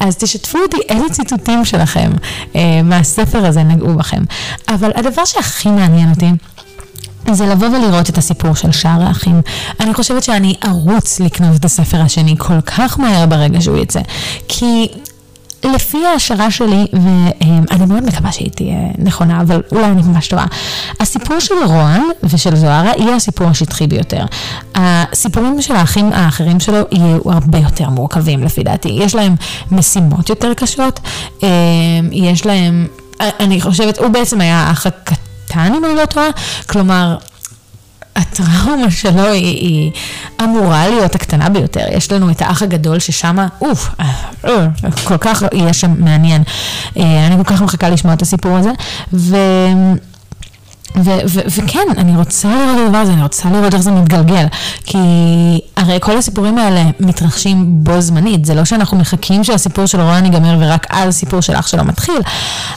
אז 0.00 0.16
תשתפו 0.16 0.58
אותי 0.58 0.76
איזה 0.88 1.04
ציטוטים 1.10 1.64
שלכם. 1.64 2.10
מהספר 2.96 3.46
הזה 3.46 3.62
נגעו 3.62 3.94
בכם. 3.94 4.22
אבל 4.68 4.90
הדבר 4.94 5.24
שהכי 5.24 5.70
מעניין 5.70 6.10
אותי, 6.10 6.30
זה 7.32 7.46
לבוא 7.46 7.66
ולראות 7.66 8.10
את 8.10 8.18
הסיפור 8.18 8.54
של 8.54 8.72
שאר 8.72 9.02
האחים. 9.02 9.40
אני 9.80 9.94
חושבת 9.94 10.22
שאני 10.22 10.54
ארוץ 10.66 11.20
לקנות 11.20 11.56
את 11.56 11.64
הספר 11.64 12.00
השני 12.00 12.34
כל 12.38 12.60
כך 12.60 12.98
מהר 12.98 13.26
ברגע 13.26 13.60
שהוא 13.60 13.76
יצא. 13.76 14.00
כי 14.48 14.88
לפי 15.74 16.06
ההשערה 16.06 16.50
שלי, 16.50 16.86
ואני 16.92 17.86
מאוד 17.86 18.04
מקווה 18.04 18.32
שהיא 18.32 18.50
תהיה 18.50 18.78
נכונה, 18.98 19.40
אבל 19.40 19.62
אולי 19.72 19.84
אני 19.84 20.02
ממש 20.02 20.28
טועה, 20.28 20.46
הסיפור 21.00 21.40
של 21.40 21.54
רוען 21.66 22.02
ושל 22.22 22.56
זוהרה 22.56 22.92
יהיה 22.96 23.16
הסיפור 23.16 23.46
השטחי 23.46 23.86
ביותר. 23.86 24.24
הסיפורים 24.74 25.62
של 25.62 25.76
האחים 25.76 26.12
האחרים 26.12 26.60
שלו 26.60 26.78
יהיו 26.92 27.32
הרבה 27.32 27.58
יותר 27.58 27.90
מורכבים 27.90 28.44
לפי 28.44 28.62
דעתי. 28.62 28.88
יש 28.88 29.14
להם 29.14 29.34
משימות 29.72 30.28
יותר 30.28 30.54
קשות, 30.54 31.00
אה, 31.42 31.48
יש 32.12 32.46
להם, 32.46 32.86
אני 33.20 33.60
חושבת, 33.60 33.98
הוא 33.98 34.08
בעצם 34.08 34.40
היה 34.40 34.56
האח 34.56 34.86
הקטן 34.86 35.74
אם 35.74 35.84
אני 35.84 35.94
לא 35.94 36.04
טועה, 36.04 36.28
כלומר... 36.66 37.16
הטראומה 38.16 38.90
שלו 38.90 39.32
היא, 39.32 39.44
היא 39.44 39.90
אמורה 40.42 40.88
להיות 40.88 41.14
הקטנה 41.14 41.48
ביותר. 41.48 41.84
יש 41.92 42.12
לנו 42.12 42.30
את 42.30 42.42
האח 42.42 42.62
הגדול 42.62 42.98
ששם, 42.98 43.36
אוף, 43.60 43.88
אה, 44.00 44.66
כל 45.04 45.16
כך 45.18 45.42
יהיה 45.52 45.72
שם 45.72 45.94
מעניין. 45.98 46.42
אה, 46.96 47.26
אני 47.26 47.36
כל 47.36 47.44
כך 47.44 47.62
מחכה 47.62 47.90
לשמוע 47.90 48.14
את 48.14 48.22
הסיפור 48.22 48.56
הזה. 48.56 48.70
ו... 49.12 49.36
ו- 50.98 51.18
ו- 51.28 51.40
וכן, 51.56 51.86
אני 51.96 52.16
רוצה 52.16 52.48
לראות 52.48 52.76
את 52.76 52.86
הדבר 52.86 52.98
הזה, 52.98 53.12
אני 53.12 53.22
רוצה 53.22 53.48
לראות 53.50 53.74
איך 53.74 53.82
זה 53.82 53.90
מתגלגל. 53.90 54.46
כי 54.84 54.98
הרי 55.76 55.98
כל 56.00 56.18
הסיפורים 56.18 56.58
האלה 56.58 56.82
מתרחשים 57.00 57.64
בו 57.68 58.00
זמנית, 58.00 58.44
זה 58.44 58.54
לא 58.54 58.64
שאנחנו 58.64 58.96
מחכים 58.96 59.44
שהסיפור 59.44 59.86
של 59.86 60.00
רוען 60.00 60.24
ייגמר 60.24 60.56
ורק 60.60 60.86
אז 60.90 61.08
הסיפור 61.08 61.40
של 61.40 61.56
אח 61.56 61.66
שלו 61.66 61.84
מתחיל. 61.84 62.18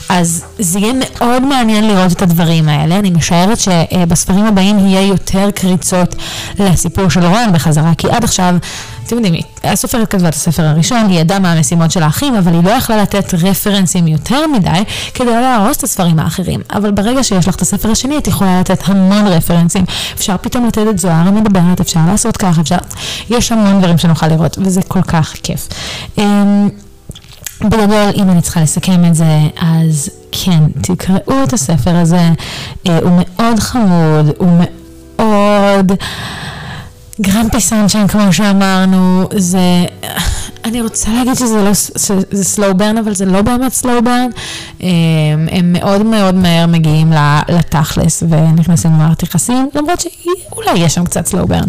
אז 0.08 0.44
זה 0.58 0.78
יהיה 0.78 0.92
מאוד 0.92 1.42
מעניין 1.42 1.88
לראות 1.88 2.12
את 2.12 2.22
הדברים 2.22 2.68
האלה. 2.68 2.98
אני 2.98 3.10
משערת 3.10 3.58
שבספרים 3.60 4.46
הבאים 4.46 4.78
יהיה 4.78 5.06
יותר 5.06 5.50
קריצות 5.50 6.14
לסיפור 6.58 7.08
של 7.08 7.26
רוען 7.26 7.52
בחזרה, 7.52 7.92
כי 7.98 8.10
עד 8.10 8.24
עכשיו... 8.24 8.54
אתם 9.06 9.16
יודעים, 9.16 9.34
הסופרת 9.64 10.10
כתבה 10.10 10.28
את 10.28 10.34
הספר 10.34 10.62
הראשון, 10.62 11.08
היא 11.08 11.20
ידעה 11.20 11.38
מה 11.38 11.52
המשימות 11.52 11.90
של 11.90 12.02
האחים, 12.02 12.34
אבל 12.34 12.54
היא 12.54 12.64
לא 12.64 12.70
יכלה 12.70 13.02
לתת 13.02 13.34
רפרנסים 13.34 14.06
יותר 14.06 14.46
מדי 14.46 14.84
כדי 15.14 15.26
לא 15.26 15.40
להרוס 15.40 15.76
את 15.76 15.82
הספרים 15.82 16.18
האחרים. 16.18 16.60
אבל 16.72 16.90
ברגע 16.90 17.22
שיש 17.24 17.48
לך 17.48 17.54
את 17.54 17.60
הספר 17.60 17.90
השני, 17.90 18.18
את 18.18 18.28
יכולה 18.28 18.60
לתת 18.60 18.80
המון 18.84 19.26
רפרנסים. 19.26 19.84
אפשר 20.14 20.36
פתאום 20.40 20.66
לתת 20.66 20.82
את 20.90 20.98
זוהר 20.98 21.28
המדברת, 21.28 21.80
אפשר 21.80 22.00
לעשות 22.06 22.36
ככה, 22.36 22.60
אפשר... 22.60 22.76
יש 23.30 23.52
המון 23.52 23.78
דברים 23.78 23.98
שנוכל 23.98 24.26
לראות, 24.26 24.58
וזה 24.60 24.82
כל 24.88 25.02
כך 25.02 25.34
כיף. 25.42 25.68
אמ, 26.18 26.68
בגדול, 27.60 28.10
אם 28.14 28.30
אני 28.30 28.42
צריכה 28.42 28.60
לסכם 28.60 29.04
את 29.04 29.14
זה, 29.14 29.38
אז 29.60 30.10
כן, 30.32 30.62
תקראו 30.82 31.44
את 31.44 31.52
הספר 31.52 31.96
הזה, 31.96 32.30
אה, 32.86 32.98
הוא 32.98 33.10
מאוד 33.18 33.58
חמוד, 33.58 34.30
הוא 34.38 34.60
מאוד... 35.18 35.92
גרמפי 37.20 37.60
סנשיין, 37.60 38.08
כמו 38.08 38.32
שאמרנו, 38.32 39.28
זה... 39.36 39.58
אני 40.64 40.82
רוצה 40.82 41.10
להגיד 41.12 41.34
שזה 41.34 41.64
לא, 41.64 41.74
שזה 41.74 42.44
סלואו 42.44 42.74
ברן, 42.74 42.98
אבל 42.98 43.14
זה 43.14 43.24
לא 43.24 43.42
באמת 43.42 43.72
סלואו 43.72 44.02
ברן. 44.02 44.30
הם, 44.80 45.48
הם 45.50 45.72
מאוד 45.72 46.02
מאוד 46.02 46.34
מהר 46.34 46.66
מגיעים 46.66 47.12
לתכלס 47.48 48.22
ונכנסים 48.28 48.92
למערכת 48.92 49.22
יחסים, 49.22 49.68
למרות 49.74 50.00
שאולי 50.00 50.78
יש 50.78 50.94
שם 50.94 51.04
קצת 51.04 51.26
סלואו 51.26 51.46
ברן. 51.46 51.68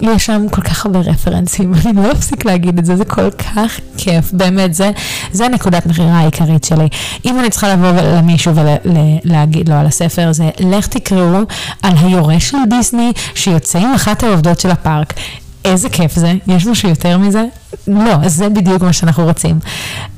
יש 0.00 0.26
שם 0.26 0.46
כל 0.50 0.62
כך 0.62 0.86
הרבה 0.86 0.98
רפרנסים, 0.98 1.74
אני 1.86 2.02
לא 2.02 2.12
אפסיק 2.12 2.44
להגיד 2.44 2.78
את 2.78 2.84
זה, 2.84 2.96
זה 2.96 3.04
כל 3.04 3.30
כך 3.30 3.80
כיף, 3.96 4.32
באמת, 4.32 4.74
זה, 4.74 4.90
זה 5.32 5.48
נקודת 5.48 5.86
מכירה 5.86 6.18
העיקרית 6.18 6.64
שלי. 6.64 6.88
אם 7.24 7.38
אני 7.38 7.50
צריכה 7.50 7.72
לבוא 7.72 7.88
למישהו 7.88 8.52
ולהגיד 8.54 9.68
לו 9.68 9.74
על 9.74 9.86
הספר, 9.86 10.32
זה 10.32 10.50
לך 10.60 10.86
תקראו 10.86 11.40
על 11.82 11.92
היורש 11.96 12.50
של 12.50 12.58
דיסני 12.70 13.12
שיוצא 13.34 13.78
עם 13.78 13.94
אחת 13.94 14.22
העובדות 14.22 14.60
של 14.60 14.70
הפארק. 14.70 15.14
איזה 15.64 15.88
כיף 15.88 16.16
זה, 16.16 16.32
יש 16.46 16.66
משהו 16.66 16.88
יותר 16.88 17.18
מזה? 17.18 17.44
לא, 17.86 18.28
זה 18.28 18.48
בדיוק 18.48 18.82
מה 18.82 18.92
שאנחנו 18.92 19.24
רוצים. 19.24 19.58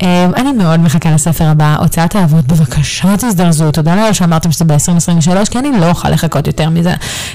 אמ, 0.01 0.07
אני 0.35 0.51
מאוד 0.51 0.79
מחכה 0.79 1.11
לספר 1.11 1.45
הבא, 1.45 1.75
הוצאת 1.79 2.15
האבות, 2.15 2.45
בבקשה 2.47 3.17
תזדרזו, 3.17 3.71
תודה 3.71 3.95
לאל 3.95 4.13
שאמרתם 4.13 4.51
שזה 4.51 4.65
ב-2023, 4.65 5.49
כי 5.51 5.59
אני 5.59 5.79
לא 5.79 5.89
אוכל 5.89 6.09
לחכות 6.09 6.47
יותר 6.47 6.69
מזה. 6.69 6.93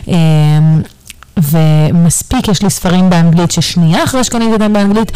אמ, 0.08 0.82
ומספיק, 1.36 2.48
יש 2.48 2.62
לי 2.62 2.70
ספרים 2.70 3.10
באנגלית 3.10 3.50
ששנייה 3.50 4.04
אחרי 4.04 4.24
שקניתי 4.24 4.52
אותם 4.52 4.72
באנגלית, 4.72 5.12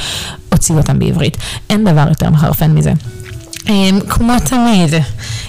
הוציאו 0.52 0.78
אותם 0.78 0.98
בעברית. 0.98 1.36
אין 1.70 1.84
דבר 1.84 2.04
יותר 2.08 2.30
מחרפן 2.30 2.70
מזה. 2.70 2.92
אמ, 3.68 4.00
כמו 4.08 4.32
תמיד, 4.44 4.94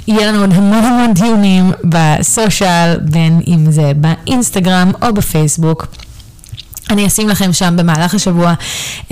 יהיה 0.08 0.32
לנו 0.32 0.41
עוד 0.41 0.54
המון 0.54 0.84
המון 0.84 1.14
דיונים 1.14 1.72
בסושיאל, 1.84 2.98
בין 3.02 3.41
אם 3.48 3.72
זה 3.72 3.91
באינסטגרם 3.95 4.91
או 5.02 5.14
בפייסבוק. 5.14 5.88
אני 6.90 7.08
אשים 7.08 7.30
לכם 7.30 7.54
שם 7.54 7.74
במהלך 7.78 8.14
השבוע 8.14 8.54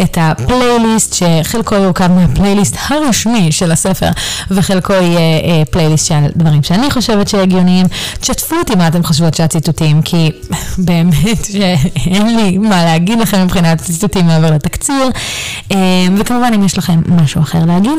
את 0.02 0.18
הפלייליסט, 0.22 1.14
שחלקו 1.14 1.76
יורכב 1.76 2.12
מהפלייליסט 2.12 2.78
הרשמי 2.88 3.52
של 3.52 3.72
הספר, 3.72 4.10
וחלקו 4.52 4.94
יהיה 4.94 5.20
אה, 5.20 5.64
פלייליסט 5.72 6.08
של 6.08 6.28
דברים 6.36 6.64
שאני 6.64 6.92
חושבת 6.92 7.28
שהגיוניים. 7.28 7.86
תשתפו 8.20 8.56
אותי 8.56 8.76
מה 8.76 8.88
אתם 8.88 9.04
חושבות 9.04 9.34
שהציטוטים, 9.34 10.02
כי 10.02 10.32
באמת 10.88 11.46
שאין 11.46 12.36
לי 12.36 12.58
מה 12.58 12.86
להגיד 12.86 13.20
לכם 13.20 13.44
מבחינת 13.44 13.82
הציטוטים 13.82 14.28
מעבר 14.28 14.52
לתקציר. 14.52 15.10
אה, 15.72 15.78
וכמובן, 16.18 16.52
אם 16.56 16.64
יש 16.64 16.78
לכם 16.78 17.02
משהו 17.08 17.42
אחר 17.42 17.66
להגיד, 17.66 17.92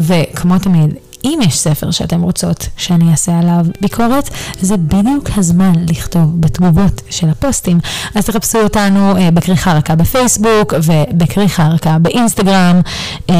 וכמו 0.00 0.58
תמיד, 0.58 0.94
אם 1.24 1.38
יש 1.42 1.58
ספר 1.58 1.90
שאתם 1.90 2.22
רוצות 2.22 2.68
שאני 2.76 3.10
אעשה 3.10 3.38
עליו 3.38 3.66
ביקורת, 3.80 4.30
זה 4.60 4.76
בדיוק 4.76 5.28
הזמן 5.36 5.72
לכתוב 5.88 6.40
בתגובות 6.40 7.02
של 7.10 7.28
הפוסטים. 7.28 7.80
אז 8.14 8.26
תחפשו 8.26 8.58
אותנו 8.58 9.16
אה, 9.16 9.30
בכריכה 9.30 9.72
רכה 9.72 9.94
בפייסבוק 9.94 10.74
ובכריכה 10.82 11.68
רכה 11.68 11.98
באינסטגרם. 11.98 12.80
אה, 13.30 13.34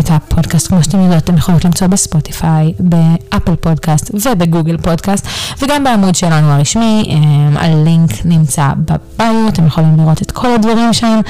את 0.00 0.10
הפודקאסט, 0.10 0.68
כמו 0.68 0.82
שאתם 0.82 1.00
יודעות, 1.00 1.24
אתם 1.24 1.36
יכולות 1.36 1.64
למצוא 1.64 1.86
בספוטיפיי, 1.86 2.72
באפל 2.80 3.56
פודקאסט 3.56 4.10
ובגוגל 4.14 4.76
פודקאסט, 4.76 5.26
וגם 5.62 5.84
בעמוד 5.84 6.14
שלנו 6.14 6.52
הרשמי, 6.52 7.04
אה, 7.10 7.64
הלינק 7.64 8.10
נמצא 8.24 8.68
בביו, 8.76 9.48
אתם 9.48 9.66
יכולים 9.66 9.96
לראות 9.96 10.22
את 10.22 10.30
כל 10.30 10.54
הדברים 10.54 10.92
שם. 10.92 11.20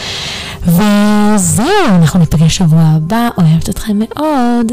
וזהו, 0.66 1.66
אנחנו 1.88 2.20
ניפגש 2.20 2.56
שבוע 2.56 2.82
הבא, 2.82 3.28
אוהבת 3.38 3.68
אתכם 3.68 3.98
מאוד. 3.98 4.72